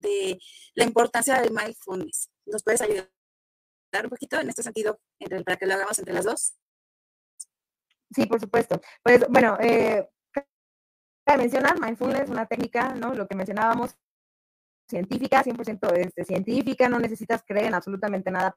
de 0.00 0.38
la 0.74 0.84
importancia 0.84 1.40
del 1.40 1.52
mindfulness. 1.52 2.30
¿Nos 2.46 2.62
puedes 2.62 2.80
ayudar 2.82 3.08
un 4.04 4.10
poquito 4.10 4.38
en 4.38 4.48
este 4.48 4.62
sentido 4.62 5.00
para 5.44 5.56
que 5.56 5.66
lo 5.66 5.74
hagamos 5.74 5.98
entre 5.98 6.14
las 6.14 6.24
dos? 6.24 6.54
Sí, 8.10 8.26
por 8.26 8.40
supuesto. 8.40 8.80
Pues 9.02 9.26
bueno, 9.28 9.58
eh, 9.60 10.08
mencionar, 11.36 11.80
mindfulness 11.80 12.22
es 12.22 12.30
una 12.30 12.46
técnica, 12.46 12.94
¿no? 12.94 13.14
Lo 13.14 13.26
que 13.26 13.34
mencionábamos, 13.34 13.96
científica, 14.88 15.42
100% 15.42 15.92
este, 15.96 16.24
científica, 16.24 16.88
no 16.88 16.98
necesitas 16.98 17.42
creer 17.44 17.66
en 17.66 17.74
absolutamente 17.74 18.30
nada 18.30 18.56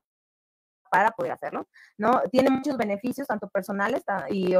para 0.92 1.12
poder 1.12 1.32
hacerlo, 1.32 1.68
¿no? 1.98 2.22
Tiene 2.32 2.50
muchos 2.50 2.78
beneficios, 2.78 3.28
tanto 3.28 3.50
personales 3.50 4.04
y 4.30 4.54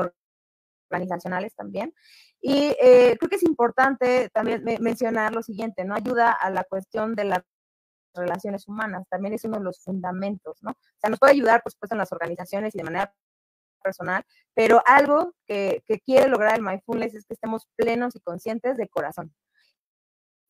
organizacionales 0.90 1.56
también. 1.56 1.94
Y 2.42 2.76
eh, 2.82 3.18
creo 3.20 3.30
que 3.30 3.36
es 3.36 3.44
importante 3.44 4.30
también 4.30 4.64
mencionar 4.80 5.34
lo 5.34 5.44
siguiente, 5.44 5.84
¿no? 5.86 5.96
Ayuda 5.96 6.32
a 6.32 6.50
la 6.50 6.64
cuestión 6.64 7.16
de 7.16 7.26
las 7.26 7.44
relaciones 8.16 8.68
humanas, 8.68 9.08
también 9.10 9.34
es 9.34 9.44
uno 9.46 9.58
de 9.58 9.64
los 9.64 9.82
fundamentos, 9.84 10.58
¿no? 10.62 10.72
O 10.72 11.00
sea, 11.00 11.10
nos 11.10 11.20
puede 11.20 11.34
ayudar, 11.34 11.62
por 11.62 11.72
supuesto, 11.72 11.96
en 11.96 12.00
las 12.00 12.12
organizaciones 12.12 12.74
y 12.76 12.80
de 12.80 12.84
manera 12.84 13.14
personal, 13.84 14.24
pero 14.54 14.82
algo 14.86 15.34
que, 15.48 15.84
que 15.86 16.00
quiere 16.00 16.28
lograr 16.28 16.56
el 16.56 16.64
mindfulness 16.64 17.16
es 17.16 17.26
que 17.26 17.34
estemos 17.34 17.68
plenos 17.76 18.16
y 18.16 18.20
conscientes 18.20 18.78
de 18.78 18.90
corazón. 18.90 19.34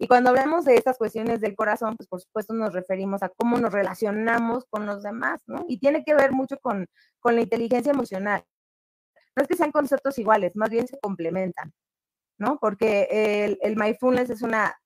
Y 0.02 0.08
cuando 0.08 0.30
hablamos 0.30 0.64
de 0.64 0.76
estas 0.76 0.98
cuestiones 0.98 1.42
del 1.42 1.56
corazón, 1.56 1.98
pues 1.98 2.08
por 2.08 2.22
supuesto 2.22 2.54
nos 2.54 2.74
referimos 2.74 3.22
a 3.22 3.30
cómo 3.30 3.58
nos 3.58 3.74
relacionamos 3.74 4.66
con 4.70 4.86
los 4.86 5.04
demás, 5.04 5.42
¿no? 5.46 5.66
Y 5.68 5.80
tiene 5.80 6.06
que 6.06 6.16
ver 6.16 6.32
mucho 6.32 6.58
con, 6.60 6.88
con 7.20 7.36
la 7.36 7.42
inteligencia 7.42 7.92
emocional 7.92 8.46
no 9.40 9.44
es 9.44 9.48
que 9.48 9.56
sean 9.56 9.72
conceptos 9.72 10.20
iguales, 10.20 10.54
más 10.58 10.70
bien 10.70 10.86
se 10.86 11.00
complementan, 11.00 11.74
¿no? 12.38 12.60
Porque 12.60 13.08
el, 13.46 13.58
el 13.62 13.78
mindfulness 13.78 14.30
es 14.30 14.42
una 14.42 14.78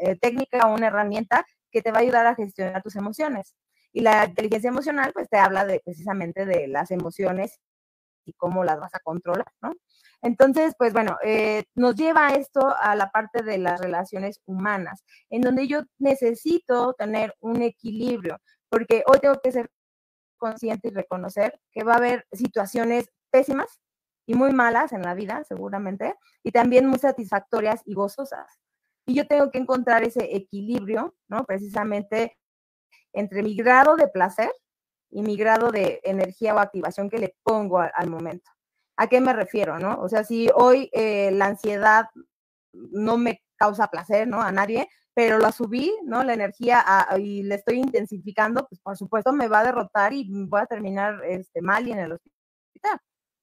eh, 0.00 0.16
técnica 0.16 0.66
o 0.66 0.74
una 0.74 0.88
herramienta 0.88 1.46
que 1.70 1.80
te 1.80 1.92
va 1.92 1.98
a 1.98 2.00
ayudar 2.00 2.26
a 2.26 2.34
gestionar 2.34 2.82
tus 2.82 2.96
emociones. 2.96 3.54
Y 3.92 4.00
la 4.00 4.24
inteligencia 4.24 4.66
emocional, 4.66 5.12
pues 5.12 5.28
te 5.28 5.38
habla 5.38 5.64
de 5.64 5.80
precisamente 5.84 6.44
de 6.44 6.66
las 6.66 6.90
emociones 6.90 7.60
y 8.24 8.32
cómo 8.32 8.64
las 8.64 8.80
vas 8.80 8.92
a 8.96 8.98
controlar, 8.98 9.46
¿no? 9.62 9.74
Entonces, 10.22 10.74
pues 10.76 10.92
bueno, 10.92 11.18
eh, 11.22 11.62
nos 11.76 11.94
lleva 11.94 12.30
esto 12.30 12.74
a 12.80 12.96
la 12.96 13.10
parte 13.12 13.44
de 13.44 13.58
las 13.58 13.80
relaciones 13.80 14.40
humanas, 14.44 15.04
en 15.30 15.42
donde 15.42 15.68
yo 15.68 15.82
necesito 15.98 16.94
tener 16.94 17.36
un 17.38 17.62
equilibrio, 17.62 18.38
porque 18.68 19.04
hoy 19.06 19.20
tengo 19.20 19.40
que 19.40 19.52
ser 19.52 19.70
consciente 20.36 20.88
y 20.88 20.90
reconocer 20.90 21.60
que 21.70 21.84
va 21.84 21.94
a 21.94 21.98
haber 21.98 22.26
situaciones 22.32 23.08
pésimas 23.30 23.80
y 24.30 24.34
muy 24.34 24.52
malas 24.52 24.92
en 24.92 25.02
la 25.02 25.14
vida, 25.14 25.42
seguramente, 25.42 26.14
y 26.44 26.52
también 26.52 26.86
muy 26.86 27.00
satisfactorias 27.00 27.82
y 27.84 27.94
gozosas. 27.94 28.60
Y 29.04 29.14
yo 29.14 29.26
tengo 29.26 29.50
que 29.50 29.58
encontrar 29.58 30.04
ese 30.04 30.36
equilibrio, 30.36 31.16
¿no? 31.26 31.44
Precisamente 31.44 32.38
entre 33.12 33.42
mi 33.42 33.56
grado 33.56 33.96
de 33.96 34.06
placer 34.06 34.52
y 35.10 35.22
mi 35.22 35.36
grado 35.36 35.72
de 35.72 36.00
energía 36.04 36.54
o 36.54 36.60
activación 36.60 37.10
que 37.10 37.18
le 37.18 37.34
pongo 37.42 37.80
al 37.80 38.08
momento. 38.08 38.48
¿A 38.96 39.08
qué 39.08 39.20
me 39.20 39.32
refiero, 39.32 39.80
no? 39.80 40.00
O 40.00 40.08
sea, 40.08 40.22
si 40.22 40.48
hoy 40.54 40.88
eh, 40.92 41.32
la 41.32 41.46
ansiedad 41.46 42.04
no 42.72 43.18
me 43.18 43.42
causa 43.56 43.88
placer, 43.88 44.28
¿no? 44.28 44.40
A 44.40 44.52
nadie, 44.52 44.88
pero 45.12 45.38
la 45.38 45.50
subí, 45.50 45.92
¿no? 46.04 46.22
La 46.22 46.34
energía 46.34 46.84
y 47.18 47.42
le 47.42 47.56
estoy 47.56 47.80
intensificando, 47.80 48.64
pues 48.68 48.80
por 48.80 48.96
supuesto 48.96 49.32
me 49.32 49.48
va 49.48 49.58
a 49.58 49.64
derrotar 49.64 50.12
y 50.12 50.30
voy 50.46 50.60
a 50.60 50.66
terminar 50.66 51.20
este, 51.24 51.62
mal 51.62 51.88
y 51.88 51.90
en 51.90 51.98
el 51.98 52.12
hospital, 52.12 53.00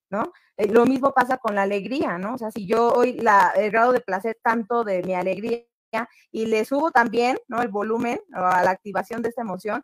¿no? 0.09 0.31
Eh, 0.57 0.67
lo 0.67 0.85
mismo 0.85 1.13
pasa 1.13 1.37
con 1.37 1.55
la 1.55 1.63
alegría, 1.63 2.17
¿no? 2.17 2.35
O 2.35 2.37
sea, 2.37 2.51
si 2.51 2.65
yo 2.65 2.91
hoy 2.93 3.13
la, 3.13 3.51
el 3.55 3.71
grado 3.71 3.91
de 3.91 4.01
placer 4.01 4.37
tanto 4.41 4.83
de 4.83 5.03
mi 5.03 5.13
alegría 5.13 5.65
y 6.31 6.45
le 6.45 6.65
subo 6.65 6.91
también, 6.91 7.37
¿no? 7.47 7.61
El 7.61 7.69
volumen 7.69 8.19
a 8.33 8.63
la 8.63 8.71
activación 8.71 9.21
de 9.21 9.29
esta 9.29 9.41
emoción, 9.41 9.83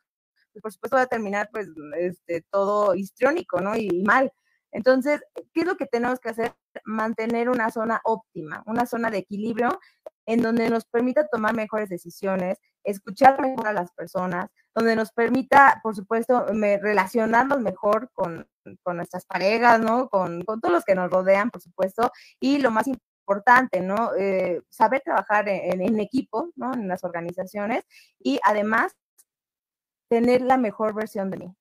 pues 0.52 0.62
por 0.62 0.72
supuesto 0.72 0.98
va 0.98 1.04
a 1.04 1.08
terminar 1.08 1.50
pues 1.52 1.68
este, 1.98 2.46
todo 2.50 2.96
histriónico, 2.96 3.60
¿no? 3.60 3.76
y 3.76 4.04
mal. 4.04 4.32
Entonces, 4.72 5.22
¿qué 5.54 5.62
es 5.62 5.66
lo 5.66 5.78
que 5.78 5.86
tenemos 5.86 6.20
que 6.20 6.30
hacer? 6.30 6.54
Mantener 6.86 7.50
una 7.50 7.70
zona 7.70 8.02
óptima, 8.04 8.64
una 8.66 8.86
zona 8.88 9.12
de 9.12 9.20
equilibrio 9.20 9.80
en 10.26 10.42
donde 10.42 10.70
nos 10.70 10.86
permita 10.86 11.28
tomar 11.28 11.56
mejores 11.56 11.90
decisiones, 11.90 12.60
escuchar 12.84 13.40
mejor 13.42 13.68
a 13.68 13.74
las 13.74 13.92
personas, 13.92 14.50
donde 14.76 14.96
nos 14.96 15.12
permita, 15.12 15.80
por 15.84 15.96
supuesto, 15.96 16.46
relacionarnos 16.48 17.60
mejor 17.60 18.10
con, 18.14 18.48
nuestras 18.86 19.26
parejas, 19.26 19.80
¿no? 19.80 20.10
Con, 20.10 20.42
todos 20.44 20.72
los 20.72 20.86
que 20.86 20.96
nos 20.96 21.10
rodean, 21.10 21.50
por 21.50 21.62
supuesto, 21.62 22.12
y 22.40 22.60
lo 22.60 22.72
más 22.72 22.88
importante, 22.88 23.82
¿no? 23.82 24.14
Eh, 24.16 24.62
saber 24.70 25.02
trabajar 25.02 25.48
en, 25.50 25.82
en, 25.82 26.00
equipo, 26.00 26.52
¿no? 26.56 26.74
En 26.74 26.88
las 26.88 27.04
organizaciones 27.04 27.84
y 28.20 28.40
además 28.44 28.96
tener 30.10 30.42
la 30.42 30.58
mejor 30.58 30.94
versión 30.94 31.30
de 31.32 31.38
mí, 31.38 31.56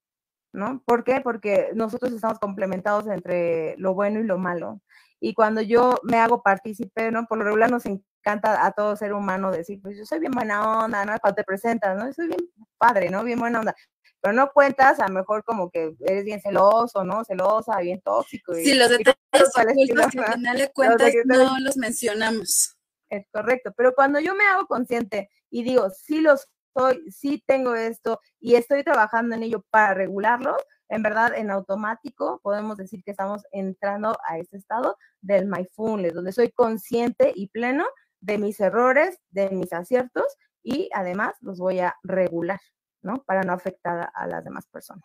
¿no? 0.53 0.83
¿Por 0.85 1.05
qué? 1.05 1.20
Porque 1.20 1.70
nosotros 1.75 2.12
estamos 2.12 2.39
complementados 2.39 3.07
entre 3.07 3.77
lo 3.79 3.95
bueno 3.95 4.20
y 4.20 4.25
lo 4.25 4.39
malo. 4.39 4.81
Y 5.20 5.35
cuando 5.35 5.61
yo 5.61 5.95
me 6.03 6.18
hago 6.18 6.43
partícipe, 6.43 7.11
¿no? 7.11 7.27
Por 7.27 7.39
lo 7.39 7.45
regular 7.45 7.70
nos 7.70 7.87
a 8.25 8.73
todo 8.73 8.97
ser 8.97 9.12
humano 9.12 9.51
decir, 9.51 9.81
pues 9.83 9.97
yo 9.97 10.05
soy 10.05 10.20
bien 10.20 10.33
buena 10.33 10.85
onda, 10.85 11.05
¿no? 11.05 11.18
Cuando 11.20 11.37
te 11.37 11.45
presentas, 11.45 11.97
¿no? 11.97 12.07
Yo 12.07 12.12
soy 12.12 12.29
bien 12.29 12.41
padre, 12.79 13.11
¿no? 13.11 13.25
Bien 13.25 13.39
buena 13.39 13.61
onda. 13.61 13.75
Pero 14.20 14.35
no 14.35 14.53
cuentas, 14.53 15.01
a 15.01 15.09
lo 15.09 15.14
mejor 15.14 15.43
como 15.45 15.70
que 15.70 15.95
eres 16.01 16.25
bien 16.25 16.41
celoso, 16.41 17.05
¿no? 17.05 17.25
Celosa, 17.25 17.79
bien 17.81 18.01
tóxico. 18.01 18.55
sí, 18.55 18.75
los 18.75 18.89
detalles 18.89 19.16
ocultos 19.33 20.11
que 20.12 20.20
al 20.20 20.35
final 20.35 20.57
de 20.57 20.70
cuentas 20.75 21.12
no 21.25 21.59
los 21.59 21.77
mencionamos. 21.77 22.77
Es 23.11 23.27
correcto, 23.31 23.73
pero 23.77 23.95
cuando 23.95 24.20
yo 24.20 24.35
me 24.35 24.45
hago 24.45 24.66
consciente 24.66 25.29
y 25.51 25.64
digo, 25.64 25.91
sí 25.91 26.20
los 26.20 26.49
soy, 26.75 27.11
sí 27.11 27.43
tengo 27.47 27.75
esto 27.75 28.20
y 28.41 28.55
estoy 28.55 28.83
trabajando 28.83 29.35
en 29.35 29.43
ello 29.43 29.64
para 29.70 29.93
regularlo, 29.93 30.57
en 30.89 31.03
verdad 31.03 31.35
en 31.37 31.51
automático 31.51 32.41
podemos 32.43 32.77
decir 32.77 33.03
que 33.05 33.11
estamos 33.11 33.43
entrando 33.51 34.16
a 34.27 34.39
este 34.39 34.57
estado 34.57 34.97
del 35.20 35.47
mindfulness, 35.47 36.14
donde 36.14 36.33
soy 36.33 36.51
consciente 36.51 37.33
y 37.35 37.49
pleno 37.49 37.87
de 38.23 38.39
mis 38.39 38.59
errores, 38.61 39.18
de 39.31 39.51
mis 39.51 39.73
aciertos 39.73 40.25
y 40.62 40.89
además 40.95 41.35
los 41.41 41.59
voy 41.59 41.81
a 41.81 41.97
regular, 42.03 42.61
¿no? 43.03 43.23
Para 43.25 43.43
no 43.43 43.53
afectar 43.53 44.11
a 44.14 44.27
las 44.27 44.45
demás 44.45 44.66
personas. 44.68 45.05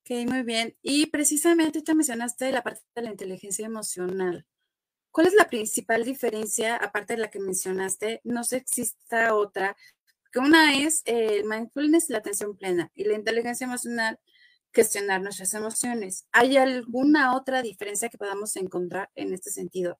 Ok, 0.00 0.26
muy 0.26 0.42
bien. 0.42 0.74
Y 0.80 1.06
precisamente 1.06 1.82
tú 1.82 1.94
mencionaste 1.94 2.50
la 2.50 2.62
parte 2.62 2.80
de 2.94 3.02
la 3.02 3.10
inteligencia 3.10 3.66
emocional. 3.66 4.46
¿Cuál 5.10 5.26
es 5.26 5.34
la 5.34 5.48
principal 5.48 6.04
diferencia, 6.04 6.76
aparte 6.76 7.14
de 7.14 7.20
la 7.20 7.30
que 7.30 7.40
mencionaste? 7.40 8.20
No 8.24 8.44
sé 8.44 8.58
exista 8.58 9.34
otra, 9.34 9.76
que 10.32 10.38
una 10.38 10.78
es 10.78 11.02
el 11.04 11.44
mindfulness, 11.44 12.10
la 12.10 12.18
atención 12.18 12.56
plena, 12.56 12.90
y 12.94 13.04
la 13.04 13.14
inteligencia 13.14 13.66
emocional, 13.66 14.20
gestionar 14.72 15.20
nuestras 15.20 15.52
emociones. 15.54 16.26
¿Hay 16.30 16.56
alguna 16.56 17.34
otra 17.34 17.62
diferencia 17.62 18.08
que 18.08 18.18
podamos 18.18 18.54
encontrar 18.56 19.10
en 19.14 19.34
este 19.34 19.50
sentido? 19.50 19.98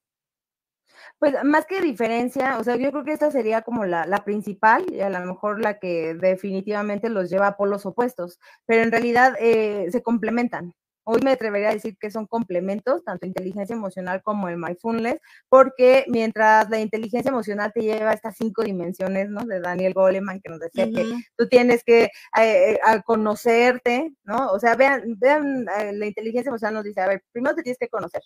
Pues 1.18 1.34
más 1.44 1.66
que 1.66 1.80
diferencia, 1.80 2.58
o 2.58 2.64
sea, 2.64 2.76
yo 2.76 2.90
creo 2.90 3.04
que 3.04 3.12
esta 3.12 3.30
sería 3.30 3.62
como 3.62 3.84
la, 3.84 4.06
la, 4.06 4.24
principal 4.24 4.84
y 4.92 5.00
a 5.00 5.10
lo 5.10 5.20
mejor 5.20 5.60
la 5.60 5.78
que 5.78 6.14
definitivamente 6.14 7.08
los 7.08 7.30
lleva 7.30 7.48
a 7.48 7.56
polos 7.56 7.86
opuestos, 7.86 8.38
pero 8.66 8.82
en 8.82 8.92
realidad 8.92 9.34
eh, 9.40 9.88
se 9.90 10.02
complementan. 10.02 10.74
Hoy 11.10 11.22
me 11.22 11.30
atrevería 11.30 11.70
a 11.70 11.72
decir 11.72 11.96
que 11.98 12.10
son 12.10 12.26
complementos, 12.26 13.02
tanto 13.02 13.26
inteligencia 13.26 13.74
emocional 13.74 14.22
como 14.22 14.50
el 14.50 14.58
mindfulness, 14.58 15.18
porque 15.48 16.04
mientras 16.08 16.68
la 16.68 16.80
inteligencia 16.80 17.30
emocional 17.30 17.72
te 17.72 17.80
lleva 17.80 18.10
a 18.10 18.12
estas 18.12 18.36
cinco 18.36 18.62
dimensiones, 18.62 19.30
¿no? 19.30 19.46
De 19.46 19.58
Daniel 19.58 19.94
Goleman, 19.94 20.38
que 20.42 20.50
nos 20.50 20.60
decía 20.60 20.84
que 20.90 21.06
tú 21.34 21.48
tienes 21.48 21.82
que 21.82 22.10
eh, 22.38 22.78
conocerte, 23.06 24.12
¿no? 24.24 24.48
O 24.50 24.58
sea, 24.60 24.74
vean, 24.74 25.18
vean, 25.18 25.66
eh, 25.78 25.94
la 25.94 26.04
inteligencia 26.06 26.50
emocional 26.50 26.74
nos 26.74 26.84
dice, 26.84 27.00
a 27.00 27.08
ver, 27.08 27.22
primero 27.32 27.54
te 27.54 27.62
tienes 27.62 27.78
que 27.78 27.88
conocer, 27.88 28.20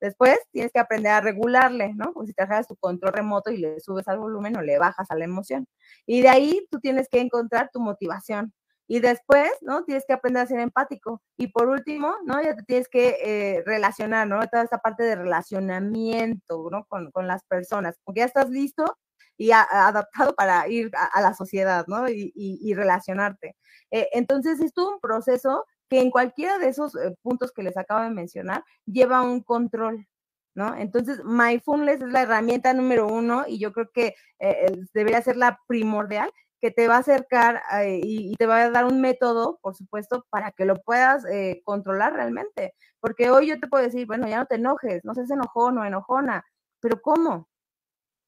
Después 0.00 0.38
tienes 0.52 0.72
que 0.72 0.80
aprender 0.80 1.12
a 1.12 1.20
regularle, 1.20 1.94
¿no? 1.94 2.12
Como 2.12 2.26
si 2.26 2.34
trabajas 2.34 2.68
tu 2.68 2.76
control 2.76 3.12
remoto 3.12 3.50
y 3.50 3.58
le 3.58 3.80
subes 3.80 4.06
al 4.08 4.18
volumen 4.18 4.56
o 4.56 4.62
le 4.62 4.78
bajas 4.78 5.10
a 5.10 5.16
la 5.16 5.24
emoción. 5.24 5.66
Y 6.06 6.22
de 6.22 6.28
ahí 6.28 6.66
tú 6.70 6.80
tienes 6.80 7.08
que 7.08 7.20
encontrar 7.20 7.70
tu 7.72 7.80
motivación, 7.80 8.52
y 8.88 9.00
después, 9.00 9.50
¿no? 9.62 9.84
Tienes 9.84 10.04
que 10.06 10.12
aprender 10.12 10.42
a 10.44 10.46
ser 10.46 10.60
empático. 10.60 11.22
Y 11.36 11.48
por 11.48 11.68
último, 11.68 12.14
¿no? 12.24 12.42
Ya 12.42 12.54
te 12.54 12.62
tienes 12.62 12.88
que 12.88 13.16
eh, 13.22 13.62
relacionar, 13.66 14.28
¿no? 14.28 14.46
Toda 14.48 14.62
esta 14.62 14.78
parte 14.78 15.02
de 15.02 15.16
relacionamiento, 15.16 16.68
¿no? 16.70 16.86
Con, 16.88 17.10
las 17.26 17.44
personas. 17.44 17.96
Porque 18.04 18.20
ya 18.20 18.26
estás 18.26 18.48
listo 18.50 18.84
y 19.36 19.50
adaptado 19.50 20.34
para 20.36 20.68
ir 20.68 20.90
a, 20.94 21.20
la 21.20 21.34
sociedad, 21.34 21.84
¿no? 21.88 22.08
Y, 22.08 22.74
relacionarte. 22.74 23.56
Eh, 23.90 24.08
entonces, 24.12 24.60
es 24.60 24.72
todo 24.72 24.94
un 24.94 25.00
proceso 25.00 25.64
que 25.88 26.00
en 26.00 26.10
cualquiera 26.10 26.58
de 26.58 26.68
esos 26.68 26.94
eh, 26.96 27.14
puntos 27.22 27.52
que 27.52 27.62
les 27.62 27.76
acabo 27.76 28.02
de 28.02 28.10
mencionar 28.10 28.64
lleva 28.86 29.22
un 29.22 29.42
control, 29.42 30.06
¿no? 30.54 30.74
Entonces, 30.76 31.24
Mindfulness 31.24 32.02
es 32.02 32.12
la 32.12 32.22
herramienta 32.22 32.72
número 32.74 33.06
uno 33.06 33.44
y 33.46 33.58
yo 33.58 33.72
creo 33.72 33.90
que 33.92 34.14
debería 34.92 35.22
ser 35.22 35.36
la 35.36 35.60
primordial 35.66 36.30
que 36.60 36.70
te 36.70 36.88
va 36.88 36.96
a 36.96 36.98
acercar 36.98 37.62
eh, 37.82 38.00
y, 38.02 38.34
te 38.36 38.46
va 38.46 38.62
a 38.62 38.70
dar 38.70 38.86
un 38.86 39.00
método, 39.00 39.58
por 39.62 39.74
supuesto, 39.76 40.26
para 40.30 40.52
que 40.52 40.64
lo 40.64 40.76
puedas 40.76 41.24
eh, 41.26 41.62
controlar 41.64 42.14
realmente. 42.14 42.74
Porque 43.00 43.30
hoy 43.30 43.48
yo 43.48 43.60
te 43.60 43.68
puedo 43.68 43.84
decir, 43.84 44.06
bueno, 44.06 44.26
ya 44.28 44.38
no 44.38 44.46
te 44.46 44.56
enojes, 44.56 45.04
no 45.04 45.14
seas 45.14 45.30
enojón 45.30 45.78
o 45.78 45.84
enojona, 45.84 46.44
pero 46.80 47.00
¿cómo? 47.02 47.48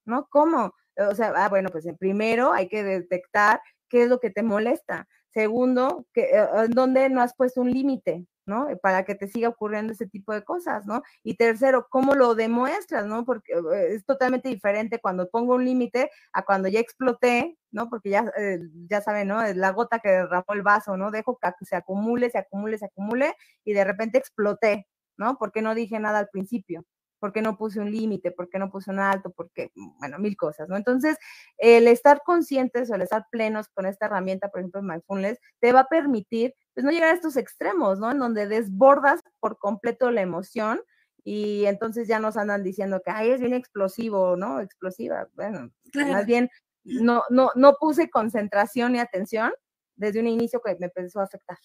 ¿No? 0.04 0.28
¿Cómo? 0.30 0.74
O 0.96 1.14
sea, 1.14 1.32
ah, 1.36 1.48
bueno, 1.48 1.70
pues 1.70 1.86
primero 1.98 2.52
hay 2.52 2.68
que 2.68 2.82
detectar 2.84 3.61
qué 3.88 4.04
es 4.04 4.09
lo 4.09 4.20
que 4.20 4.30
te 4.30 4.42
molesta. 4.42 5.06
Segundo, 5.33 6.07
que, 6.12 6.22
eh, 6.22 6.47
en 6.64 6.70
dónde 6.70 7.09
no 7.11 7.20
has 7.22 7.35
puesto 7.35 7.61
un 7.61 7.70
límite, 7.70 8.26
¿no? 8.47 8.66
Para 8.83 9.05
que 9.05 9.14
te 9.14 9.29
siga 9.29 9.49
ocurriendo 9.51 9.93
ese 9.93 10.07
tipo 10.07 10.33
de 10.33 10.43
cosas, 10.43 10.87
¿no? 10.87 11.03
Y 11.22 11.35
tercero, 11.37 11.87
¿cómo 11.91 12.14
lo 12.14 12.35
demuestras, 12.35 13.07
¿no? 13.07 13.24
Porque 13.24 13.53
eh, 13.53 13.95
es 13.95 14.05
totalmente 14.07 14.49
diferente 14.49 15.01
cuando 15.01 15.29
pongo 15.31 15.55
un 15.57 15.64
límite 15.64 16.11
a 16.33 16.43
cuando 16.45 16.68
ya 16.68 16.81
exploté, 16.81 17.57
¿no? 17.70 17.91
Porque 17.91 18.11
ya, 18.11 18.24
eh, 18.39 18.59
ya 18.89 19.03
saben, 19.03 19.29
¿no? 19.29 19.43
Es 19.43 19.57
la 19.57 19.70
gota 19.72 19.99
que 20.01 20.09
derramó 20.11 20.47
el 20.55 20.62
vaso, 20.62 20.97
¿no? 20.97 21.11
Dejo 21.11 21.39
que 21.39 21.64
se 21.66 21.76
acumule, 21.76 22.31
se 22.31 22.39
acumule, 22.39 22.79
se 22.79 22.87
acumule 22.87 23.35
y 23.64 23.74
de 23.74 23.85
repente 23.85 24.18
exploté, 24.18 24.87
¿no? 25.18 25.37
Porque 25.39 25.61
no 25.62 25.74
dije 25.74 25.99
nada 26.01 26.18
al 26.20 26.29
principio. 26.31 26.85
¿Por 27.18 27.32
qué 27.32 27.42
no 27.42 27.56
puse 27.56 27.80
un 27.80 27.90
límite? 27.90 28.30
¿Por 28.30 28.48
qué 28.48 28.58
no 28.58 28.70
puse 28.70 28.90
un 28.90 29.00
alto? 29.00 29.30
Porque, 29.30 29.72
bueno, 29.74 30.18
mil 30.18 30.36
cosas, 30.36 30.68
¿no? 30.68 30.76
Entonces, 30.76 31.16
el 31.58 31.88
estar 31.88 32.22
conscientes 32.24 32.90
o 32.90 32.94
el 32.94 33.02
estar 33.02 33.26
plenos 33.30 33.68
con 33.68 33.86
esta 33.86 34.06
herramienta, 34.06 34.48
por 34.48 34.60
ejemplo, 34.60 34.82
Mindfulness, 34.82 35.38
te 35.60 35.72
va 35.72 35.80
a 35.80 35.88
permitir, 35.88 36.54
pues, 36.74 36.84
no 36.84 36.90
llegar 36.90 37.10
a 37.10 37.14
estos 37.14 37.36
extremos, 37.36 37.98
¿no? 37.98 38.10
En 38.10 38.18
donde 38.18 38.46
desbordas 38.46 39.20
por 39.40 39.58
completo 39.58 40.10
la 40.10 40.22
emoción 40.22 40.80
y 41.24 41.66
entonces 41.66 42.08
ya 42.08 42.20
nos 42.20 42.36
andan 42.36 42.62
diciendo 42.62 43.02
que, 43.04 43.10
ay, 43.10 43.30
es 43.30 43.40
bien 43.40 43.54
explosivo, 43.54 44.36
¿no? 44.36 44.60
Explosiva. 44.60 45.28
Bueno, 45.34 45.70
más 45.94 46.26
bien, 46.26 46.48
no, 46.84 47.22
no, 47.30 47.50
no 47.54 47.74
puse 47.74 48.08
concentración 48.08 48.94
y 48.96 49.00
atención 49.00 49.52
desde 49.96 50.20
un 50.20 50.26
inicio 50.28 50.60
que 50.64 50.76
me 50.80 50.86
empezó 50.86 51.20
a 51.20 51.24
afectar, 51.24 51.58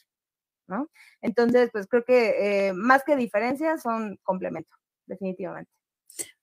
¿no? 0.67 0.89
Entonces, 1.21 1.69
pues 1.71 1.87
creo 1.87 2.03
que 2.03 2.67
eh, 2.69 2.73
más 2.73 3.03
que 3.05 3.15
diferencias 3.15 3.81
son 3.83 4.17
complementos 4.23 4.82
definitivamente. 5.05 5.71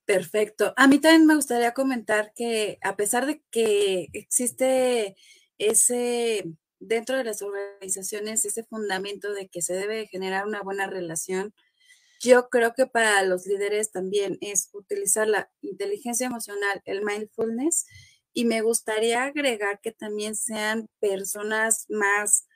Perfecto. 0.04 0.74
A 0.76 0.88
mí 0.88 0.98
también 0.98 1.26
me 1.26 1.36
gustaría 1.36 1.72
comentar 1.72 2.32
que 2.34 2.78
a 2.82 2.96
pesar 2.96 3.26
de 3.26 3.42
que 3.50 4.08
existe 4.12 5.16
ese, 5.58 6.44
dentro 6.80 7.16
de 7.16 7.24
las 7.24 7.42
organizaciones, 7.42 8.44
ese 8.44 8.64
fundamento 8.64 9.32
de 9.32 9.48
que 9.48 9.62
se 9.62 9.74
debe 9.74 10.08
generar 10.08 10.46
una 10.46 10.62
buena 10.62 10.88
relación, 10.88 11.54
yo 12.20 12.48
creo 12.50 12.74
que 12.74 12.86
para 12.86 13.22
los 13.22 13.46
líderes 13.46 13.92
también 13.92 14.36
es 14.40 14.68
utilizar 14.72 15.28
la 15.28 15.50
inteligencia 15.62 16.26
emocional, 16.26 16.82
el 16.84 17.02
mindfulness, 17.04 17.86
y 18.32 18.44
me 18.44 18.62
gustaría 18.62 19.24
agregar 19.24 19.80
que 19.80 19.92
también 19.92 20.34
sean 20.36 20.88
personas 21.00 21.86
más 21.88 22.46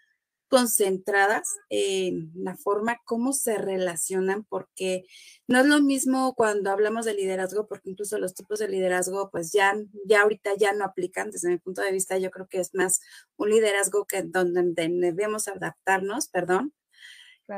concentradas 0.48 1.56
en 1.68 2.30
la 2.34 2.56
forma 2.56 3.00
como 3.04 3.32
se 3.32 3.58
relacionan, 3.58 4.44
porque 4.44 5.04
no 5.46 5.60
es 5.60 5.66
lo 5.66 5.80
mismo 5.80 6.34
cuando 6.34 6.70
hablamos 6.70 7.04
de 7.04 7.14
liderazgo, 7.14 7.66
porque 7.66 7.90
incluso 7.90 8.18
los 8.18 8.34
tipos 8.34 8.58
de 8.58 8.68
liderazgo, 8.68 9.30
pues 9.30 9.52
ya, 9.52 9.74
ya 10.06 10.22
ahorita 10.22 10.50
ya 10.56 10.72
no 10.72 10.84
aplican. 10.84 11.30
Desde 11.30 11.50
mi 11.50 11.58
punto 11.58 11.82
de 11.82 11.92
vista, 11.92 12.18
yo 12.18 12.30
creo 12.30 12.48
que 12.48 12.60
es 12.60 12.74
más 12.74 13.00
un 13.36 13.50
liderazgo 13.50 14.06
que 14.06 14.22
donde 14.22 14.62
debemos 14.88 15.48
adaptarnos, 15.48 16.28
perdón. 16.28 16.72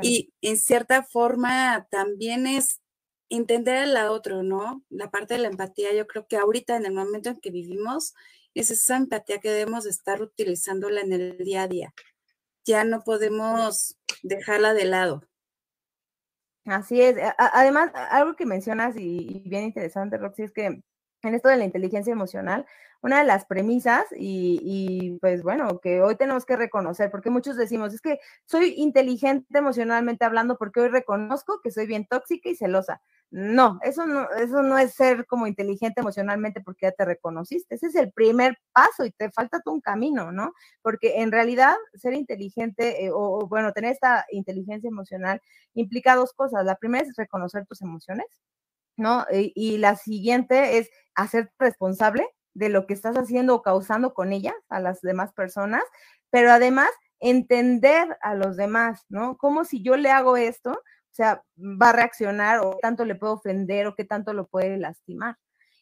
Y 0.01 0.33
en 0.41 0.57
cierta 0.57 1.03
forma 1.03 1.87
también 1.89 2.45
es 2.45 2.81
entender 3.29 3.77
al 3.77 4.09
otro, 4.09 4.43
¿no? 4.43 4.83
La 4.89 5.09
parte 5.11 5.35
de 5.35 5.41
la 5.41 5.47
empatía, 5.47 5.93
yo 5.93 6.07
creo 6.07 6.27
que 6.27 6.37
ahorita 6.37 6.75
en 6.75 6.85
el 6.85 6.93
momento 6.93 7.29
en 7.29 7.39
que 7.39 7.51
vivimos, 7.51 8.13
es 8.53 8.71
esa 8.71 8.97
empatía 8.97 9.39
que 9.39 9.51
debemos 9.51 9.85
estar 9.85 10.21
utilizándola 10.21 11.01
en 11.01 11.13
el 11.13 11.37
día 11.37 11.63
a 11.63 11.67
día 11.67 11.93
ya 12.67 12.83
no 12.83 13.01
podemos 13.01 13.97
dejarla 14.21 14.73
de 14.73 14.85
lado. 14.85 15.23
Así 16.65 17.01
es. 17.01 17.15
Además, 17.37 17.91
algo 18.11 18.35
que 18.35 18.45
mencionas 18.45 18.95
y, 18.97 19.41
bien 19.45 19.63
interesante, 19.63 20.17
Roxy, 20.17 20.43
es 20.43 20.51
que 20.51 20.65
en 20.65 21.33
esto 21.33 21.47
de 21.49 21.55
la 21.57 21.63
inteligencia 21.63 22.11
emocional, 22.11 22.65
una 23.01 23.19
de 23.19 23.25
las 23.25 23.45
premisas 23.45 24.05
y, 24.15 24.59
y, 24.61 25.17
pues 25.19 25.43
bueno, 25.43 25.79
que 25.79 26.01
hoy 26.01 26.15
tenemos 26.17 26.45
que 26.45 26.57
reconocer, 26.57 27.09
porque 27.09 27.29
muchos 27.29 27.55
decimos, 27.55 27.93
es 27.93 28.01
que 28.01 28.19
soy 28.45 28.73
inteligente 28.77 29.57
emocionalmente 29.57 30.25
hablando 30.25 30.57
porque 30.57 30.81
hoy 30.81 30.89
reconozco 30.89 31.61
que 31.63 31.71
soy 31.71 31.87
bien 31.87 32.05
tóxica 32.05 32.49
y 32.49 32.55
celosa. 32.55 33.01
No, 33.29 33.77
eso 33.83 34.05
no, 34.05 34.29
eso 34.31 34.63
no 34.63 34.77
es 34.77 34.93
ser 34.93 35.25
como 35.25 35.47
inteligente 35.47 35.99
emocionalmente 35.99 36.61
porque 36.61 36.85
ya 36.85 36.91
te 36.93 37.03
reconociste. 37.03 37.75
Ese 37.75 37.87
es 37.87 37.95
el 37.95 38.11
primer 38.13 38.57
paso 38.71 39.05
y 39.05 39.11
te 39.11 39.29
falta 39.31 39.59
todo 39.59 39.73
un 39.73 39.81
camino, 39.81 40.31
¿no? 40.31 40.53
Porque 40.81 41.21
en 41.21 41.31
realidad 41.31 41.75
ser 41.95 42.13
inteligente 42.13 43.05
eh, 43.05 43.11
o, 43.13 43.45
bueno, 43.47 43.73
tener 43.73 43.91
esta 43.91 44.25
inteligencia 44.31 44.87
emocional 44.87 45.41
implica 45.73 46.15
dos 46.15 46.31
cosas. 46.33 46.63
La 46.63 46.75
primera 46.77 47.05
es 47.05 47.15
reconocer 47.17 47.65
tus 47.65 47.81
emociones, 47.81 48.27
¿no? 48.97 49.25
Y, 49.31 49.51
y 49.55 49.77
la 49.77 49.95
siguiente 49.97 50.77
es 50.77 50.89
hacerte 51.15 51.53
responsable 51.59 52.25
de 52.53 52.69
lo 52.69 52.87
que 52.87 52.93
estás 52.93 53.17
haciendo 53.17 53.55
o 53.55 53.61
causando 53.61 54.13
con 54.13 54.33
ellas 54.33 54.55
a 54.69 54.79
las 54.79 55.01
demás 55.01 55.33
personas, 55.33 55.83
pero 56.31 56.51
además 56.51 56.89
entender 57.19 58.17
a 58.21 58.35
los 58.35 58.57
demás, 58.57 59.05
¿no? 59.09 59.37
Como 59.37 59.65
si 59.65 59.83
yo 59.83 59.97
le 59.97 60.11
hago 60.11 60.37
esto, 60.37 60.81
sea, 61.17 61.43
va 61.57 61.89
a 61.89 61.93
reaccionar 61.93 62.59
o 62.59 62.71
qué 62.71 62.77
tanto 62.81 63.05
le 63.05 63.15
puede 63.15 63.33
ofender 63.33 63.87
o 63.87 63.95
qué 63.95 64.05
tanto 64.05 64.33
lo 64.33 64.47
puede 64.47 64.77
lastimar. 64.77 65.37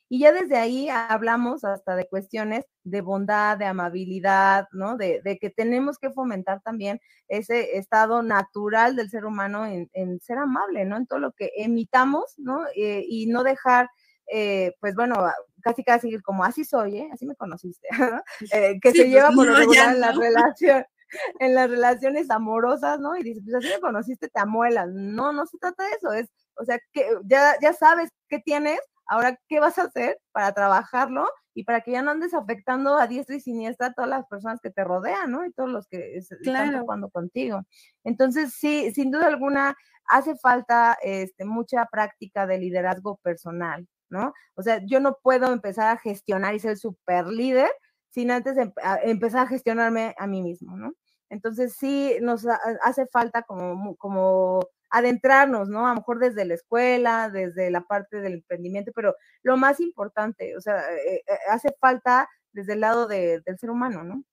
Y 0.08 0.20
ya 0.20 0.32
desde 0.32 0.58
ahí 0.58 0.88
hablamos 0.90 1.64
hasta 1.64 1.96
de 1.96 2.08
cuestiones 2.08 2.66
de 2.84 3.02
bondad, 3.02 3.58
de 3.58 3.66
amabilidad, 3.66 4.68
¿no? 4.72 4.98
De, 4.98 5.22
que 5.42 5.50
tenemos 5.50 5.98
que 5.98 6.12
fomentar 6.12 6.62
también 6.62 7.02
ese 7.28 7.78
estado 7.78 8.22
natural 8.22 8.96
del 8.96 9.10
ser 9.10 9.26
humano 9.26 9.66
en, 9.66 10.20
ser 10.22 10.38
amable, 10.38 10.86
¿no? 10.86 10.98
En 10.98 11.08
todo 11.08 11.20
lo 11.20 11.32
que 11.32 11.52
emitamos, 11.58 12.36
¿no? 12.38 12.66
Eh, 12.76 13.04
y 13.08 13.26
no 13.28 13.44
dejar, 13.44 13.90
eh, 14.32 14.76
pues 14.80 14.94
bueno, 14.94 15.16
casi 15.62 15.84
casi 15.84 16.22
como 16.22 16.44
así 16.44 16.64
soy, 16.66 17.00
¿eh? 17.00 17.10
Así 17.12 17.26
me 17.26 17.36
conociste, 17.36 17.88
¿no? 18.00 18.22
Eh, 18.52 18.80
que 18.80 18.92
se 18.92 19.00
pues 19.00 19.10
lleva 19.10 19.32
por 19.32 19.48
lo 19.48 19.56
regular 19.56 19.96
en 19.96 20.02
la 20.02 20.12
relación 20.12 20.86
en 21.40 21.56
las 21.56 21.70
relaciones 21.70 22.30
amorosas, 22.30 23.00
¿no? 23.00 23.16
Y 23.16 23.24
dices, 23.24 23.44
pues 23.44 23.56
así 23.56 23.68
me 23.74 23.80
conociste, 23.82 24.30
te 24.30 24.40
amuelas. 24.40 24.90
No, 24.94 25.34
no 25.34 25.46
se 25.46 25.58
trata 25.58 25.84
de 25.84 25.92
eso, 25.92 26.14
es, 26.14 26.30
o 26.58 26.66
sea, 26.66 26.80
que 26.94 27.06
ya, 27.26 27.56
ya 27.62 27.74
sabes 27.74 28.10
qué 28.30 28.40
tienes, 28.40 28.80
ahora 29.08 29.38
qué 29.48 29.60
vas 29.60 29.78
a 29.78 29.84
hacer 29.84 30.20
para 30.32 30.54
trabajarlo 30.54 31.28
y 31.54 31.64
para 31.64 31.82
que 31.82 31.92
ya 31.92 32.02
no 32.02 32.12
andes 32.12 32.34
afectando 32.34 32.98
a 32.98 33.08
diestra 33.08 33.36
y 33.36 33.40
siniestra 33.40 33.88
a 33.88 33.94
todas 33.94 34.10
las 34.10 34.26
personas 34.28 34.60
que 34.62 34.72
te 34.72 34.84
rodean, 34.84 35.32
¿no? 35.32 35.46
Y 35.46 35.54
todos 35.54 35.70
los 35.70 35.88
que 35.88 36.18
están 36.18 36.80
jugando 36.80 37.10
contigo. 37.10 37.62
Entonces, 38.04 38.54
sí, 38.54 38.92
sin 38.94 39.10
duda 39.10 39.28
alguna, 39.28 39.76
hace 40.08 40.36
falta 40.36 40.98
este, 41.02 41.46
mucha 41.46 41.86
práctica 41.86 42.46
de 42.46 42.58
liderazgo 42.58 43.18
personal, 43.24 43.88
¿no? 44.10 44.34
O 44.56 44.64
sea, 44.64 44.82
yo 44.86 45.00
no 45.00 45.18
puedo 45.24 45.52
empezar 45.54 45.88
a 45.88 45.98
gestionar 45.98 46.56
y 46.56 46.60
ser 46.60 46.78
super 46.78 47.28
líder 47.28 47.70
sin 48.16 48.32
antes 48.32 48.56
empezar 49.04 49.42
a 49.42 49.48
gestionarme 49.48 50.16
a 50.18 50.26
mí 50.26 50.42
mismo, 50.42 50.78
¿no? 50.78 50.94
Entonces 51.30 51.76
sí 51.78 52.16
nos 52.22 52.48
hace 52.82 53.08
falta 53.08 53.42
como, 53.42 53.98
como 53.98 54.62
adentrarnos, 54.90 55.68
¿no? 55.68 55.86
A 55.86 55.90
lo 55.90 55.96
mejor 55.96 56.20
desde 56.20 56.46
la 56.46 56.54
escuela, 56.54 57.30
desde 57.30 57.70
la 57.72 57.82
parte 57.82 58.22
del 58.22 58.36
emprendimiento, 58.36 58.94
pero 58.96 59.16
lo 59.44 59.58
más 59.58 59.82
importante, 59.82 60.56
o 60.56 60.62
sea, 60.62 60.80
eh, 60.94 61.24
eh, 61.28 61.38
hace 61.50 61.76
falta 61.82 62.30
desde 62.54 62.74
el 62.74 62.80
lado 62.80 63.06
del 63.06 63.44
ser 63.60 63.70
humano, 63.70 64.06
¿no? 64.06 64.24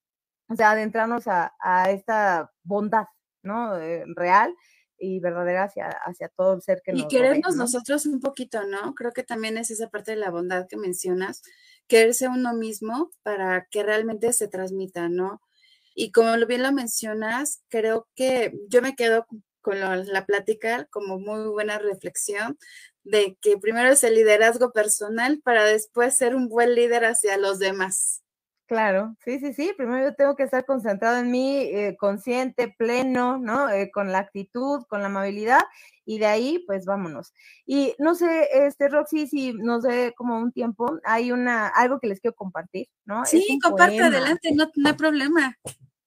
O 0.47 0.55
sea, 0.55 0.71
adentrarnos 0.71 1.25
a, 1.27 1.51
esta 1.89 2.49
bondad, 2.63 3.07
¿no? 3.41 3.77
Eh, 3.77 4.05
real 4.15 4.55
y 5.03 5.19
verdadera 5.19 5.65
hacia, 5.65 5.89
hacia 5.89 6.29
todo 6.29 6.53
el 6.53 6.61
ser 6.61 6.81
que 6.81 6.93
nos 6.93 7.01
Y 7.01 7.07
querernos 7.07 7.57
nosotros 7.57 8.05
un 8.05 8.21
poquito, 8.21 8.63
¿no? 8.65 8.95
Creo 8.95 9.11
que 9.11 9.23
también 9.23 9.57
es 9.57 9.69
esa 9.69 9.89
parte 9.89 10.11
de 10.11 10.17
la 10.17 10.31
bondad 10.31 10.67
que 10.69 10.77
mencionas, 10.77 11.41
quererse 11.87 12.29
uno 12.29 12.53
mismo 12.53 13.11
para 13.21 13.67
que 13.69 13.83
realmente 13.83 14.31
se 14.31 14.47
transmita, 14.47 15.09
¿no? 15.09 15.41
Y 15.93 16.11
como 16.11 16.33
bien 16.45 16.63
lo 16.63 16.71
mencionas, 16.71 17.61
creo 17.67 18.07
que 18.15 18.53
yo 18.69 18.81
me 18.81 18.95
quedo 18.95 19.27
con 19.61 19.79
la 19.79 20.25
plática 20.25 20.87
como 20.89 21.19
muy 21.19 21.47
buena 21.47 21.79
reflexión 21.79 22.57
de 23.03 23.37
que 23.41 23.57
primero 23.57 23.89
es 23.89 24.03
el 24.05 24.15
liderazgo 24.15 24.71
personal 24.71 25.41
para 25.43 25.65
después 25.65 26.15
ser 26.15 26.35
un 26.35 26.47
buen 26.47 26.75
líder 26.75 27.03
hacia 27.05 27.37
los 27.37 27.59
demás. 27.59 28.22
Claro, 28.73 29.15
sí, 29.23 29.37
sí, 29.37 29.53
sí. 29.53 29.71
Primero 29.77 30.03
yo 30.03 30.15
tengo 30.15 30.35
que 30.35 30.41
estar 30.41 30.65
concentrado 30.65 31.19
en 31.19 31.29
mí, 31.29 31.57
eh, 31.57 31.95
consciente, 31.95 32.73
pleno, 32.75 33.37
¿no? 33.37 33.69
Eh, 33.69 33.91
con 33.91 34.11
la 34.11 34.17
actitud, 34.17 34.83
con 34.89 35.01
la 35.01 35.09
amabilidad, 35.09 35.59
y 36.05 36.17
de 36.17 36.25
ahí, 36.25 36.63
pues 36.65 36.83
vámonos. 36.83 37.33
Y 37.67 37.93
no 37.99 38.15
sé, 38.15 38.49
este 38.51 38.89
Roxy, 38.89 39.27
si 39.27 39.53
nos 39.53 39.83
dé 39.83 40.15
como 40.17 40.39
un 40.39 40.51
tiempo, 40.51 40.97
hay 41.03 41.31
una, 41.31 41.67
algo 41.67 41.99
que 41.99 42.07
les 42.07 42.19
quiero 42.19 42.35
compartir, 42.35 42.87
¿no? 43.05 43.23
Sí, 43.25 43.59
comparte 43.61 44.01
adelante, 44.01 44.49
no, 44.55 44.65
no 44.75 44.89
hay 44.89 44.95
problema 44.95 45.55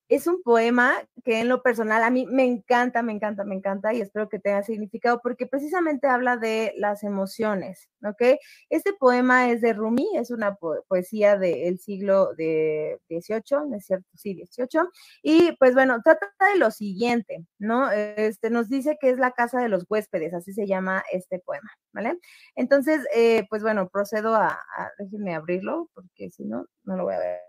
es 0.09 0.27
un 0.27 0.43
poema 0.43 0.95
que 1.25 1.41
en 1.41 1.49
lo 1.49 1.63
personal 1.63 2.05
a 2.05 2.11
mí 2.11 2.27
me 2.27 2.45
encanta, 2.45 3.03
me 3.03 3.13
encanta, 3.13 3.45
me 3.45 3.57
encanta 3.57 3.93
y 3.93 4.01
espero 4.01 4.29
que 4.29 4.39
tenga 4.39 4.63
significado 4.63 5.21
porque 5.21 5.47
precisamente 5.47 6.07
habla 6.07 6.37
de 6.37 6.73
las 6.77 7.03
emociones, 7.03 7.89
¿ok? 8.05 8.39
Este 8.71 8.93
poema 8.93 9.51
es 9.51 9.61
de 9.61 9.73
Rumi, 9.73 10.09
es 10.15 10.31
una 10.31 10.57
poesía 10.89 11.37
del 11.37 11.79
siglo 11.81 12.35
de 12.35 13.01
XVIII, 13.09 13.69
¿no 13.69 13.77
es 13.77 13.87
cierto? 13.87 14.07
Sí, 14.15 14.35
XVIII. 14.35 14.89
Y 15.23 15.57
pues 15.59 15.75
bueno, 15.75 16.01
trata 16.05 16.29
de 16.53 16.59
lo 16.59 16.71
siguiente, 16.71 17.45
¿no? 17.59 17.91
Este, 17.91 18.51
nos 18.51 18.69
dice 18.69 18.97
que 19.01 19.11
es 19.11 19.19
la 19.19 19.33
casa 19.33 19.61
de 19.61 19.69
los 19.69 19.87
huéspedes, 19.89 20.35
así 20.35 20.53
se 20.53 20.67
llama 20.67 21.03
este 21.13 21.41
poema, 21.41 21.71
¿vale? 21.93 22.19
Entonces, 22.55 23.05
eh, 23.15 23.45
pues 23.51 23.63
bueno, 23.63 23.89
procedo 23.89 24.37
a, 24.37 24.51
a, 24.51 24.91
déjenme 24.99 25.35
abrirlo 25.35 25.91
porque 25.95 26.31
si 26.31 26.45
no, 26.45 26.67
no 26.85 26.97
lo 26.97 27.05
voy 27.05 27.15
a 27.15 27.19
ver. 27.19 27.41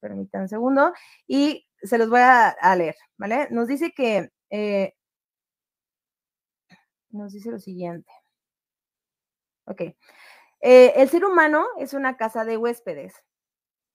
Permítanme 0.00 0.44
un 0.44 0.48
segundo. 0.50 0.92
Y 1.26 1.64
se 1.84 1.98
los 1.98 2.08
voy 2.08 2.20
a, 2.20 2.76
leer, 2.76 2.96
¿vale? 3.16 3.48
Nos 3.50 3.68
dice 3.68 3.92
que, 3.92 4.30
eh, 4.50 4.94
nos 7.10 7.32
dice 7.32 7.50
lo 7.50 7.58
siguiente. 7.58 8.10
Ok. 9.66 9.80
Eh, 10.60 10.92
el 10.96 11.08
ser 11.08 11.24
humano 11.24 11.66
es 11.78 11.94
una 11.94 12.16
casa 12.16 12.44
de 12.44 12.56
huéspedes. 12.56 13.14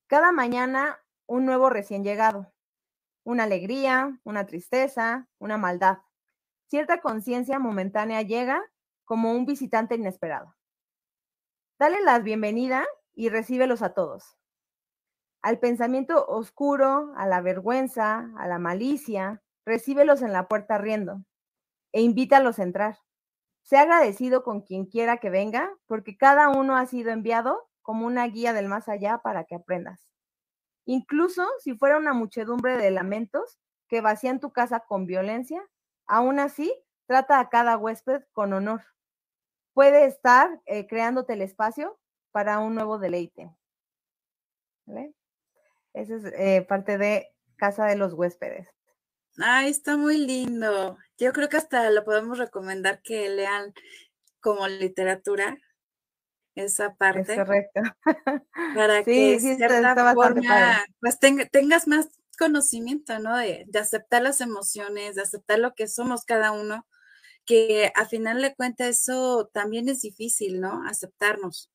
Cada 0.08 0.32
mañana 0.32 1.04
un 1.28 1.46
nuevo 1.46 1.70
recién 1.70 2.04
llegado. 2.04 2.54
Una 3.24 3.44
alegría, 3.44 4.20
una 4.24 4.46
tristeza, 4.46 5.28
una 5.40 5.58
maldad. 5.58 6.00
Cierta 6.68 7.02
conciencia 7.02 7.60
momentánea 7.60 8.22
llega 8.22 8.62
como 9.06 9.34
un 9.34 9.46
visitante 9.46 9.96
inesperado. 9.96 10.56
Dale 11.80 12.02
la 12.02 12.20
bienvenida 12.20 12.86
y 13.14 13.30
recíbelos 13.30 13.82
a 13.82 13.94
todos 13.94 14.39
al 15.42 15.60
pensamiento 15.60 16.26
oscuro, 16.28 17.14
a 17.16 17.26
la 17.28 17.42
vergüenza, 17.42 18.32
a 18.38 18.48
la 18.48 18.60
malicia, 18.60 19.42
recíbelos 19.66 20.22
en 20.22 20.34
la 20.34 20.48
puerta 20.48 20.78
riendo 20.78 21.24
e 21.92 22.02
invítalos 22.02 22.60
a 22.60 22.64
entrar. 22.64 23.00
Sea 23.64 23.82
agradecido 23.82 24.44
con 24.44 24.62
quien 24.62 24.86
quiera 24.86 25.18
que 25.18 25.30
venga, 25.30 25.72
porque 25.86 26.18
cada 26.18 26.50
uno 26.50 26.76
ha 26.76 26.86
sido 26.86 27.12
enviado 27.12 27.70
como 27.82 28.06
una 28.06 28.26
guía 28.28 28.54
del 28.54 28.68
más 28.68 28.90
allá 28.90 29.20
para 29.20 29.46
que 29.46 29.56
aprendas. 29.56 30.12
Incluso 30.86 31.48
si 31.60 31.76
fuera 31.76 31.98
una 31.98 32.14
muchedumbre 32.14 32.78
de 32.78 32.92
lamentos 32.92 33.60
que 33.88 34.02
vacían 34.02 34.40
tu 34.40 34.52
casa 34.52 34.82
con 34.82 35.06
violencia, 35.06 35.64
aún 36.08 36.40
así 36.40 36.74
trata 37.06 37.40
a 37.40 37.50
cada 37.50 37.78
huésped 37.78 38.24
con 38.34 38.54
honor. 38.54 38.84
Puede 39.74 40.06
estar 40.06 40.62
eh, 40.66 40.88
creándote 40.88 41.34
el 41.34 41.42
espacio 41.42 42.00
para 42.32 42.60
un 42.60 42.76
nuevo 42.76 43.00
deleite. 43.00 43.52
Esa 46.00 46.16
es 46.16 46.26
eh, 46.38 46.66
parte 46.68 46.98
de 46.98 47.28
Casa 47.58 47.86
de 47.86 47.98
los 47.98 48.14
Huéspedes. 48.14 48.70
Ay, 49.38 49.70
está 49.70 49.98
muy 49.98 50.18
lindo. 50.18 50.98
Yo 51.18 51.34
creo 51.34 51.50
que 51.50 51.58
hasta 51.58 51.90
lo 51.92 52.04
podemos 52.04 52.38
recomendar 52.38 53.02
que 53.02 53.30
lean 53.30 53.74
como 54.40 54.68
literatura 54.68 55.58
esa 56.56 56.96
parte. 56.96 57.34
Es 57.34 57.38
correcto. 57.38 57.82
Para 58.76 59.04
que 59.04 59.32
de 59.32 59.40
cierta 59.40 60.14
forma 60.14 60.86
pues 61.02 61.20
tengas 61.20 61.88
más 61.88 62.10
conocimiento, 62.38 63.20
¿no? 63.20 63.38
De, 63.38 63.66
de, 63.68 63.80
aceptar 63.80 64.22
las 64.22 64.40
emociones, 64.40 65.16
de 65.16 65.22
aceptar 65.22 65.60
lo 65.60 65.74
que 65.74 65.90
somos 65.90 66.24
cada 66.24 66.54
uno, 66.54 66.88
que 67.46 67.92
a 67.96 68.06
final 68.06 68.42
de 68.42 68.56
cuentas 68.56 68.88
eso 68.88 69.50
también 69.54 69.90
es 69.90 70.02
difícil, 70.02 70.62
¿no? 70.62 70.84
Aceptarnos. 70.88 71.70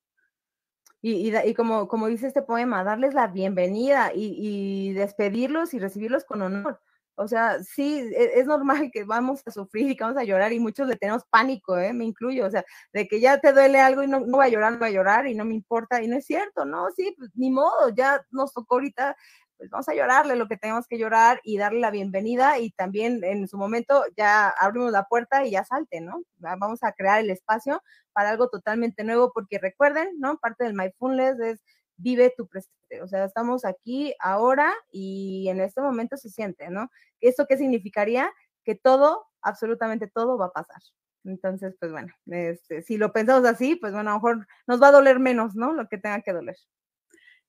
Y, 1.07 1.53
como, 1.53 1.87
como 1.87 2.07
dice 2.07 2.25
este 2.25 2.41
poema, 2.41 2.83
darles 2.83 3.13
la 3.13 3.27
bienvenida 3.27 4.11
y, 4.11 4.91
despedirlos 4.93 5.75
y 5.75 5.79
recibirlos 5.79 6.25
con 6.25 6.41
honor. 6.41 6.81
O 7.13 7.27
sea, 7.27 7.61
sí, 7.61 7.99
es, 7.99 8.31
es, 8.35 8.45
normal 8.47 8.89
que 8.91 9.03
vamos 9.03 9.43
a 9.45 9.51
sufrir 9.51 9.91
y 9.91 9.95
que 9.95 10.03
vamos 10.03 10.17
a 10.17 10.23
llorar 10.23 10.51
y 10.51 10.59
muchos 10.59 10.87
le 10.87 10.95
tenemos 10.95 11.23
pánico, 11.29 11.77
¿eh? 11.77 11.93
me 11.93 12.05
incluyo, 12.05 12.47
o 12.47 12.49
sea, 12.49 12.65
de 12.91 13.07
que 13.07 13.21
ya 13.21 13.39
te 13.39 13.53
duele 13.53 13.79
algo 13.79 14.01
y 14.01 14.07
no, 14.07 14.19
no 14.21 14.39
va 14.39 14.45
a 14.45 14.49
llorar, 14.49 14.73
no 14.73 14.79
va 14.79 14.87
a 14.87 14.89
llorar 14.89 15.27
y 15.27 15.35
no 15.35 15.45
me 15.45 15.53
importa 15.53 16.01
y 16.01 16.07
no 16.07 16.17
es 16.17 16.25
cierto, 16.25 16.65
no, 16.65 16.89
sí, 16.91 17.13
pues 17.17 17.29
ni 17.35 17.51
modo, 17.51 17.89
ya 17.95 18.25
nos 18.31 18.51
tocó 18.51 18.75
ahorita 18.75 19.15
pues 19.57 19.69
vamos 19.69 19.87
a 19.89 19.93
llorarle 19.93 20.35
lo 20.35 20.47
que 20.47 20.57
tenemos 20.57 20.87
que 20.87 20.97
llorar 20.97 21.39
y 21.43 21.57
darle 21.57 21.79
la 21.79 21.91
bienvenida 21.91 22.59
y 22.59 22.71
también 22.71 23.23
en 23.23 23.47
su 23.47 23.57
momento 23.57 24.03
ya 24.17 24.49
abrimos 24.49 24.91
la 24.91 25.05
puerta 25.05 25.45
y 25.45 25.51
ya 25.51 25.63
salte, 25.63 26.01
¿no? 26.01 26.23
Vamos 26.37 26.83
a 26.83 26.91
crear 26.91 27.21
el 27.21 27.29
espacio 27.29 27.81
para 28.13 28.29
algo 28.29 28.49
totalmente 28.49 29.03
nuevo 29.03 29.31
porque 29.33 29.59
recuerden, 29.59 30.09
¿no? 30.19 30.37
Parte 30.37 30.65
del 30.65 30.73
mindfulness 30.73 31.39
es 31.39 31.63
vive 31.97 32.33
tu 32.35 32.47
presente, 32.47 33.01
o 33.01 33.07
sea, 33.07 33.25
estamos 33.25 33.65
aquí 33.65 34.13
ahora 34.19 34.73
y 34.91 35.47
en 35.49 35.61
este 35.61 35.81
momento 35.81 36.17
se 36.17 36.29
siente, 36.29 36.69
¿no? 36.69 36.89
¿Esto 37.21 37.45
qué 37.47 37.57
significaría? 37.57 38.31
Que 38.63 38.75
todo, 38.75 39.25
absolutamente 39.41 40.07
todo 40.07 40.37
va 40.37 40.47
a 40.47 40.51
pasar. 40.51 40.81
Entonces, 41.23 41.75
pues 41.79 41.91
bueno, 41.91 42.13
este, 42.27 42.81
si 42.83 42.97
lo 42.97 43.11
pensamos 43.13 43.45
así, 43.45 43.75
pues 43.75 43.93
bueno, 43.93 44.11
a 44.11 44.13
lo 44.13 44.19
mejor 44.19 44.47
nos 44.67 44.81
va 44.81 44.89
a 44.89 44.91
doler 44.91 45.19
menos, 45.19 45.55
¿no? 45.55 45.73
Lo 45.73 45.87
que 45.87 45.97
tenga 45.97 46.21
que 46.21 46.33
doler. 46.33 46.55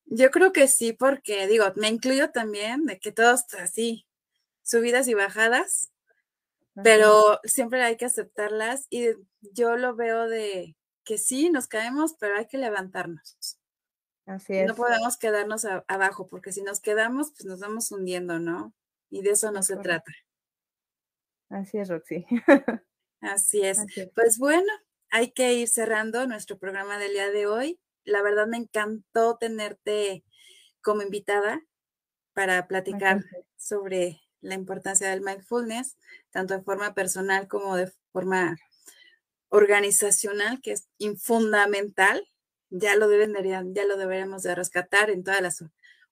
Yo 0.07 0.31
creo 0.31 0.53
que 0.53 0.69
sí, 0.69 0.93
porque 0.93 1.47
digo, 1.47 1.65
me 1.77 1.89
incluyo 1.89 2.31
también 2.31 2.87
de 2.87 2.99
que 2.99 3.13
todos 3.13 3.45
así, 3.55 4.07
subidas 4.63 5.09
y 5.09 5.15
bajadas, 5.15 5.91
pero 6.83 7.41
siempre 7.45 7.83
hay 7.83 7.97
que 7.97 8.05
aceptarlas 8.05 8.87
y 8.91 9.09
yo 9.41 9.77
lo 9.77 9.97
veo 9.97 10.29
de 10.29 10.77
que 11.05 11.19
sí, 11.19 11.51
nos 11.51 11.67
caemos, 11.67 12.15
pero 12.19 12.37
hay 12.37 12.47
que 12.47 12.59
levantarnos. 12.59 13.59
Así 14.27 14.55
es. 14.55 14.67
No 14.67 14.75
podemos 14.75 15.17
quedarnos 15.17 15.65
a, 15.65 15.85
abajo, 15.89 16.29
porque 16.29 16.53
si 16.53 16.63
nos 16.63 16.81
quedamos, 16.81 17.31
pues 17.31 17.45
nos 17.45 17.61
vamos 17.61 17.91
hundiendo, 17.93 18.39
¿no? 18.39 18.75
Y 19.09 19.23
de 19.23 19.31
eso 19.31 19.51
no 19.53 19.63
se 19.63 19.77
trata. 19.77 20.13
Así 21.49 21.79
es, 21.79 21.89
Roxy. 21.89 22.27
Así 23.21 23.63
es. 23.63 23.79
Así 23.79 24.01
es. 24.01 24.11
Pues 24.15 24.39
bueno, 24.39 24.71
hay 25.11 25.31
que 25.31 25.55
ir 25.55 25.69
cerrando 25.69 26.27
nuestro 26.27 26.59
programa 26.59 26.99
del 26.99 27.13
día 27.13 27.31
de 27.31 27.47
hoy 27.47 27.81
la 28.07 28.23
verdad 28.23 28.47
me 28.47 28.57
encantó 28.57 29.37
tenerte 29.37 30.25
como 30.81 31.03
invitada 31.03 31.61
para 32.33 32.67
platicar 32.67 33.25
sobre 33.57 34.21
la 34.41 34.55
importancia 34.55 35.11
del 35.11 35.21
mindfulness, 35.21 35.97
tanto 36.31 36.55
de 36.55 36.63
forma 36.63 36.95
personal 36.95 37.49
como 37.49 37.77
de 37.77 37.93
forma 38.13 38.57
organizacional, 39.49 40.61
que 40.61 40.73
es 40.73 40.89
fundamental. 41.19 42.27
Ya 42.71 42.97
lo 42.97 43.09
deben, 43.09 43.35
ya 43.75 43.85
lo 43.85 43.97
deberíamos 43.97 44.43
de 44.43 44.55
rescatar 44.55 45.11
en 45.11 45.25
todas 45.25 45.41
las 45.41 45.65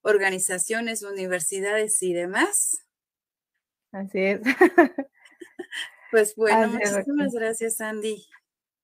organizaciones, 0.03 1.03
universidades 1.03 2.03
y 2.03 2.13
demás. 2.13 2.85
Así 3.93 4.19
es. 4.19 4.41
Pues 6.11 6.35
bueno, 6.37 6.79
Así 6.83 6.93
muchísimas 6.93 7.29
es. 7.29 7.35
gracias, 7.35 7.81
Andy. 7.81 8.25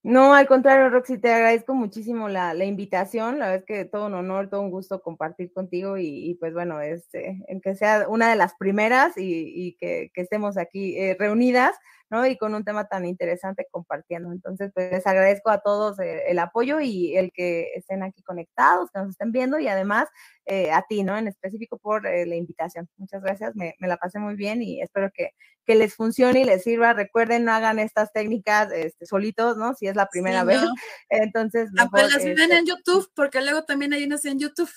No, 0.03 0.33
al 0.35 0.47
contrario, 0.47 0.89
Roxy, 0.89 1.19
te 1.19 1.31
agradezco 1.31 1.75
muchísimo 1.75 2.31
la, 2.31 2.55
la, 2.55 2.65
invitación. 2.65 3.39
La 3.39 3.51
verdad 3.51 3.59
es 3.61 3.65
que 3.67 3.85
todo 3.85 4.07
un 4.07 4.15
honor, 4.15 4.49
todo 4.49 4.63
un 4.63 4.71
gusto 4.71 5.03
compartir 5.03 5.53
contigo 5.53 5.99
y, 5.99 6.37
pues 6.41 6.55
bueno, 6.55 6.81
este, 6.81 7.45
en 7.49 7.61
que 7.61 7.77
sea 7.77 8.07
una 8.09 8.31
de 8.31 8.37
las 8.37 8.55
primeras 8.55 9.19
y, 9.19 9.53
y 9.55 9.77
que, 9.77 10.11
que, 10.15 10.23
estemos 10.23 10.57
aquí 10.57 10.97
eh, 10.97 11.17
reunidas, 11.19 11.77
¿no? 12.11 12.27
Y 12.27 12.37
con 12.37 12.55
un 12.55 12.65
tema 12.65 12.87
tan 12.87 13.07
interesante 13.07 13.67
compartiendo. 13.71 14.33
Entonces, 14.33 14.71
pues 14.75 14.91
les 14.91 15.07
agradezco 15.07 15.51
a 15.51 15.61
todos 15.61 15.99
eh, 16.01 16.25
el 16.29 16.39
apoyo 16.39 16.81
y 16.81 17.17
el 17.17 17.33
que 17.33 17.71
estén 17.77 18.03
aquí 18.03 18.23
conectados, 18.23 18.91
que 18.91 19.01
nos 19.01 19.11
estén 19.11 19.33
viendo 19.33 19.59
y 19.59 19.69
además 19.69 20.09
eh, 20.47 20.73
a 20.73 20.83
ti, 20.89 21.05
¿no? 21.05 21.17
En 21.17 21.29
específico 21.29 21.79
por 21.79 22.07
eh, 22.07 22.27
la 22.27 22.35
invitación. 22.35 22.89
Muchas 22.97 23.23
gracias, 23.23 23.55
me, 23.55 23.77
me, 23.79 23.89
la 23.89 23.97
pasé 23.97 24.19
muy 24.19 24.35
bien 24.35 24.63
y 24.63 24.83
espero 24.83 25.11
que, 25.15 25.31
que, 25.65 25.77
les 25.77 25.95
funcione 25.95 26.41
y 26.41 26.45
les 26.45 26.65
sirva. 26.65 26.93
Recuerden, 26.93 27.45
no 27.45 27.53
hagan 27.53 27.79
estas 27.79 28.13
técnicas 28.13 28.73
este, 28.73 29.07
solitos, 29.07 29.57
¿no? 29.57 29.75
Si 29.75 29.87
es 29.87 29.95
la 29.95 30.07
primera 30.07 30.41
sí, 30.41 30.47
vez. 30.49 30.63
No. 30.63 30.75
Entonces, 31.11 31.71
mejor, 31.73 32.01
Aunque 32.01 32.15
las 32.15 32.25
este, 32.25 32.59
en 32.59 32.67
YouTube, 32.67 33.09
porque 33.15 33.41
luego 33.41 33.65
también 33.65 33.93
hay 33.93 34.05
unas 34.05 34.25
en 34.25 34.39
YouTube. 34.41 34.71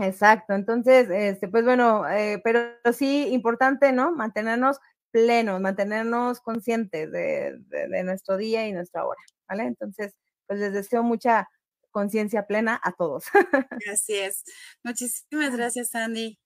Exacto, 0.00 0.54
entonces, 0.54 1.10
este, 1.10 1.48
pues 1.48 1.64
bueno, 1.64 2.08
eh, 2.08 2.40
pero 2.44 2.60
sí 2.92 3.26
importante, 3.32 3.90
¿no? 3.90 4.12
Mantenernos 4.12 4.78
plenos, 5.10 5.60
mantenernos 5.60 6.40
conscientes 6.40 7.10
de, 7.10 7.58
de, 7.68 7.88
de, 7.88 8.04
nuestro 8.04 8.36
día 8.36 8.66
y 8.66 8.72
nuestra 8.72 9.04
hora, 9.04 9.20
¿vale? 9.48 9.64
Entonces, 9.64 10.14
pues 10.46 10.60
les 10.60 10.72
deseo 10.72 11.02
mucha 11.02 11.48
conciencia 11.90 12.46
plena 12.46 12.80
a 12.82 12.92
todos. 12.92 13.24
Así 13.92 14.14
es. 14.14 14.44
Muchísimas 14.84 15.56
gracias, 15.56 15.94
Andy. 15.94 16.38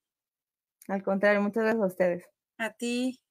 Al 0.89 1.03
contrario, 1.03 1.41
muchas 1.41 1.65
gracias 1.65 1.83
a 1.83 1.87
ustedes. 1.87 2.25
A 2.59 2.71
ti. 2.71 3.22